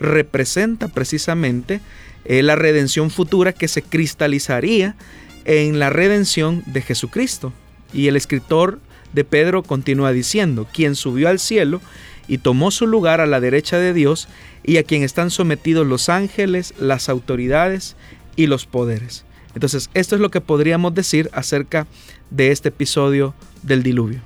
representa 0.00 0.88
precisamente 0.88 1.80
eh, 2.24 2.42
la 2.42 2.56
redención 2.56 3.10
futura 3.10 3.52
que 3.52 3.68
se 3.68 3.82
cristalizaría 3.82 4.96
en 5.44 5.78
la 5.78 5.90
redención 5.90 6.62
de 6.66 6.82
Jesucristo. 6.82 7.52
Y 7.92 8.08
el 8.08 8.16
escritor 8.16 8.80
de 9.12 9.24
Pedro 9.24 9.62
continúa 9.62 10.12
diciendo, 10.12 10.66
quien 10.72 10.94
subió 10.94 11.28
al 11.28 11.38
cielo 11.38 11.80
y 12.26 12.38
tomó 12.38 12.70
su 12.70 12.86
lugar 12.86 13.20
a 13.20 13.26
la 13.26 13.40
derecha 13.40 13.78
de 13.78 13.92
Dios 13.94 14.28
y 14.62 14.76
a 14.76 14.82
quien 14.82 15.02
están 15.02 15.30
sometidos 15.30 15.86
los 15.86 16.08
ángeles, 16.08 16.74
las 16.78 17.08
autoridades 17.08 17.96
y 18.36 18.46
los 18.46 18.66
poderes. 18.66 19.24
Entonces, 19.54 19.90
esto 19.94 20.14
es 20.14 20.20
lo 20.20 20.30
que 20.30 20.40
podríamos 20.40 20.94
decir 20.94 21.30
acerca 21.32 21.86
de 22.30 22.52
este 22.52 22.68
episodio 22.68 23.34
del 23.62 23.82
diluvio. 23.82 24.20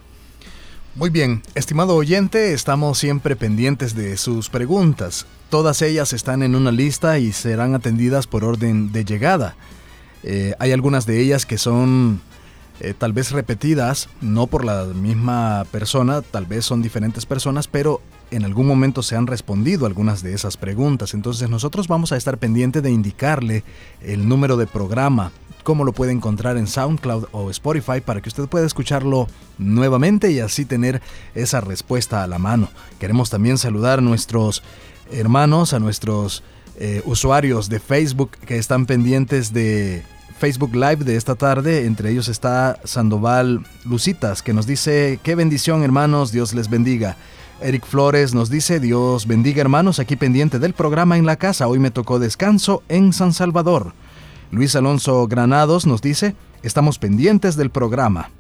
Muy 0.95 1.09
bien, 1.09 1.43
estimado 1.55 1.95
oyente, 1.95 2.53
estamos 2.53 2.99
siempre 2.99 3.35
pendientes 3.35 3.95
de 3.95 4.19
sus 4.19 4.51
preguntas. 4.51 5.25
Todas 5.49 5.81
ellas 5.81 6.13
están 6.13 6.43
en 6.43 6.55
una 6.55 6.71
lista 6.71 7.19
y 7.19 7.33
serán 7.33 7.75
atendidas 7.75 8.27
por 8.27 8.45
orden 8.45 8.93
de 8.93 9.05
llegada. 9.05 9.57
Eh, 10.23 10.55
hay 10.59 10.73
algunas 10.73 11.07
de 11.07 11.21
ellas 11.21 11.47
que 11.47 11.57
son 11.57 12.21
eh, 12.81 12.95
tal 12.97 13.13
vez 13.13 13.33
repetidas, 13.33 14.09
no 14.21 14.47
por 14.47 14.65
la 14.65 14.85
misma 14.85 15.65
persona, 15.71 16.23
tal 16.23 16.47
vez 16.47 16.65
son 16.65 16.83
diferentes 16.83 17.27
personas, 17.27 17.69
pero 17.69 18.01
en 18.31 18.45
algún 18.45 18.67
momento 18.67 19.03
se 19.03 19.15
han 19.15 19.27
respondido 19.27 19.87
algunas 19.87 20.23
de 20.23 20.35
esas 20.35 20.57
preguntas. 20.57 21.15
Entonces 21.15 21.49
nosotros 21.51 21.87
vamos 21.87 22.13
a 22.13 22.17
estar 22.17 22.39
pendientes 22.39 22.83
de 22.83 22.91
indicarle 22.91 23.63
el 24.01 24.29
número 24.29 24.57
de 24.57 24.67
programa, 24.67 25.33
cómo 25.63 25.85
lo 25.85 25.93
puede 25.93 26.13
encontrar 26.13 26.57
en 26.57 26.67
SoundCloud 26.67 27.27
o 27.33 27.51
Spotify 27.51 28.01
para 28.01 28.21
que 28.21 28.29
usted 28.29 28.49
pueda 28.49 28.67
escucharlo 28.67 29.29
nuevamente 29.59 30.33
y 30.33 30.41
así 30.41 30.65
tener 30.65 31.01
esa 31.35 31.61
respuesta 31.61 32.23
a 32.23 32.27
la 32.27 32.39
mano. 32.39 32.69
Queremos 32.99 33.31
también 33.31 33.59
saludar 33.59 34.01
a 34.01 34.03
nuestros 34.03 34.63
hermanos, 35.11 35.73
a 35.73 35.79
nuestros 35.79 36.43
eh, 36.77 37.03
usuarios 37.05 37.69
de 37.69 37.81
Facebook 37.81 38.31
que 38.47 38.57
están 38.57 38.87
pendientes 38.87 39.53
de 39.53 40.03
Facebook 40.43 40.75
Live 40.75 41.05
de 41.05 41.15
esta 41.15 41.37
tarde. 41.37 41.87
Entre 41.87 42.11
ellos 42.11 42.27
está 42.27 42.77
Sandoval 42.83 43.65
Lucitas, 43.85 44.43
que 44.43 44.53
nos 44.53 44.67
dice, 44.67 45.21
qué 45.23 45.37
bendición 45.37 45.85
hermanos, 45.85 46.33
Dios 46.33 46.53
les 46.53 46.69
bendiga. 46.69 47.17
Eric 47.61 47.87
Flores 47.87 48.35
nos 48.35 48.51
dice, 48.51 48.81
Dios 48.81 49.29
bendiga 49.29 49.61
hermanos, 49.61 50.01
aquí 50.01 50.17
pendiente 50.17 50.59
del 50.59 50.73
programa 50.73 51.17
en 51.17 51.27
la 51.27 51.37
casa. 51.37 51.69
Hoy 51.69 51.79
me 51.79 51.93
tocó 51.93 52.19
descanso 52.19 52.83
en 52.89 53.13
San 53.13 53.33
Salvador. 53.33 53.93
Luis 54.51 54.75
Alonso 54.75 55.29
Granados 55.29 55.87
nos 55.87 56.03
dice, 56.03 56.35
estamos 56.65 56.99
pendientes 56.99 57.55
del 57.55 57.71
programa. 57.71 58.31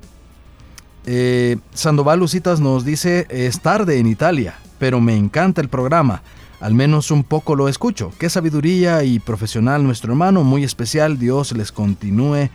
Eh, 1.06 1.58
Sandoval 1.72 2.18
Lucitas 2.18 2.58
nos 2.58 2.84
dice, 2.84 3.28
es 3.30 3.60
tarde 3.60 4.00
en 4.00 4.08
Italia, 4.08 4.56
pero 4.80 5.00
me 5.00 5.14
encanta 5.14 5.60
el 5.60 5.68
programa. 5.68 6.22
Al 6.62 6.74
menos 6.74 7.10
un 7.10 7.24
poco 7.24 7.56
lo 7.56 7.68
escucho. 7.68 8.12
Qué 8.20 8.30
sabiduría 8.30 9.02
y 9.02 9.18
profesional 9.18 9.82
nuestro 9.82 10.12
hermano, 10.12 10.44
muy 10.44 10.62
especial. 10.62 11.18
Dios 11.18 11.50
les 11.56 11.72
continúe 11.72 12.50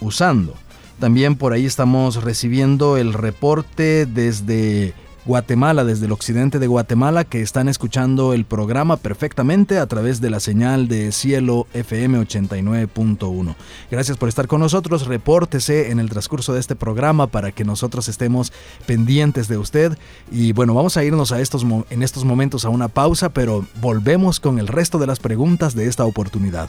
usando. 0.00 0.54
También 0.98 1.36
por 1.36 1.52
ahí 1.52 1.64
estamos 1.64 2.24
recibiendo 2.24 2.96
el 2.96 3.12
reporte 3.12 4.06
desde 4.06 4.92
Guatemala, 5.26 5.84
desde 5.84 6.06
el 6.06 6.12
occidente 6.12 6.58
de 6.58 6.66
Guatemala, 6.66 7.24
que 7.24 7.40
están 7.40 7.68
escuchando 7.68 8.34
el 8.34 8.44
programa 8.44 8.98
perfectamente 8.98 9.78
a 9.78 9.86
través 9.86 10.20
de 10.20 10.28
la 10.28 10.38
señal 10.38 10.86
de 10.86 11.12
Cielo 11.12 11.66
FM 11.72 12.18
89.1. 12.20 13.54
Gracias 13.90 14.18
por 14.18 14.28
estar 14.28 14.46
con 14.46 14.60
nosotros. 14.60 15.06
Repórtese 15.06 15.90
en 15.90 15.98
el 15.98 16.10
transcurso 16.10 16.52
de 16.52 16.60
este 16.60 16.76
programa 16.76 17.26
para 17.26 17.52
que 17.52 17.64
nosotros 17.64 18.08
estemos 18.08 18.52
pendientes 18.86 19.48
de 19.48 19.56
usted. 19.56 19.98
Y 20.30 20.52
bueno, 20.52 20.74
vamos 20.74 20.96
a 20.98 21.04
irnos 21.04 21.32
a 21.32 21.40
estos, 21.40 21.64
en 21.88 22.02
estos 22.02 22.24
momentos 22.24 22.64
a 22.66 22.68
una 22.68 22.88
pausa, 22.88 23.30
pero 23.30 23.66
volvemos 23.80 24.40
con 24.40 24.58
el 24.58 24.68
resto 24.68 24.98
de 24.98 25.06
las 25.06 25.20
preguntas 25.20 25.74
de 25.74 25.86
esta 25.86 26.04
oportunidad. 26.04 26.68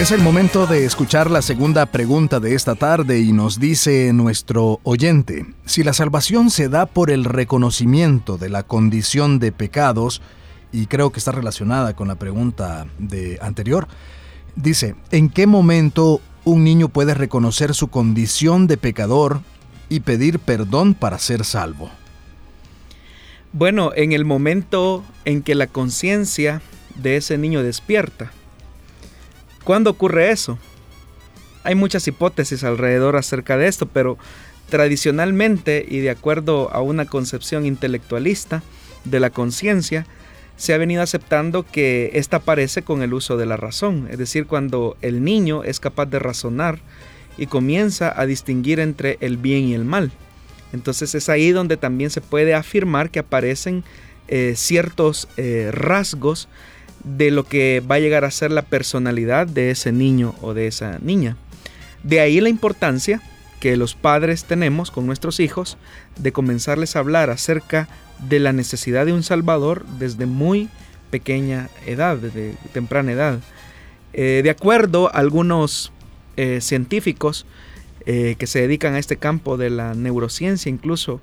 Es 0.00 0.12
el 0.12 0.22
momento 0.22 0.66
de 0.66 0.86
escuchar 0.86 1.30
la 1.30 1.42
segunda 1.42 1.84
pregunta 1.84 2.40
de 2.40 2.54
esta 2.54 2.74
tarde 2.74 3.20
y 3.20 3.32
nos 3.32 3.60
dice 3.60 4.14
nuestro 4.14 4.80
oyente, 4.82 5.44
si 5.66 5.82
la 5.82 5.92
salvación 5.92 6.48
se 6.48 6.70
da 6.70 6.86
por 6.86 7.10
el 7.10 7.26
reconocimiento 7.26 8.38
de 8.38 8.48
la 8.48 8.62
condición 8.62 9.38
de 9.38 9.52
pecados, 9.52 10.22
y 10.72 10.86
creo 10.86 11.12
que 11.12 11.18
está 11.18 11.32
relacionada 11.32 11.94
con 11.94 12.08
la 12.08 12.14
pregunta 12.14 12.86
de 12.98 13.38
anterior, 13.42 13.88
dice, 14.56 14.94
¿en 15.10 15.28
qué 15.28 15.46
momento 15.46 16.22
un 16.44 16.64
niño 16.64 16.88
puede 16.88 17.12
reconocer 17.12 17.74
su 17.74 17.88
condición 17.88 18.66
de 18.68 18.78
pecador 18.78 19.42
y 19.90 20.00
pedir 20.00 20.38
perdón 20.38 20.94
para 20.94 21.18
ser 21.18 21.44
salvo? 21.44 21.90
Bueno, 23.52 23.92
en 23.94 24.12
el 24.12 24.24
momento 24.24 25.04
en 25.26 25.42
que 25.42 25.54
la 25.54 25.66
conciencia 25.66 26.62
de 26.94 27.16
ese 27.16 27.36
niño 27.36 27.62
despierta, 27.62 28.32
¿Cuándo 29.64 29.90
ocurre 29.90 30.30
eso? 30.30 30.58
Hay 31.62 31.74
muchas 31.74 32.06
hipótesis 32.08 32.64
alrededor 32.64 33.16
acerca 33.16 33.56
de 33.58 33.68
esto, 33.68 33.86
pero 33.86 34.16
tradicionalmente 34.68 35.84
y 35.86 35.98
de 35.98 36.10
acuerdo 36.10 36.72
a 36.72 36.80
una 36.80 37.04
concepción 37.04 37.66
intelectualista 37.66 38.62
de 39.04 39.20
la 39.20 39.30
conciencia, 39.30 40.06
se 40.56 40.74
ha 40.74 40.78
venido 40.78 41.02
aceptando 41.02 41.64
que 41.64 42.10
ésta 42.14 42.38
aparece 42.38 42.82
con 42.82 43.02
el 43.02 43.14
uso 43.14 43.36
de 43.36 43.46
la 43.46 43.56
razón, 43.56 44.08
es 44.10 44.18
decir, 44.18 44.46
cuando 44.46 44.96
el 45.00 45.24
niño 45.24 45.64
es 45.64 45.80
capaz 45.80 46.06
de 46.06 46.18
razonar 46.18 46.78
y 47.38 47.46
comienza 47.46 48.12
a 48.18 48.26
distinguir 48.26 48.80
entre 48.80 49.16
el 49.20 49.38
bien 49.38 49.64
y 49.64 49.74
el 49.74 49.84
mal. 49.84 50.12
Entonces 50.72 51.14
es 51.14 51.28
ahí 51.28 51.50
donde 51.50 51.76
también 51.76 52.10
se 52.10 52.20
puede 52.20 52.54
afirmar 52.54 53.10
que 53.10 53.18
aparecen 53.20 53.84
eh, 54.28 54.52
ciertos 54.56 55.28
eh, 55.36 55.70
rasgos 55.72 56.48
de 57.04 57.30
lo 57.30 57.44
que 57.44 57.82
va 57.88 57.96
a 57.96 58.00
llegar 58.00 58.24
a 58.24 58.30
ser 58.30 58.50
la 58.50 58.62
personalidad 58.62 59.46
de 59.46 59.70
ese 59.70 59.92
niño 59.92 60.34
o 60.42 60.54
de 60.54 60.66
esa 60.66 60.98
niña. 61.00 61.36
De 62.02 62.20
ahí 62.20 62.40
la 62.40 62.48
importancia 62.48 63.20
que 63.60 63.76
los 63.76 63.94
padres 63.94 64.44
tenemos 64.44 64.90
con 64.90 65.06
nuestros 65.06 65.38
hijos 65.38 65.76
de 66.16 66.32
comenzarles 66.32 66.96
a 66.96 67.00
hablar 67.00 67.30
acerca 67.30 67.88
de 68.28 68.40
la 68.40 68.52
necesidad 68.52 69.06
de 69.06 69.12
un 69.12 69.22
Salvador 69.22 69.84
desde 69.98 70.26
muy 70.26 70.68
pequeña 71.10 71.68
edad, 71.86 72.16
desde 72.16 72.54
temprana 72.72 73.12
edad. 73.12 73.40
Eh, 74.12 74.40
de 74.42 74.50
acuerdo 74.50 75.08
a 75.08 75.18
algunos 75.18 75.92
eh, 76.36 76.60
científicos 76.60 77.46
eh, 78.06 78.34
que 78.38 78.46
se 78.46 78.60
dedican 78.60 78.94
a 78.94 78.98
este 78.98 79.16
campo 79.16 79.56
de 79.56 79.70
la 79.70 79.94
neurociencia 79.94 80.70
incluso, 80.70 81.20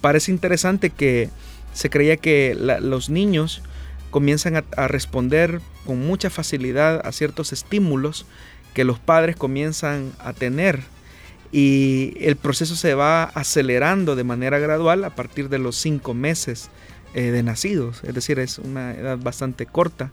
parece 0.00 0.32
interesante 0.32 0.90
que 0.90 1.30
se 1.72 1.90
creía 1.90 2.16
que 2.16 2.56
los 2.56 3.08
niños 3.08 3.62
comienzan 4.10 4.56
a, 4.56 4.88
responder 4.88 5.60
con 5.86 6.06
mucha 6.06 6.30
facilidad 6.30 7.06
a 7.06 7.12
ciertos 7.12 7.52
estímulos 7.52 8.26
que 8.74 8.84
los 8.84 8.98
padres 8.98 9.36
comienzan 9.36 10.12
a 10.18 10.32
tener 10.32 10.82
y 11.50 12.14
el 12.20 12.36
proceso 12.36 12.76
se 12.76 12.94
va 12.94 13.24
acelerando 13.24 14.16
de 14.16 14.24
manera 14.24 14.58
gradual 14.58 15.04
a 15.04 15.14
partir 15.14 15.48
de 15.48 15.58
los 15.58 15.76
cinco 15.76 16.14
meses 16.14 16.70
eh, 17.14 17.30
de 17.30 17.42
nacidos, 17.42 18.02
es 18.04 18.14
decir, 18.14 18.38
es 18.38 18.58
una 18.58 18.92
edad 18.92 19.18
bastante 19.18 19.64
corta. 19.64 20.12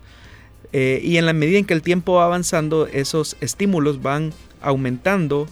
Eh, 0.72 1.02
y 1.04 1.18
en 1.18 1.26
la 1.26 1.34
medida 1.34 1.58
en 1.58 1.66
que 1.66 1.74
el 1.74 1.82
tiempo 1.82 2.16
va 2.16 2.26
avanzando, 2.26 2.88
esos 2.88 3.36
estímulos 3.42 4.02
van 4.02 4.34
aumentando 4.62 5.48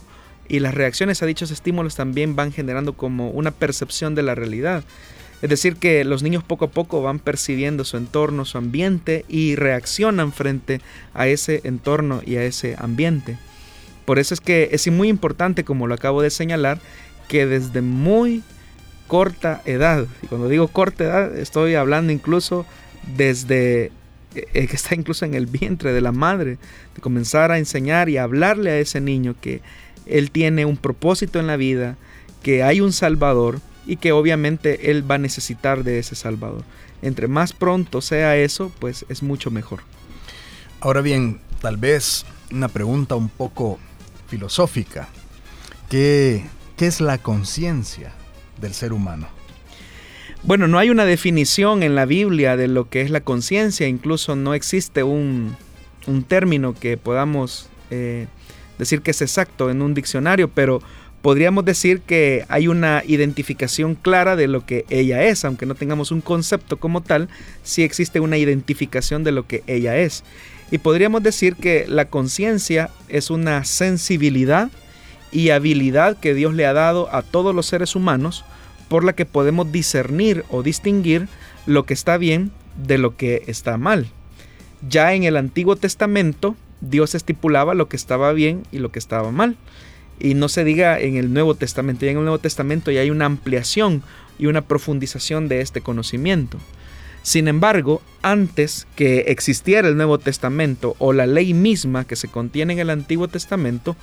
y 0.48 0.60
las 0.60 0.74
reacciones 0.74 1.22
a 1.22 1.26
dichos 1.26 1.52
estímulos 1.52 1.96
también 1.96 2.36
van 2.36 2.52
generando 2.52 2.94
como 2.94 3.30
una 3.30 3.52
percepción 3.52 4.16
de 4.16 4.24
la 4.24 4.36
realidad. 4.36 4.84
Es 5.44 5.50
decir, 5.50 5.76
que 5.76 6.06
los 6.06 6.24
niños 6.24 6.42
poco 6.42 6.64
a 6.64 6.72
poco 6.72 7.02
van 7.02 7.20
percibiendo 7.20 7.84
su 7.84 7.98
entorno, 7.98 8.46
su 8.46 8.58
ambiente 8.58 9.26
y 9.28 9.58
reaccionan 9.58 10.32
frente 10.32 10.80
a 11.14 11.28
ese 11.28 11.60
entorno 11.66 12.22
y 12.26 12.38
a 12.38 12.46
ese 12.46 12.78
ambiente. 12.80 13.38
Por 14.06 14.20
eso 14.20 14.34
es 14.34 14.40
que 14.40 14.70
es 14.72 14.90
muy 14.90 15.10
importante, 15.10 15.66
como 15.66 15.86
lo 15.86 15.96
acabo 15.96 16.22
de 16.22 16.30
señalar, 16.30 16.80
que 17.28 17.46
desde 17.46 17.82
muy 17.82 18.42
corta 19.08 19.62
edad, 19.66 20.08
y 20.22 20.28
cuando 20.28 20.48
digo 20.48 20.70
corta 20.70 21.04
edad 21.04 21.38
estoy 21.38 21.76
hablando 21.76 22.14
incluso 22.14 22.66
desde 23.18 23.92
que 24.32 24.62
está 24.72 24.96
incluso 24.96 25.26
en 25.26 25.34
el 25.34 25.46
vientre 25.46 25.92
de 25.92 26.00
la 26.00 26.14
madre, 26.14 26.58
de 26.96 27.02
comenzar 27.02 27.52
a 27.52 27.58
enseñar 27.58 28.08
y 28.08 28.16
hablarle 28.16 28.72
a 28.72 28.80
ese 28.80 29.02
niño 29.02 29.36
que 29.42 29.60
él 30.06 30.32
tiene 30.32 30.64
un 30.64 30.78
propósito 30.78 31.42
en 31.42 31.48
la 31.48 31.58
vida, 31.58 31.98
que 32.42 32.64
hay 32.64 32.80
un 32.80 32.94
Salvador, 32.94 33.60
y 33.86 33.98
que 33.98 34.12
obviamente 34.12 34.92
Él 34.92 35.10
va 35.10 35.16
a 35.16 35.20
necesitar 35.20 35.84
de 35.84 36.00
ese 36.00 36.16
Salvador. 36.16 36.64
Entre 37.02 37.28
más 37.28 37.54
pronto 37.54 38.02
sea 38.02 38.38
eso, 38.38 38.72
pues 38.80 39.06
es 39.10 39.24
mucho 39.24 39.52
mejor. 39.52 39.82
Ahora 40.80 41.02
bien, 41.02 41.40
tal 41.62 41.78
vez 41.78 42.26
una 42.52 42.68
pregunta 42.68 43.16
un 43.16 43.30
poco 43.30 43.80
filosófica. 44.28 45.10
¿Qué, 45.90 46.46
qué 46.78 46.88
es 46.88 47.02
la 47.02 47.18
conciencia 47.18 48.14
del 48.60 48.74
ser 48.74 48.94
humano? 48.94 49.28
Bueno, 50.44 50.68
no 50.68 50.78
hay 50.78 50.90
una 50.90 51.06
definición 51.06 51.84
en 51.84 51.96
la 51.96 52.06
Biblia 52.06 52.58
de 52.58 52.68
lo 52.68 52.90
que 52.90 53.02
es 53.02 53.10
la 53.10 53.22
conciencia, 53.22 53.88
incluso 53.88 54.36
no 54.36 54.54
existe 54.54 55.04
un, 55.04 55.56
un 56.06 56.24
término 56.24 56.74
que 56.74 56.98
podamos 56.98 57.70
eh, 57.92 58.28
decir 58.78 59.02
que 59.02 59.12
es 59.12 59.22
exacto 59.22 59.70
en 59.70 59.82
un 59.82 59.94
diccionario, 59.94 60.50
pero 60.50 60.82
podríamos 61.24 61.64
decir 61.64 62.02
que 62.02 62.46
hay 62.50 62.68
una 62.68 63.02
identificación 63.08 63.96
clara 63.96 64.36
de 64.36 64.50
lo 64.50 64.66
que 64.66 64.86
ella 64.90 65.24
es, 65.24 65.46
aunque 65.46 65.66
no 65.66 65.74
tengamos 65.74 66.12
un 66.12 66.20
concepto 66.20 66.78
como 66.78 67.02
tal, 67.02 67.30
sí 67.64 67.82
existe 67.82 68.20
una 68.20 68.38
identificación 68.38 69.24
de 69.24 69.32
lo 69.32 69.48
que 69.48 69.64
ella 69.66 69.96
es. 69.96 70.26
Y 70.70 70.80
podríamos 70.80 71.24
decir 71.24 71.56
que 71.56 71.86
la 71.88 72.10
conciencia 72.10 72.90
es 73.08 73.30
una 73.30 73.64
sensibilidad 73.64 74.70
y 75.32 75.52
habilidad 75.52 76.20
que 76.20 76.34
Dios 76.34 76.54
le 76.56 76.66
ha 76.66 76.74
dado 76.74 77.08
a 77.16 77.22
todos 77.22 77.56
los 77.56 77.68
seres 77.68 77.96
humanos 77.96 78.44
por 78.90 79.06
la 79.06 79.14
que 79.14 79.26
podemos 79.26 79.72
discernir 79.72 80.44
o 80.50 80.62
distinguir 80.62 81.30
lo 81.66 81.86
que 81.86 81.94
está 81.94 82.18
bien 82.18 82.52
de 82.76 82.98
lo 82.98 83.16
que 83.16 83.44
está 83.48 83.78
mal. 83.78 84.08
Ya 84.90 85.14
en 85.14 85.24
el 85.24 85.38
Antiguo 85.38 85.78
Testamento, 85.78 86.58
Dios 86.82 87.16
estipulaba 87.16 87.76
lo 87.76 87.88
que 87.88 87.96
estaba 87.96 88.34
bien 88.34 88.64
y 88.74 88.80
lo 88.80 88.92
que 88.92 89.00
estaba 89.00 89.32
mal. 89.32 89.56
Y 90.20 90.36
no 90.36 90.50
se 90.50 90.64
diga 90.64 91.00
en 91.00 91.18
el 91.18 91.34
Nuevo 91.34 91.56
Testamento, 91.56 92.06
ya 92.06 92.12
en 92.12 92.18
el 92.18 92.24
Nuevo 92.24 92.40
Testamento 92.40 92.92
ya 92.92 93.02
hay 93.02 93.10
una 93.10 93.26
ampliación 93.26 94.04
y 94.38 94.46
una 94.46 94.62
profundización 94.62 95.48
de 95.48 95.62
este 95.62 95.82
conocimiento. 95.82 96.58
Sin 97.24 97.48
embargo, 97.48 98.02
antes 98.22 98.86
que 98.96 99.20
existiera 99.28 99.88
el 99.88 99.96
Nuevo 99.96 100.20
Testamento 100.20 100.96
o 101.00 101.14
la 101.14 101.26
ley 101.26 101.54
misma 101.54 102.06
que 102.06 102.18
se 102.18 102.28
contiene 102.28 102.74
en 102.74 102.80
el 102.80 102.90
Antiguo 102.90 103.30
Testamento, 103.30 103.96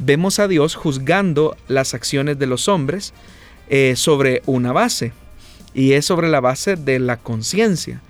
vemos 0.00 0.40
a 0.40 0.48
Dios 0.48 0.74
juzgando 0.74 1.56
las 1.68 1.94
acciones 1.94 2.36
de 2.38 2.48
los 2.48 2.66
hombres 2.66 3.14
eh, 3.68 3.94
sobre 3.96 4.42
una 4.46 4.72
base, 4.72 5.12
y 5.72 5.92
es 5.92 6.04
sobre 6.04 6.28
la 6.28 6.40
base 6.40 6.74
de 6.74 6.98
la 6.98 7.16
conciencia. 7.16 8.00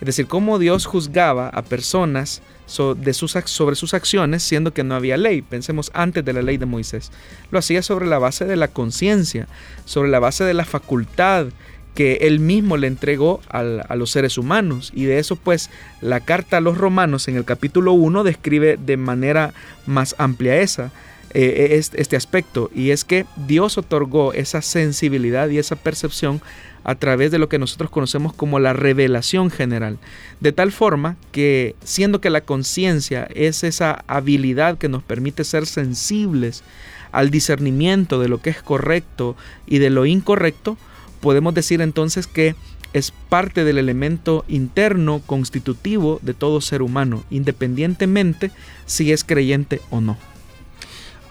Es 0.00 0.06
decir, 0.06 0.26
cómo 0.26 0.58
Dios 0.58 0.86
juzgaba 0.86 1.48
a 1.48 1.62
personas 1.62 2.42
de 2.66 3.14
sus, 3.14 3.32
sobre 3.44 3.76
sus 3.76 3.94
acciones 3.94 4.42
siendo 4.42 4.74
que 4.74 4.84
no 4.84 4.94
había 4.94 5.16
ley. 5.16 5.42
Pensemos 5.42 5.90
antes 5.94 6.24
de 6.24 6.32
la 6.32 6.42
ley 6.42 6.56
de 6.56 6.66
Moisés. 6.66 7.12
Lo 7.50 7.58
hacía 7.58 7.82
sobre 7.82 8.06
la 8.06 8.18
base 8.18 8.44
de 8.44 8.56
la 8.56 8.68
conciencia, 8.68 9.46
sobre 9.84 10.10
la 10.10 10.18
base 10.18 10.44
de 10.44 10.54
la 10.54 10.64
facultad 10.64 11.46
que 11.94 12.18
él 12.22 12.40
mismo 12.40 12.76
le 12.76 12.88
entregó 12.88 13.40
a 13.48 13.96
los 13.96 14.10
seres 14.10 14.36
humanos. 14.36 14.92
Y 14.94 15.04
de 15.04 15.18
eso 15.18 15.36
pues 15.36 15.70
la 16.00 16.20
carta 16.20 16.58
a 16.58 16.60
los 16.60 16.76
romanos 16.76 17.26
en 17.26 17.36
el 17.36 17.44
capítulo 17.44 17.92
1 17.94 18.22
describe 18.22 18.76
de 18.76 18.96
manera 18.98 19.54
más 19.86 20.14
amplia 20.18 20.60
esa, 20.60 20.92
eh, 21.32 21.80
este 21.94 22.16
aspecto. 22.16 22.70
Y 22.74 22.90
es 22.90 23.04
que 23.04 23.24
Dios 23.46 23.78
otorgó 23.78 24.34
esa 24.34 24.60
sensibilidad 24.60 25.48
y 25.48 25.58
esa 25.58 25.76
percepción 25.76 26.42
a 26.86 26.94
través 26.94 27.32
de 27.32 27.40
lo 27.40 27.48
que 27.48 27.58
nosotros 27.58 27.90
conocemos 27.90 28.32
como 28.32 28.60
la 28.60 28.72
revelación 28.72 29.50
general. 29.50 29.98
De 30.38 30.52
tal 30.52 30.70
forma 30.70 31.16
que 31.32 31.74
siendo 31.82 32.20
que 32.20 32.30
la 32.30 32.42
conciencia 32.42 33.26
es 33.34 33.64
esa 33.64 34.04
habilidad 34.06 34.78
que 34.78 34.88
nos 34.88 35.02
permite 35.02 35.42
ser 35.42 35.66
sensibles 35.66 36.62
al 37.10 37.30
discernimiento 37.30 38.20
de 38.20 38.28
lo 38.28 38.40
que 38.40 38.50
es 38.50 38.62
correcto 38.62 39.34
y 39.66 39.78
de 39.78 39.90
lo 39.90 40.06
incorrecto, 40.06 40.78
podemos 41.20 41.54
decir 41.54 41.80
entonces 41.80 42.28
que 42.28 42.54
es 42.92 43.10
parte 43.10 43.64
del 43.64 43.78
elemento 43.78 44.44
interno 44.46 45.20
constitutivo 45.26 46.20
de 46.22 46.34
todo 46.34 46.60
ser 46.60 46.82
humano, 46.82 47.24
independientemente 47.30 48.52
si 48.86 49.10
es 49.10 49.24
creyente 49.24 49.80
o 49.90 50.00
no. 50.00 50.16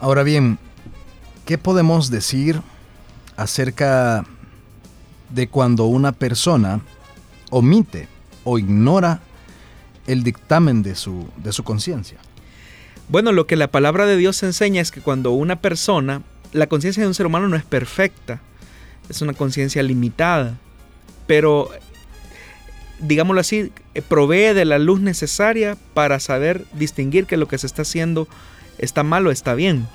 Ahora 0.01 0.23
bien, 0.23 0.59
¿qué 1.45 1.57
podemos 1.57 2.11
decir 2.11 2.61
acerca 3.37 4.25
de 5.29 5.47
cuando 5.47 5.85
una 5.85 6.11
persona 6.11 6.81
omite 7.49 8.07
o 8.43 8.57
ignora 8.57 9.21
el 10.07 10.23
dictamen 10.23 10.83
de 10.83 10.95
su, 10.95 11.27
de 11.37 11.51
su 11.51 11.63
conciencia? 11.63 12.17
Bueno, 13.07 13.31
lo 13.31 13.45
que 13.47 13.55
la 13.55 13.67
palabra 13.67 14.05
de 14.05 14.17
Dios 14.17 14.41
enseña 14.43 14.81
es 14.81 14.91
que 14.91 15.01
cuando 15.01 15.31
una 15.31 15.57
persona, 15.57 16.21
la 16.53 16.67
conciencia 16.67 17.01
de 17.01 17.07
un 17.07 17.13
ser 17.13 17.27
humano 17.27 17.47
no 17.47 17.55
es 17.55 17.63
perfecta, 17.63 18.41
es 19.09 19.21
una 19.21 19.33
conciencia 19.33 19.83
limitada, 19.83 20.57
pero 21.27 21.69
digámoslo 22.99 23.41
así, 23.41 23.71
provee 24.07 24.53
de 24.53 24.65
la 24.65 24.79
luz 24.79 25.01
necesaria 25.01 25.77
para 25.93 26.19
saber 26.19 26.65
distinguir 26.73 27.25
que 27.25 27.37
lo 27.37 27.47
que 27.47 27.57
se 27.57 27.67
está 27.67 27.83
haciendo 27.83 28.27
está 28.77 29.03
mal 29.03 29.27
o 29.27 29.31
está 29.31 29.53
bien. 29.53 29.87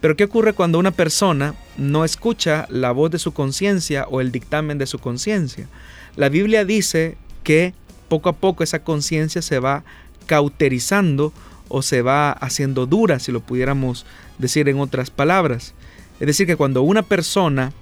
Pero 0.00 0.16
¿qué 0.16 0.24
ocurre 0.24 0.52
cuando 0.52 0.78
una 0.78 0.90
persona 0.90 1.54
no 1.76 2.04
escucha 2.04 2.66
la 2.68 2.92
voz 2.92 3.10
de 3.10 3.18
su 3.18 3.32
conciencia 3.32 4.06
o 4.08 4.20
el 4.20 4.30
dictamen 4.30 4.78
de 4.78 4.86
su 4.86 4.98
conciencia? 4.98 5.68
La 6.16 6.28
Biblia 6.28 6.64
dice 6.64 7.16
que 7.42 7.74
poco 8.08 8.28
a 8.28 8.34
poco 8.34 8.62
esa 8.62 8.80
conciencia 8.80 9.42
se 9.42 9.58
va 9.58 9.84
cauterizando 10.26 11.32
o 11.68 11.82
se 11.82 12.02
va 12.02 12.30
haciendo 12.30 12.86
dura, 12.86 13.18
si 13.18 13.32
lo 13.32 13.40
pudiéramos 13.40 14.06
decir 14.38 14.68
en 14.68 14.78
otras 14.78 15.10
palabras. 15.10 15.74
Es 16.20 16.26
decir, 16.26 16.46
que 16.46 16.56
cuando 16.56 16.82
una 16.82 17.02
persona 17.02 17.72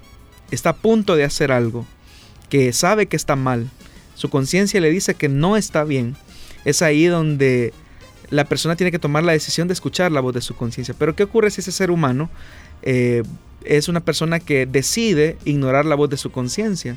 está 0.51 0.71
a 0.71 0.77
punto 0.77 1.17
de 1.17 1.25
hacer 1.25 1.53
algo 1.53 1.87
que 2.49 2.73
sabe 2.73 3.07
que 3.07 3.17
está 3.17 3.37
mal, 3.37 3.69
su 4.15 4.31
conciencia 4.31 4.81
le 4.81 4.91
dice 4.91 5.15
que 5.15 5.29
no 5.29 5.57
está 5.57 5.85
bien, 5.85 6.17
es 6.65 6.83
ahí 6.83 7.07
donde 7.07 7.73
la 8.35 8.45
persona 8.45 8.75
tiene 8.75 8.91
que 8.91 8.99
tomar 8.99 9.23
la 9.23 9.33
decisión 9.33 9.69
de 9.69 9.75
escuchar 9.75 10.11
la 10.11 10.21
voz 10.21 10.35
de 10.35 10.41
su 10.41 10.57
conciencia. 10.57 10.95
Pero 10.99 11.15
¿qué 11.15 11.23
ocurre 11.23 11.51
si 11.51 11.61
ese 11.61 11.71
ser 11.71 11.91
humano 11.91 12.29
eh, 12.83 13.23
es 13.65 13.89
una 13.89 14.01
persona 14.01 14.41
que 14.41 14.67
decide 14.67 15.39
ignorar 15.45 15.85
la 15.85 15.95
voz 15.95 16.11
de 16.11 16.17
su 16.17 16.33
conciencia? 16.33 16.97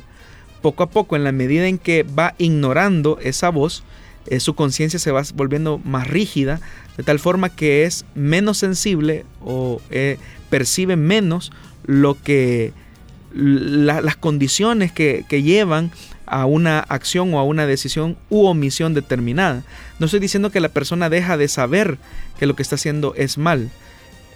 Poco 0.62 0.82
a 0.82 0.90
poco, 0.90 1.14
en 1.14 1.22
la 1.22 1.30
medida 1.30 1.68
en 1.68 1.78
que 1.78 2.02
va 2.02 2.34
ignorando 2.38 3.18
esa 3.22 3.50
voz, 3.50 3.84
eh, 4.26 4.40
su 4.40 4.54
conciencia 4.54 4.98
se 4.98 5.12
va 5.12 5.22
volviendo 5.34 5.78
más 5.84 6.08
rígida, 6.08 6.60
de 6.96 7.04
tal 7.04 7.20
forma 7.20 7.54
que 7.54 7.84
es 7.84 8.04
menos 8.16 8.58
sensible 8.58 9.24
o 9.40 9.80
eh, 9.90 10.18
percibe 10.50 10.96
menos 10.96 11.52
lo 11.84 12.20
que 12.20 12.72
las 13.32 14.16
condiciones 14.16 14.90
que, 14.90 15.24
llevan 15.30 15.92
a 16.30 16.46
una 16.46 16.80
acción 16.80 17.34
o 17.34 17.38
a 17.38 17.44
una 17.44 17.66
decisión 17.66 18.16
u 18.30 18.46
omisión 18.46 18.94
determinada. 18.94 19.64
No 19.98 20.06
estoy 20.06 20.20
diciendo 20.20 20.50
que 20.50 20.60
la 20.60 20.68
persona 20.68 21.10
deja 21.10 21.36
de 21.36 21.48
saber 21.48 21.98
que 22.38 22.46
lo 22.46 22.54
que 22.54 22.62
está 22.62 22.76
haciendo 22.76 23.14
es 23.16 23.38
mal, 23.38 23.70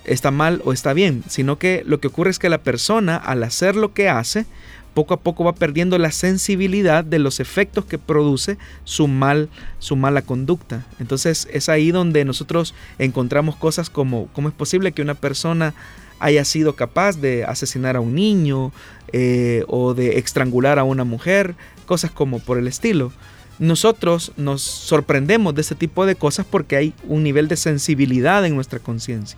está 0.05 0.31
mal 0.31 0.63
o 0.65 0.73
está 0.73 0.93
bien, 0.93 1.23
sino 1.29 1.59
que 1.59 1.83
lo 1.87 2.01
que 2.01 2.09
ocurre 2.09 2.31
es 2.31 2.39
que 2.39 2.49
la 2.49 2.63
persona 2.63 3.17
al 3.17 3.43
hacer 3.43 3.77
lo 3.77 3.93
que 3.93 4.09
hace, 4.09 4.47
poco 4.95 5.15
a 5.15 5.21
poco 5.21 5.45
va 5.45 5.55
perdiendo 5.55 5.99
la 5.99 6.13
sensibilidad 6.13 7.05
de 7.05 7.19
los 7.19 7.41
efectos 7.41 7.85
que 7.85 7.99
produce 7.99 8.59
su 8.85 9.09
mal 9.09 9.49
su 9.79 9.97
mala 9.97 10.23
conducta. 10.23 10.85
Entonces 10.99 11.49
es 11.51 11.69
ahí 11.69 11.91
donde 11.91 12.25
nosotros 12.25 12.75
encontramos 12.99 13.57
cosas 13.57 13.91
como 13.91 14.29
cómo 14.33 14.49
es 14.49 14.55
posible 14.55 14.93
que 14.93 15.03
una 15.03 15.15
persona 15.15 15.75
haya 16.23 16.45
sido 16.45 16.77
capaz 16.77 17.21
de 17.21 17.45
asesinar 17.45 17.97
a 17.97 18.01
un 18.01 18.15
niño 18.15 18.73
eh, 19.13 19.65
o 19.67 19.93
de 19.93 20.19
estrangular 20.19 20.79
a 20.79 20.85
una 20.85 21.05
mujer, 21.05 21.57
cosas 21.85 22.13
como 22.13 22.39
por 22.39 22.59
el 22.59 22.69
estilo. 22.69 23.13
Nosotros 23.59 24.33
nos 24.37 24.63
sorprendemos 24.63 25.55
de 25.55 25.61
ese 25.61 25.75
tipo 25.75 26.07
de 26.07 26.15
cosas 26.15 26.47
porque 26.49 26.77
hay 26.77 26.95
un 27.09 27.25
nivel 27.25 27.49
de 27.49 27.57
sensibilidad 27.57 28.47
en 28.47 28.55
nuestra 28.55 28.79
conciencia. 28.79 29.37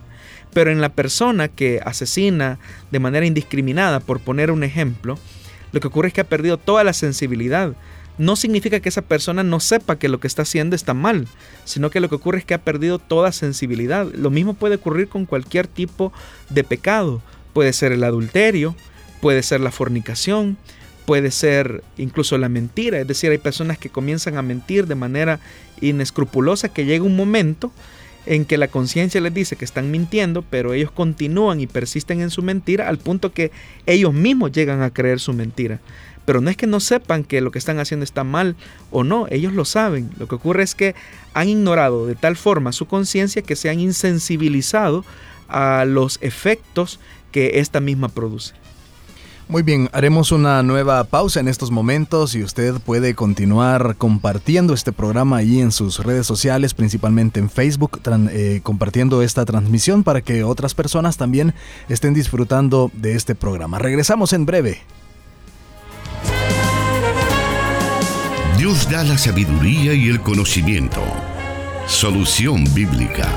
Pero 0.53 0.71
en 0.71 0.79
la 0.79 0.89
persona 0.89 1.47
que 1.47 1.81
asesina 1.83 2.59
de 2.91 2.99
manera 2.99 3.25
indiscriminada, 3.25 3.99
por 3.99 4.19
poner 4.19 4.51
un 4.51 4.63
ejemplo, 4.63 5.17
lo 5.71 5.79
que 5.79 5.87
ocurre 5.87 6.09
es 6.09 6.13
que 6.13 6.21
ha 6.21 6.29
perdido 6.29 6.57
toda 6.57 6.83
la 6.83 6.93
sensibilidad 6.93 7.73
no 8.17 8.35
significa 8.35 8.79
que 8.79 8.89
esa 8.89 9.01
persona 9.01 9.43
no 9.43 9.59
sepa 9.59 9.97
que 9.97 10.09
lo 10.09 10.19
que 10.19 10.27
está 10.27 10.43
haciendo 10.43 10.75
está 10.75 10.93
mal, 10.93 11.27
sino 11.65 11.89
que 11.89 11.99
lo 11.99 12.09
que 12.09 12.15
ocurre 12.15 12.39
es 12.39 12.45
que 12.45 12.53
ha 12.53 12.61
perdido 12.61 12.99
toda 12.99 13.31
sensibilidad. 13.31 14.07
Lo 14.13 14.29
mismo 14.29 14.53
puede 14.53 14.75
ocurrir 14.75 15.07
con 15.07 15.25
cualquier 15.25 15.67
tipo 15.67 16.13
de 16.49 16.63
pecado. 16.63 17.21
Puede 17.53 17.73
ser 17.73 17.91
el 17.91 18.03
adulterio, 18.03 18.75
puede 19.21 19.43
ser 19.43 19.61
la 19.61 19.71
fornicación, 19.71 20.57
puede 21.05 21.31
ser 21.31 21.83
incluso 21.97 22.37
la 22.37 22.49
mentira. 22.49 22.99
Es 22.99 23.07
decir, 23.07 23.31
hay 23.31 23.37
personas 23.37 23.77
que 23.77 23.89
comienzan 23.89 24.37
a 24.37 24.41
mentir 24.41 24.87
de 24.87 24.95
manera 24.95 25.39
inescrupulosa 25.81 26.69
que 26.69 26.85
llega 26.85 27.03
un 27.03 27.15
momento 27.15 27.71
en 28.25 28.45
que 28.45 28.57
la 28.57 28.67
conciencia 28.67 29.21
les 29.21 29.33
dice 29.33 29.55
que 29.55 29.65
están 29.65 29.91
mintiendo, 29.91 30.41
pero 30.41 30.73
ellos 30.73 30.91
continúan 30.91 31.59
y 31.59 31.67
persisten 31.67 32.21
en 32.21 32.31
su 32.31 32.41
mentira 32.41 32.87
al 32.89 32.97
punto 32.97 33.31
que 33.31 33.51
ellos 33.85 34.13
mismos 34.13 34.51
llegan 34.51 34.81
a 34.81 34.89
creer 34.89 35.19
su 35.19 35.33
mentira. 35.33 35.79
Pero 36.25 36.41
no 36.41 36.49
es 36.49 36.57
que 36.57 36.67
no 36.67 36.79
sepan 36.79 37.23
que 37.23 37.41
lo 37.41 37.51
que 37.51 37.59
están 37.59 37.79
haciendo 37.79 38.03
está 38.03 38.23
mal 38.23 38.55
o 38.91 39.03
no, 39.03 39.27
ellos 39.29 39.53
lo 39.53 39.63
saben. 39.65 40.09
Lo 40.17 40.27
que 40.27 40.35
ocurre 40.35 40.63
es 40.63 40.75
que 40.75 40.95
han 41.33 41.49
ignorado 41.49 42.05
de 42.07 42.15
tal 42.15 42.35
forma 42.35 42.71
su 42.71 42.87
conciencia 42.87 43.41
que 43.41 43.55
se 43.55 43.69
han 43.69 43.79
insensibilizado 43.79 45.05
a 45.47 45.85
los 45.85 46.17
efectos 46.21 46.99
que 47.31 47.59
esta 47.59 47.79
misma 47.79 48.09
produce. 48.09 48.53
Muy 49.47 49.61
bien, 49.61 49.89
haremos 49.93 50.31
una 50.31 50.63
nueva 50.63 51.03
pausa 51.03 51.39
en 51.39 51.47
estos 51.47 51.69
momentos 51.69 52.33
y 52.33 52.41
usted 52.41 52.73
puede 52.83 53.13
continuar 53.13 53.95
compartiendo 53.95 54.73
este 54.73 54.91
programa 54.91 55.37
ahí 55.37 55.59
en 55.59 55.71
sus 55.71 55.99
redes 55.99 56.25
sociales, 56.25 56.73
principalmente 56.73 57.39
en 57.39 57.51
Facebook, 57.51 58.01
eh, 58.31 58.61
compartiendo 58.63 59.21
esta 59.21 59.45
transmisión 59.45 60.03
para 60.03 60.21
que 60.21 60.43
otras 60.43 60.73
personas 60.73 61.17
también 61.17 61.53
estén 61.89 62.15
disfrutando 62.15 62.89
de 62.95 63.13
este 63.13 63.35
programa. 63.35 63.77
Regresamos 63.77 64.33
en 64.33 64.47
breve. 64.47 64.81
Dios 68.65 68.89
da 68.89 69.03
la 69.03 69.15
sabiduría 69.15 69.93
y 69.93 70.09
el 70.09 70.19
conocimiento. 70.21 71.03
Solución 71.85 72.63
bíblica. 72.73 73.29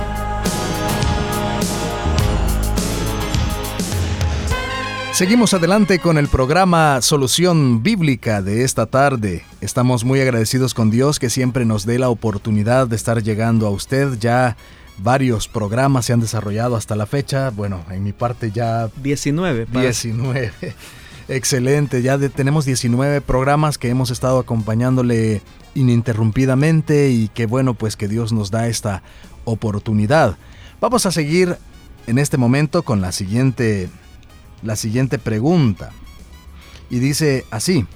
Seguimos 5.12 5.52
adelante 5.52 5.98
con 5.98 6.16
el 6.16 6.28
programa 6.28 7.02
Solución 7.02 7.82
Bíblica 7.82 8.40
de 8.40 8.64
esta 8.64 8.86
tarde. 8.86 9.44
Estamos 9.60 10.02
muy 10.02 10.18
agradecidos 10.22 10.72
con 10.72 10.90
Dios 10.90 11.18
que 11.18 11.28
siempre 11.28 11.66
nos 11.66 11.84
dé 11.84 11.98
la 11.98 12.08
oportunidad 12.08 12.86
de 12.88 12.96
estar 12.96 13.22
llegando 13.22 13.66
a 13.66 13.70
usted. 13.70 14.14
Ya 14.18 14.56
varios 14.96 15.46
programas 15.46 16.06
se 16.06 16.14
han 16.14 16.20
desarrollado 16.20 16.74
hasta 16.74 16.96
la 16.96 17.04
fecha. 17.04 17.50
Bueno, 17.50 17.84
en 17.90 18.02
mi 18.02 18.14
parte 18.14 18.50
ya... 18.50 18.88
19. 19.02 19.66
19. 19.72 20.52
Excelente, 21.28 22.00
ya 22.00 22.18
tenemos 22.30 22.64
19 22.64 23.20
programas 23.20 23.76
que 23.76 23.90
hemos 23.90 24.10
estado 24.10 24.38
acompañándole 24.38 25.42
ininterrumpidamente 25.74 27.10
y 27.10 27.28
que 27.28 27.44
bueno, 27.44 27.74
pues 27.74 27.96
que 27.96 28.08
Dios 28.08 28.32
nos 28.32 28.50
da 28.50 28.66
esta 28.66 29.02
oportunidad. 29.44 30.38
Vamos 30.80 31.04
a 31.04 31.12
seguir 31.12 31.58
en 32.06 32.18
este 32.18 32.38
momento 32.38 32.82
con 32.82 33.02
la 33.02 33.12
siguiente 33.12 33.90
la 34.62 34.74
siguiente 34.74 35.18
pregunta. 35.18 35.90
Y 36.88 36.98
dice 36.98 37.44
así: 37.50 37.86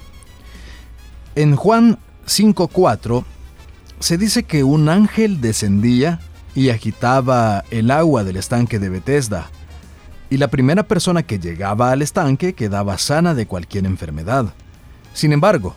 En 1.35 1.57
Juan 1.57 1.99
5:4 2.27 3.25
se 3.99 4.19
dice 4.19 4.43
que 4.43 4.63
un 4.63 4.91
ángel 4.91 5.41
descendía 5.41 6.21
y 6.55 6.69
agitaba 6.69 7.65
el 7.71 7.91
agua 7.91 8.25
del 8.25 8.37
estanque 8.37 8.79
de 8.79 8.91
Bethesda, 8.91 9.51
y 10.33 10.39
la 10.39 10.49
primera 10.49 10.85
persona 10.85 11.25
que 11.25 11.39
llegaba 11.39 11.93
al 11.93 12.01
estanque 12.01 12.55
quedaba 12.55 12.97
sana 12.97 13.35
de 13.35 13.45
cualquier 13.45 13.85
enfermedad. 13.85 14.55
Sin 15.13 15.35
embargo, 15.35 15.77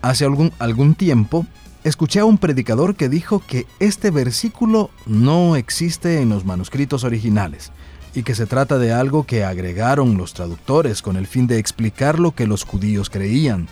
hace 0.00 0.24
algún, 0.24 0.52
algún 0.58 0.96
tiempo 0.96 1.46
escuché 1.84 2.18
a 2.18 2.24
un 2.24 2.36
predicador 2.36 2.96
que 2.96 3.08
dijo 3.08 3.40
que 3.46 3.64
este 3.78 4.10
versículo 4.10 4.90
no 5.06 5.54
existe 5.54 6.20
en 6.20 6.30
los 6.30 6.44
manuscritos 6.44 7.04
originales 7.04 7.70
y 8.12 8.24
que 8.24 8.34
se 8.34 8.46
trata 8.46 8.76
de 8.76 8.92
algo 8.92 9.24
que 9.24 9.44
agregaron 9.44 10.16
los 10.16 10.34
traductores 10.34 11.00
con 11.00 11.16
el 11.16 11.28
fin 11.28 11.46
de 11.46 11.58
explicar 11.58 12.18
lo 12.18 12.34
que 12.34 12.48
los 12.48 12.64
judíos 12.64 13.08
creían, 13.08 13.68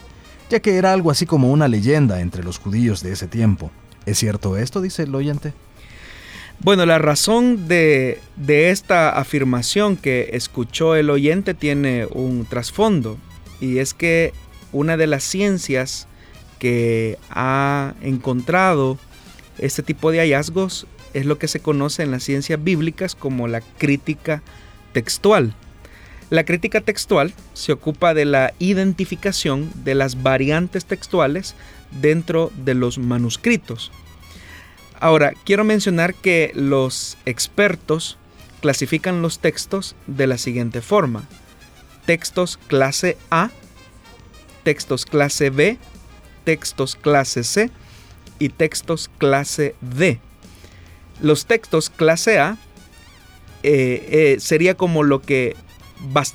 ya 0.48 0.60
que 0.60 0.76
era 0.76 0.92
algo 0.92 1.10
así 1.10 1.26
como 1.26 1.50
una 1.50 1.66
leyenda 1.66 2.20
entre 2.20 2.44
los 2.44 2.60
judíos 2.60 3.02
de 3.02 3.10
ese 3.10 3.26
tiempo. 3.26 3.72
¿Es 4.06 4.18
cierto 4.18 4.56
esto? 4.56 4.80
dice 4.80 5.02
el 5.02 5.14
oyente. 5.16 5.54
Bueno, 6.62 6.84
la 6.84 6.98
razón 6.98 7.68
de, 7.68 8.20
de 8.36 8.68
esta 8.70 9.18
afirmación 9.18 9.96
que 9.96 10.30
escuchó 10.34 10.94
el 10.94 11.08
oyente 11.08 11.54
tiene 11.54 12.06
un 12.10 12.44
trasfondo 12.44 13.16
y 13.62 13.78
es 13.78 13.94
que 13.94 14.34
una 14.70 14.98
de 14.98 15.06
las 15.06 15.24
ciencias 15.24 16.06
que 16.58 17.18
ha 17.30 17.94
encontrado 18.02 18.98
este 19.56 19.82
tipo 19.82 20.10
de 20.10 20.18
hallazgos 20.18 20.86
es 21.14 21.24
lo 21.24 21.38
que 21.38 21.48
se 21.48 21.60
conoce 21.60 22.02
en 22.02 22.10
las 22.10 22.24
ciencias 22.24 22.62
bíblicas 22.62 23.14
como 23.14 23.48
la 23.48 23.62
crítica 23.62 24.42
textual. 24.92 25.54
La 26.28 26.44
crítica 26.44 26.82
textual 26.82 27.32
se 27.54 27.72
ocupa 27.72 28.12
de 28.12 28.26
la 28.26 28.52
identificación 28.58 29.70
de 29.82 29.94
las 29.94 30.22
variantes 30.22 30.84
textuales 30.84 31.54
dentro 32.02 32.52
de 32.64 32.74
los 32.74 32.98
manuscritos. 32.98 33.90
Ahora, 35.00 35.32
quiero 35.44 35.64
mencionar 35.64 36.14
que 36.14 36.52
los 36.54 37.16
expertos 37.24 38.18
clasifican 38.60 39.22
los 39.22 39.38
textos 39.38 39.96
de 40.06 40.26
la 40.26 40.36
siguiente 40.36 40.82
forma. 40.82 41.26
Textos 42.04 42.58
clase 42.58 43.16
A, 43.30 43.50
textos 44.62 45.06
clase 45.06 45.48
B, 45.48 45.78
textos 46.44 46.96
clase 46.96 47.44
C 47.44 47.70
y 48.38 48.50
textos 48.50 49.10
clase 49.16 49.74
D. 49.80 50.20
Los 51.22 51.46
textos 51.46 51.88
clase 51.88 52.38
A 52.38 52.58
eh, 53.62 54.06
eh, 54.10 54.36
sería 54.38 54.74
como 54.74 55.02
lo 55.02 55.22
que 55.22 55.56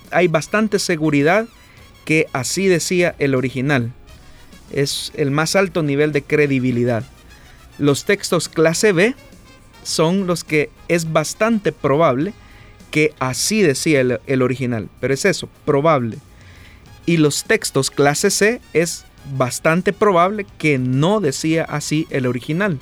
hay 0.09 0.28
bastante 0.28 0.80
seguridad 0.80 1.47
que 2.03 2.28
así 2.34 2.68
decía 2.68 3.16
el 3.20 3.36
original. 3.36 3.93
Es 4.72 5.11
el 5.16 5.30
más 5.30 5.55
alto 5.55 5.84
nivel 5.84 6.11
de 6.11 6.24
credibilidad. 6.24 7.03
Los 7.78 8.06
textos 8.06 8.50
clase 8.50 8.92
B 8.92 9.16
son 9.84 10.28
los 10.28 10.44
que 10.44 10.70
es 10.88 11.12
bastante 11.12 11.72
probable 11.72 12.34
que 12.92 13.14
así 13.20 13.62
decía 13.62 14.02
el, 14.02 14.42
original. 14.42 14.90
Pero 15.00 15.14
es 15.14 15.26
eso, 15.26 15.50
probable. 15.66 16.18
Y 17.06 17.18
los 17.18 17.44
textos 17.44 17.92
clase 17.92 18.32
C 18.32 18.62
es 18.74 19.06
bastante 19.38 19.94
probable 19.94 20.46
que 20.58 20.78
no 20.78 21.20
decía 21.20 21.64
así 21.64 22.08
el 22.10 22.26
original 22.26 22.80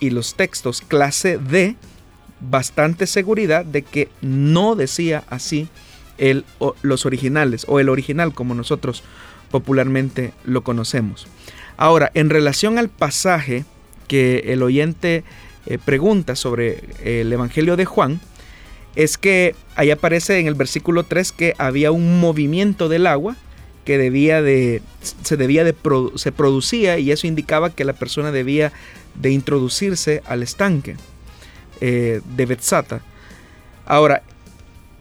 y 0.00 0.10
los 0.10 0.34
textos 0.34 0.80
clase 0.80 1.38
D 1.38 1.76
bastante 2.40 3.06
seguridad 3.06 3.64
de 3.64 3.82
que 3.82 4.08
no 4.20 4.76
decía 4.76 5.24
así 5.28 5.68
el, 6.18 6.44
los 6.82 7.06
originales 7.06 7.64
o 7.68 7.80
el 7.80 7.88
original 7.88 8.34
como 8.34 8.54
nosotros 8.54 9.02
popularmente 9.50 10.32
lo 10.44 10.62
conocemos. 10.62 11.26
Ahora, 11.76 12.10
en 12.14 12.30
relación 12.30 12.78
al 12.78 12.88
pasaje 12.88 13.64
que 14.06 14.44
el 14.46 14.62
oyente 14.62 15.24
eh, 15.66 15.78
pregunta 15.84 16.36
sobre 16.36 16.84
el 17.04 17.32
Evangelio 17.32 17.76
de 17.76 17.84
Juan, 17.84 18.20
es 18.94 19.18
que 19.18 19.54
ahí 19.74 19.90
aparece 19.90 20.38
en 20.38 20.46
el 20.46 20.54
versículo 20.54 21.02
3 21.02 21.32
que 21.32 21.54
había 21.58 21.92
un 21.92 22.18
movimiento 22.18 22.88
del 22.88 23.06
agua 23.06 23.36
que 23.84 23.98
debía 23.98 24.42
de, 24.42 24.82
se 25.22 25.36
debía 25.36 25.62
de, 25.62 25.74
se 26.16 26.32
producía 26.32 26.98
y 26.98 27.12
eso 27.12 27.26
indicaba 27.26 27.70
que 27.70 27.84
la 27.84 27.92
persona 27.92 28.32
debía 28.32 28.72
de 29.14 29.30
introducirse 29.30 30.22
al 30.26 30.42
estanque 30.42 30.96
eh, 31.80 32.20
de 32.36 32.46
Betzata. 32.46 33.00
Ahora, 33.86 34.22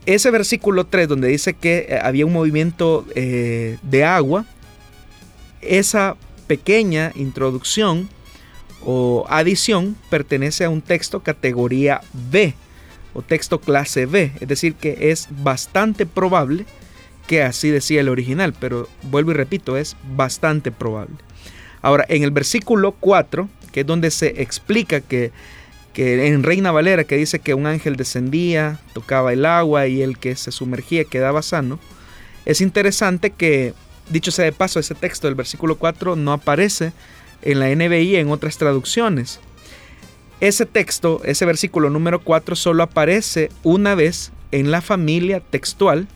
ese 0.06 0.30
versículo 0.30 0.86
3 0.86 1.08
donde 1.08 1.28
dice 1.30 1.56
que 1.56 1.88
eh, 1.90 2.00
había 2.02 2.26
un 2.26 2.34
movimiento 2.34 3.06
eh, 3.16 3.78
de 3.82 4.04
agua, 4.04 4.46
esa 5.62 6.16
pequeña 6.46 7.12
introducción 7.16 8.08
o 8.84 9.26
adición 9.30 9.96
pertenece 10.10 10.66
a 10.66 10.70
un 10.70 10.82
texto 10.82 11.22
categoría 11.22 12.02
B 12.14 12.54
o 13.14 13.22
texto 13.22 13.60
clase 13.60 14.06
B, 14.06 14.32
es 14.40 14.48
decir, 14.48 14.76
que 14.76 15.12
es 15.12 15.28
bastante 15.30 16.06
probable 16.06 16.66
que 17.28 17.42
así 17.42 17.72
decía 17.72 18.02
el 18.02 18.10
original, 18.10 18.54
pero 18.60 18.88
vuelvo 19.04 19.32
y 19.32 19.36
repito, 19.36 19.78
es 19.78 19.96
bastante 20.16 20.72
probable. 20.72 21.16
Ahora, 21.82 22.06
en 22.10 22.24
el 22.24 22.32
versículo 22.32 22.92
4 23.00 23.50
que 23.76 23.82
es 23.82 23.86
donde 23.86 24.10
se 24.10 24.42
explica 24.42 25.02
que, 25.02 25.34
en 25.98 26.44
Reina 26.44 26.72
Valera, 26.72 27.04
que 27.04 27.18
dice 27.18 27.40
que 27.40 27.54
un 27.54 27.68
ángel 27.68 27.98
descendía, 27.98 28.80
tocaba 28.94 29.34
el 29.34 29.46
agua 29.46 29.88
y 29.88 30.02
el 30.02 30.18
que 30.18 30.38
se 30.38 30.54
sumergía 30.54 31.04
quedaba 31.04 31.42
sano, 31.42 31.78
es 32.46 32.62
interesante 32.62 33.32
que, 33.32 33.74
dicho 34.10 34.32
sea 34.32 34.46
de 34.46 34.54
paso, 34.54 34.80
ese 34.80 34.96
texto 34.96 35.28
del 35.28 35.36
versículo 35.36 35.76
4 35.78 36.16
no 36.16 36.32
aparece 36.32 36.94
en 37.46 37.60
la 37.60 37.74
NBI 37.74 38.18
en 38.18 38.30
otras 38.30 38.58
traducciones. 38.58 39.40
Ese 40.42 40.66
texto, 40.66 41.22
ese 41.24 41.46
versículo 41.46 41.90
número 41.90 42.20
4, 42.22 42.56
solo 42.56 42.84
aparece 42.84 43.50
una 43.64 43.96
vez 43.96 44.32
en 44.52 44.72
la 44.72 44.82
familia 44.82 45.40
textual 45.40 46.08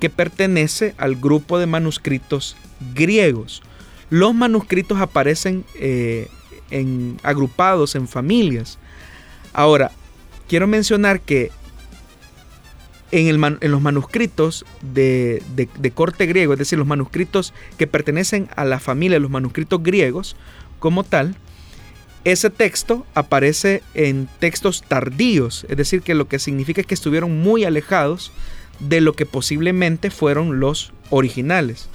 que 0.00 0.08
pertenece 0.08 0.94
al 0.96 1.16
grupo 1.16 1.58
de 1.58 1.66
manuscritos 1.66 2.56
griegos. 2.94 3.62
Los 4.10 4.34
manuscritos 4.34 5.00
aparecen 5.00 5.64
eh, 5.74 6.28
agrupados 7.22 7.94
en 7.94 8.08
familias. 8.08 8.78
Ahora, 9.52 9.90
quiero 10.48 10.66
mencionar 10.66 11.20
que 11.20 11.50
en, 13.10 13.40
los 13.70 13.80
manuscritos 13.80 14.64
de, 14.82 15.42
corte 15.94 16.26
griego, 16.26 16.52
es 16.52 16.58
decir, 16.58 16.78
los 16.78 16.86
manuscritos 16.86 17.54
que 17.76 17.86
pertenecen 17.86 18.48
a 18.56 18.64
la 18.64 18.80
familia, 18.80 19.18
los 19.18 19.30
manuscritos 19.30 19.82
griegos 19.82 20.36
como 20.78 21.04
tal, 21.04 21.36
ese 22.24 22.50
texto 22.50 23.06
aparece 23.14 23.82
en 23.94 24.28
textos 24.38 24.82
tardíos, 24.86 25.66
es 25.68 25.76
decir, 25.76 26.02
que 26.02 26.14
lo 26.14 26.28
que 26.28 26.38
significa 26.38 26.80
es 26.80 26.86
que 26.86 26.94
estuvieron 26.94 27.40
muy 27.40 27.64
alejados 27.64 28.32
de 28.80 29.00
lo 29.00 29.14
que 29.14 29.26
posiblemente 29.26 30.10
fueron 30.10 30.60
los 30.60 30.92
originales. 31.10 31.88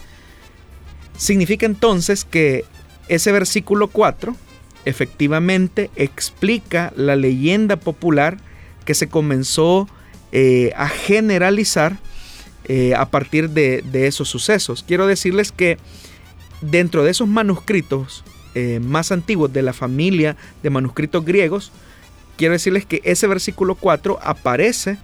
Significa 1.17 1.65
entonces 1.65 2.25
que 2.25 2.65
ese 3.07 3.31
versículo 3.31 3.87
4 3.87 4.35
efectivamente 4.85 5.89
explica 5.95 6.91
la 6.95 7.15
leyenda 7.15 7.77
popular 7.77 8.37
que 8.85 8.93
se 8.93 9.07
comenzó 9.07 9.87
eh, 10.31 10.73
a 10.75 10.87
generalizar 10.89 11.97
eh, 12.65 12.93
a 12.95 13.09
partir 13.09 13.49
de, 13.49 13.83
esos 14.07 14.29
sucesos. 14.29 14.83
Quiero 14.87 15.05
decirles 15.05 15.51
que 15.51 15.77
dentro 16.61 17.03
de 17.03 17.11
esos 17.11 17.27
manuscritos 17.27 18.23
eh, 18.55 18.79
más 18.79 19.11
antiguos 19.11 19.51
de 19.51 19.61
la 19.61 19.73
familia 19.73 20.35
de 20.61 20.69
manuscritos 20.69 21.23
griegos, 21.25 21.71
quiero 22.37 22.53
decirles 22.53 22.85
que 22.85 23.01
ese 23.03 23.27
versículo 23.27 23.75
4 23.75 24.19
aparece 24.21 24.97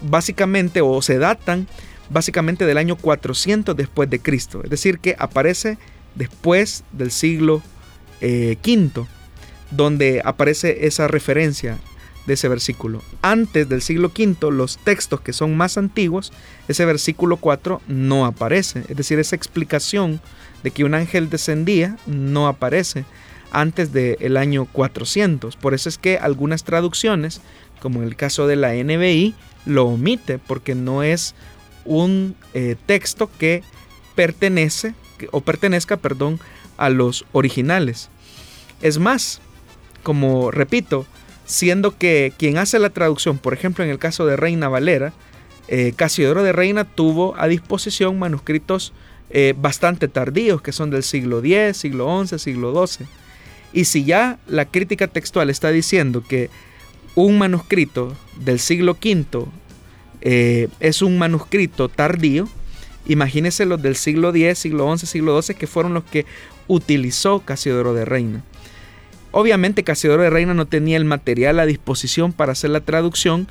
básicamente 0.00 0.80
o 0.80 1.02
se 1.02 1.18
datan 1.18 1.66
básicamente 2.10 2.66
del 2.66 2.78
año 2.78 2.96
400 2.96 3.76
después 3.76 4.08
de 4.10 4.20
Cristo. 4.20 4.62
Es 4.62 4.70
decir, 4.70 4.98
que 4.98 5.16
aparece 5.18 5.78
después 6.14 6.84
del 6.92 7.10
siglo 7.10 7.62
eh, 8.20 8.56
quinto, 8.62 9.06
donde 9.70 10.22
aparece 10.24 10.86
esa 10.86 11.08
referencia 11.08 11.78
de 12.26 12.34
ese 12.34 12.48
versículo. 12.48 13.02
Antes 13.22 13.68
del 13.68 13.82
siglo 13.82 14.08
V, 14.08 14.50
los 14.50 14.78
textos 14.78 15.20
que 15.20 15.32
son 15.32 15.56
más 15.56 15.78
antiguos, 15.78 16.32
ese 16.68 16.84
versículo 16.84 17.36
4 17.36 17.80
no 17.88 18.26
aparece. 18.26 18.84
Es 18.88 18.96
decir, 18.96 19.18
esa 19.18 19.36
explicación 19.36 20.20
de 20.62 20.70
que 20.70 20.84
un 20.84 20.94
ángel 20.94 21.30
descendía 21.30 21.96
no 22.06 22.48
aparece 22.48 23.04
antes 23.52 23.92
del 23.92 24.36
año 24.36 24.66
400. 24.66 25.56
Por 25.56 25.74
eso 25.74 25.88
es 25.88 25.98
que 25.98 26.18
algunas 26.18 26.64
traducciones, 26.64 27.40
como 27.80 28.02
en 28.02 28.08
el 28.08 28.16
caso 28.16 28.46
de 28.46 28.56
la 28.56 28.74
NBI, 28.74 29.34
lo 29.64 29.86
omite 29.86 30.38
porque 30.38 30.74
no 30.74 31.02
es 31.02 31.34
un 31.84 32.34
eh, 32.54 32.76
texto 32.86 33.30
que 33.38 33.62
pertenece 34.14 34.94
o 35.30 35.40
pertenezca, 35.40 35.96
perdón, 35.96 36.40
a 36.76 36.90
los 36.90 37.24
originales. 37.32 38.10
Es 38.82 38.98
más, 38.98 39.40
como 40.02 40.50
repito, 40.50 41.06
siendo 41.46 41.96
que 41.96 42.32
quien 42.36 42.58
hace 42.58 42.78
la 42.78 42.90
traducción, 42.90 43.38
por 43.38 43.54
ejemplo 43.54 43.84
en 43.84 43.90
el 43.90 43.98
caso 43.98 44.26
de 44.26 44.36
Reina 44.36 44.68
Valera, 44.68 45.12
eh, 45.68 45.92
Casiodoro 45.96 46.42
de 46.42 46.52
Reina 46.52 46.84
tuvo 46.84 47.34
a 47.38 47.48
disposición 47.48 48.18
manuscritos 48.18 48.92
eh, 49.30 49.54
bastante 49.56 50.06
tardíos, 50.08 50.62
que 50.62 50.72
son 50.72 50.90
del 50.90 51.02
siglo 51.02 51.38
X, 51.42 51.76
siglo 51.76 52.24
XI, 52.24 52.38
siglo 52.38 52.86
XII. 52.86 53.06
Y 53.72 53.86
si 53.86 54.04
ya 54.04 54.38
la 54.46 54.66
crítica 54.66 55.08
textual 55.08 55.50
está 55.50 55.70
diciendo 55.70 56.22
que 56.26 56.50
un 57.14 57.38
manuscrito 57.38 58.16
del 58.38 58.60
siglo 58.60 58.92
V 58.92 59.46
eh, 60.20 60.68
es 60.80 61.02
un 61.02 61.18
manuscrito 61.18 61.88
tardío, 61.88 62.48
imagínense 63.06 63.66
los 63.66 63.82
del 63.82 63.96
siglo 63.96 64.34
X, 64.34 64.58
siglo 64.58 64.96
XI, 64.96 65.06
siglo 65.06 65.42
XII, 65.42 65.56
que 65.56 65.66
fueron 65.66 65.94
los 65.94 66.04
que 66.04 66.26
utilizó 66.68 67.40
Casiodoro 67.40 67.94
de 67.94 68.04
Reina. 68.04 68.44
Obviamente 69.38 69.84
Casiodoro 69.84 70.22
de 70.22 70.30
Reina 70.30 70.54
no 70.54 70.64
tenía 70.64 70.96
el 70.96 71.04
material 71.04 71.60
a 71.60 71.66
disposición 71.66 72.32
para 72.32 72.52
hacer 72.52 72.70
la 72.70 72.80
traducción, 72.80 73.48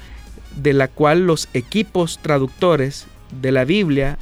de 0.55 0.73
la 0.73 0.87
cual 0.87 1.27
los 1.27 1.47
equipos 1.53 2.17
traductores 2.23 3.05
de 3.39 3.51
la 3.51 3.65
Biblia 3.65 4.17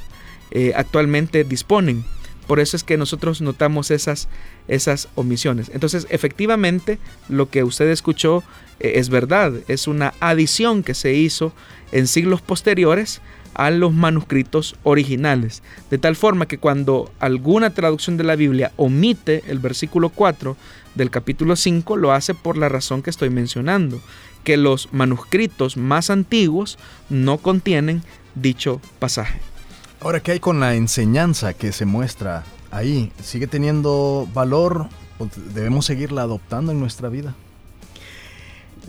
eh, 0.50 0.74
actualmente 0.76 1.42
disponen. 1.42 2.04
Por 2.46 2.60
eso 2.60 2.76
es 2.76 2.84
que 2.84 2.98
nosotros 2.98 3.40
notamos 3.40 3.90
esas, 3.90 4.28
esas 4.68 5.08
omisiones. 5.14 5.70
Entonces, 5.72 6.06
efectivamente, 6.10 6.98
lo 7.30 7.48
que 7.48 7.64
usted 7.64 7.88
escuchó 7.88 8.44
eh, 8.78 8.92
es 8.96 9.08
verdad. 9.08 9.54
Es 9.66 9.88
una 9.88 10.12
adición 10.20 10.82
que 10.82 10.92
se 10.92 11.14
hizo 11.14 11.54
en 11.92 12.08
siglos 12.08 12.42
posteriores 12.42 13.22
a 13.54 13.70
los 13.70 13.94
manuscritos 13.94 14.76
originales. 14.82 15.62
De 15.90 15.96
tal 15.96 16.14
forma 16.14 16.46
que 16.46 16.58
cuando 16.58 17.10
alguna 17.20 17.70
traducción 17.70 18.18
de 18.18 18.24
la 18.24 18.36
Biblia 18.36 18.72
omite 18.76 19.44
el 19.46 19.60
versículo 19.60 20.10
4 20.10 20.56
del 20.94 21.10
capítulo 21.10 21.56
5, 21.56 21.96
lo 21.96 22.12
hace 22.12 22.34
por 22.34 22.56
la 22.56 22.68
razón 22.68 23.02
que 23.02 23.10
estoy 23.10 23.30
mencionando, 23.30 24.00
que 24.44 24.56
los 24.56 24.92
manuscritos 24.92 25.76
más 25.76 26.10
antiguos 26.10 26.78
no 27.08 27.38
contienen 27.38 28.02
dicho 28.34 28.80
pasaje. 28.98 29.40
Ahora, 30.00 30.20
¿qué 30.20 30.32
hay 30.32 30.40
con 30.40 30.60
la 30.60 30.74
enseñanza 30.74 31.54
que 31.54 31.72
se 31.72 31.86
muestra 31.86 32.44
ahí? 32.70 33.10
¿Sigue 33.22 33.46
teniendo 33.46 34.28
valor 34.34 34.88
o 35.18 35.28
debemos 35.54 35.86
seguirla 35.86 36.22
adoptando 36.22 36.72
en 36.72 36.80
nuestra 36.80 37.08
vida? 37.08 37.34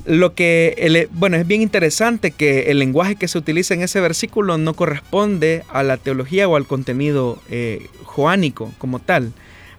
Lo 0.03 0.35
que, 0.35 1.07
bueno, 1.13 1.37
es 1.37 1.47
bien 1.47 1.61
interesante 1.61 2.31
que 2.31 2.69
el 2.69 2.79
lenguaje 2.79 3.15
que 3.15 3.27
se 3.27 3.37
utiliza 3.37 3.73
en 3.73 3.81
ese 3.81 4.01
versículo 4.01 4.57
no 4.57 4.73
corresponde 4.73 5.63
a 5.69 5.83
la 5.83 5.97
teología 5.97 6.47
o 6.47 6.57
al 6.57 6.67
contenido 6.67 7.41
eh, 7.49 7.87
joánico 8.03 8.71
como 8.77 8.99
tal. 8.99 9.31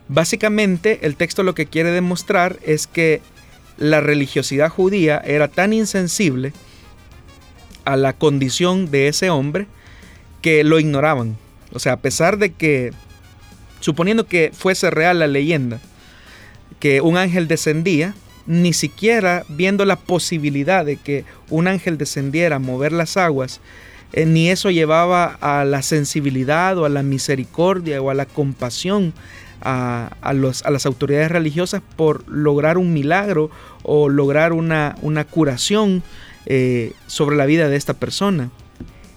Básicamente, 0.09 1.01
el 1.03 1.17
texto 1.17 1.43
lo 1.43 1.55
que 1.55 1.67
quiere 1.67 1.91
demostrar 1.91 2.59
es 2.63 2.87
que 2.87 3.21
la 3.77 4.01
religiosidad 4.01 4.71
judía 4.71 5.19
era 5.19 5.49
tan 5.49 5.73
insensible 5.73 6.53
a 7.85 7.97
la 7.97 8.13
condición 8.13 8.91
de 8.91 9.09
ese 9.09 9.31
hombre 9.31 9.67
que 10.43 10.65
lo 10.65 10.79
ignoraban. 10.79 11.37
O 11.73 11.79
sea, 11.79 11.95
a 11.95 12.01
pesar 12.01 12.39
de 12.39 12.53
que, 12.53 12.93
suponiendo 13.81 14.27
que 14.27 14.53
fuese 14.55 14.91
real 14.91 15.19
la 15.19 15.27
leyenda, 15.27 15.81
que 16.79 17.01
un 17.01 17.17
ángel 17.17 17.49
descendía, 17.49 18.15
ni 18.47 18.73
siquiera 18.73 19.45
viendo 19.49 19.85
la 19.85 19.97
posibilidad 19.97 20.85
de 20.85 20.97
que 20.97 21.25
un 21.51 21.67
ángel 21.67 21.99
descendiera 21.99 22.57
a 22.57 22.61
mover 22.61 22.93
las 22.93 23.17
aguas, 23.17 23.61
eh, 24.13 24.25
ni 24.25 24.51
eso 24.51 24.71
llevaba 24.71 25.37
a 25.41 25.65
la 25.65 25.83
sensibilidad 25.83 26.79
o 26.79 26.85
a 26.85 26.89
la 26.89 27.03
misericordia 27.03 28.01
o 28.01 28.11
a 28.11 28.15
la 28.15 28.27
compasión 28.27 29.13
a, 29.61 30.33
los, 30.35 30.65
a 30.65 30.71
las 30.71 30.87
autoridades 30.87 31.31
religiosas 31.31 31.83
por 31.97 32.29
lograr 32.29 32.79
un 32.79 32.93
milagro 32.93 33.51
o 33.83 34.09
lograr 34.09 34.53
una, 34.53 34.97
una 35.03 35.25
curación 35.25 36.03
eh, 36.47 36.93
sobre 37.07 37.37
la 37.37 37.47
vida 37.47 37.69
de 37.69 37.77
esta 37.77 37.95
persona. 37.95 38.51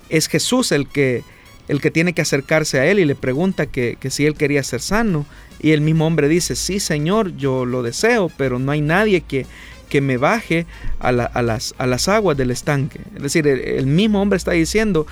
Es 0.10 0.28
Jesús 0.28 0.72
el 0.72 0.88
que, 0.88 1.24
el 1.68 1.82
que 1.82 1.92
tiene 1.92 2.14
que 2.14 2.22
acercarse 2.22 2.80
a 2.80 2.86
él 2.86 3.00
y 3.00 3.06
le 3.06 3.16
pregunta 3.16 3.68
que, 3.68 3.98
que 4.00 4.10
si 4.10 4.26
él 4.26 4.36
quería 4.36 4.64
ser 4.64 4.82
sano. 4.82 5.26
Y 5.62 5.72
el 5.72 5.82
mismo 5.82 6.08
hombre 6.08 6.30
dice, 6.30 6.56
sí 6.56 6.80
Señor, 6.80 7.36
yo 7.36 7.66
lo 7.66 7.84
deseo, 7.84 8.32
pero 8.38 8.60
no 8.60 8.72
hay 8.72 8.82
nadie 8.82 9.22
que, 9.22 9.46
que 9.90 10.02
me 10.02 10.18
baje 10.18 10.66
a, 11.00 11.12
las, 11.12 11.74
a, 11.78 11.88
las, 11.88 12.08
aguas 12.08 12.38
del 12.38 12.52
estanque. 12.52 13.02
Es 13.16 13.24
decir, 13.24 13.48
el, 13.48 13.88
mismo 13.88 14.22
hombre 14.22 14.38
está 14.38 14.52
diciendo, 14.52 15.08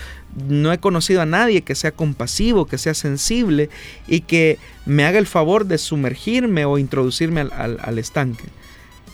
no 0.48 0.72
he 0.72 0.78
conocido 0.78 1.22
a 1.22 1.26
nadie 1.26 1.62
que 1.62 1.76
sea 1.76 1.92
compasivo, 1.92 2.68
que 2.68 2.78
sea 2.78 2.94
sensible 2.94 3.70
y 4.08 4.22
que 4.22 4.60
me 4.86 5.06
haga 5.06 5.20
el 5.20 5.28
favor 5.28 5.66
de 5.66 5.78
sumergirme 5.78 6.66
o 6.66 6.78
introducirme 6.78 7.42
al, 7.42 8.00
estanque. 8.00 8.46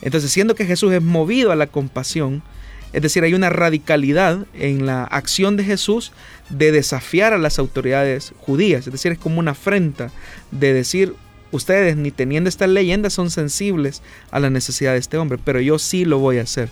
Entonces, 0.02 0.32
siendo 0.32 0.56
que 0.56 0.66
Jesús 0.66 0.92
es 0.92 1.02
movido 1.02 1.52
a 1.52 1.56
la 1.56 1.68
compasión, 1.68 2.44
es 2.92 3.02
decir, 3.02 3.24
hay 3.24 3.34
una 3.34 3.50
radicalidad 3.50 4.46
en 4.54 4.86
la 4.86 5.06
acción 5.06 5.56
de 5.56 5.64
Jesús 5.64 6.12
de 6.50 6.72
desafiar 6.72 7.34
a 7.34 7.38
las 7.38 7.58
autoridades 7.58 8.34
judías. 8.38 8.86
Es 8.86 8.94
decir, 8.94 9.14
es 9.14 9.18
como 9.18 9.40
una 9.40 9.52
afrenta 9.52 10.12
de 10.52 10.74
decir, 10.74 11.16
ustedes 11.52 11.96
ni 11.96 12.12
teniendo 12.12 12.50
estas 12.50 12.70
leyendas 12.70 13.14
son 13.14 13.32
sensibles 13.32 14.02
a 14.30 14.40
la 14.40 14.50
necesidad 14.50 14.92
de 14.92 15.00
este 15.00 15.18
hombre, 15.18 15.40
pero 15.44 15.62
yo 15.62 15.80
sí 15.80 16.06
lo 16.06 16.20
voy 16.20 16.38
a 16.38 16.44
hacer. 16.44 16.70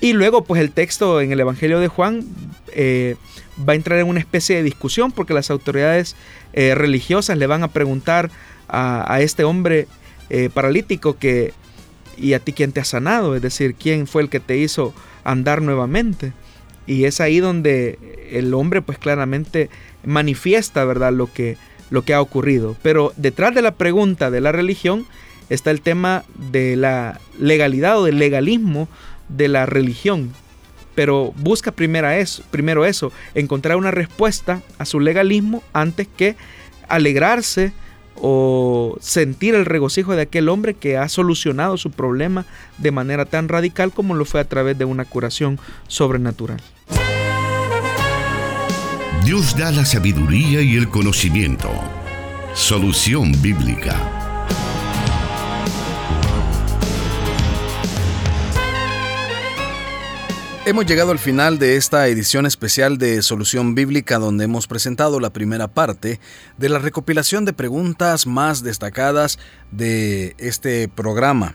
Y 0.00 0.12
luego, 0.12 0.44
pues 0.44 0.60
el 0.60 0.70
texto 0.70 1.20
en 1.20 1.32
el 1.32 1.40
Evangelio 1.40 1.80
de 1.80 1.88
Juan 1.88 2.24
eh, 2.68 3.16
va 3.68 3.72
a 3.72 3.76
entrar 3.76 3.98
en 3.98 4.06
una 4.06 4.20
especie 4.20 4.56
de 4.56 4.62
discusión 4.62 5.10
porque 5.10 5.34
las 5.34 5.50
autoridades 5.50 6.14
eh, 6.52 6.74
religiosas 6.74 7.36
le 7.36 7.46
van 7.46 7.64
a 7.64 7.68
preguntar 7.68 8.30
a, 8.68 9.20
este 9.20 9.44
hombre 9.44 9.88
eh, 10.28 10.50
paralítico 10.52 11.16
que, 11.16 11.54
¿y 12.16 12.34
a 12.34 12.38
ti 12.38 12.52
quién 12.52 12.72
te 12.72 12.80
ha 12.80 12.84
sanado? 12.84 13.34
Es 13.34 13.42
decir, 13.42 13.74
¿quién 13.74 14.06
fue 14.06 14.22
el 14.22 14.28
que 14.28 14.40
te 14.40 14.58
hizo 14.58 14.94
andar 15.28 15.62
nuevamente. 15.62 16.32
Y 16.86 17.04
es 17.04 17.20
ahí 17.20 17.38
donde 17.38 17.98
el 18.30 18.54
hombre 18.54 18.82
pues 18.82 18.98
claramente 18.98 19.68
manifiesta, 20.04 20.84
¿verdad? 20.84 21.12
Lo 21.12 21.32
que, 21.32 21.56
lo 21.90 22.02
que 22.02 22.14
ha 22.14 22.20
ocurrido. 22.20 22.76
Pero 22.82 23.12
detrás 23.16 23.54
de 23.54 23.62
la 23.62 23.72
pregunta 23.72 24.30
de 24.30 24.40
la 24.40 24.52
religión 24.52 25.06
está 25.50 25.70
el 25.70 25.82
tema 25.82 26.24
de 26.50 26.76
la 26.76 27.20
legalidad 27.38 27.98
o 27.98 28.04
del 28.04 28.18
legalismo 28.18 28.88
de 29.28 29.48
la 29.48 29.66
religión. 29.66 30.32
Pero 30.94 31.32
busca 31.36 31.70
primero 31.70 32.10
eso, 32.10 32.42
primero 32.50 32.84
eso, 32.84 33.12
encontrar 33.34 33.76
una 33.76 33.90
respuesta 33.90 34.62
a 34.78 34.84
su 34.84 34.98
legalismo 35.00 35.62
antes 35.72 36.08
que 36.08 36.36
alegrarse 36.88 37.72
o 38.16 38.96
sentir 39.00 39.54
el 39.54 39.64
regocijo 39.64 40.16
de 40.16 40.22
aquel 40.22 40.48
hombre 40.48 40.74
que 40.74 40.96
ha 40.96 41.08
solucionado 41.08 41.76
su 41.76 41.90
problema 41.90 42.46
de 42.78 42.90
manera 42.90 43.26
tan 43.26 43.48
radical 43.48 43.92
como 43.92 44.14
lo 44.14 44.24
fue 44.24 44.40
a 44.40 44.48
través 44.48 44.76
de 44.76 44.84
una 44.84 45.04
curación 45.04 45.60
sobrenatural. 45.86 46.60
Dios 49.24 49.56
da 49.56 49.70
la 49.70 49.84
sabiduría 49.84 50.62
y 50.62 50.76
el 50.76 50.88
conocimiento. 50.88 51.70
Solución 52.54 53.30
bíblica. 53.42 53.94
Hemos 60.68 60.84
llegado 60.84 61.12
al 61.12 61.18
final 61.18 61.58
de 61.58 61.76
esta 61.76 62.08
edición 62.08 62.44
especial 62.44 62.98
de 62.98 63.22
Solución 63.22 63.74
Bíblica 63.74 64.18
donde 64.18 64.44
hemos 64.44 64.66
presentado 64.66 65.18
la 65.18 65.30
primera 65.30 65.66
parte 65.66 66.20
de 66.58 66.68
la 66.68 66.78
recopilación 66.78 67.46
de 67.46 67.54
preguntas 67.54 68.26
más 68.26 68.62
destacadas 68.62 69.38
de 69.70 70.34
este 70.36 70.86
programa. 70.88 71.54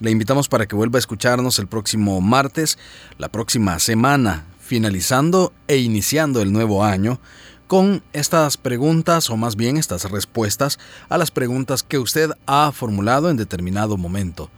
Le 0.00 0.10
invitamos 0.10 0.48
para 0.48 0.66
que 0.66 0.74
vuelva 0.74 0.96
a 0.96 0.98
escucharnos 0.98 1.60
el 1.60 1.68
próximo 1.68 2.20
martes, 2.20 2.78
la 3.16 3.28
próxima 3.28 3.78
semana, 3.78 4.44
finalizando 4.58 5.52
e 5.68 5.76
iniciando 5.76 6.42
el 6.42 6.52
nuevo 6.52 6.84
año 6.84 7.20
con 7.68 8.02
estas 8.12 8.56
preguntas 8.56 9.30
o 9.30 9.36
más 9.36 9.54
bien 9.54 9.76
estas 9.76 10.10
respuestas 10.10 10.80
a 11.08 11.16
las 11.16 11.30
preguntas 11.30 11.84
que 11.84 12.00
usted 12.00 12.32
ha 12.46 12.72
formulado 12.72 13.30
en 13.30 13.36
determinado 13.36 13.96
momento. 13.96 14.50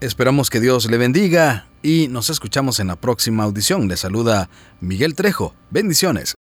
Esperamos 0.00 0.48
que 0.48 0.60
Dios 0.60 0.88
le 0.88 0.96
bendiga 0.96 1.66
y 1.82 2.06
nos 2.06 2.30
escuchamos 2.30 2.78
en 2.78 2.86
la 2.86 2.94
próxima 2.94 3.42
audición. 3.42 3.88
Le 3.88 3.96
saluda 3.96 4.48
Miguel 4.80 5.16
Trejo. 5.16 5.54
Bendiciones. 5.70 6.36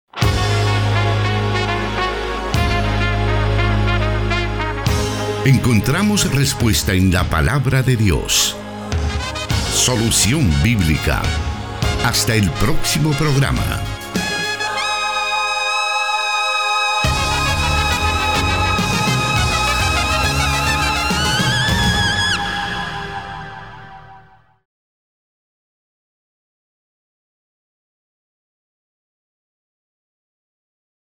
Encontramos 5.45 6.35
respuesta 6.35 6.95
en 6.95 7.13
la 7.13 7.23
palabra 7.31 7.83
de 7.83 7.97
Dios. 7.97 8.57
Solución 9.73 10.51
bíblica. 10.65 11.23
Hasta 12.05 12.35
el 12.35 12.51
próximo 12.53 13.13
programa. 13.13 13.94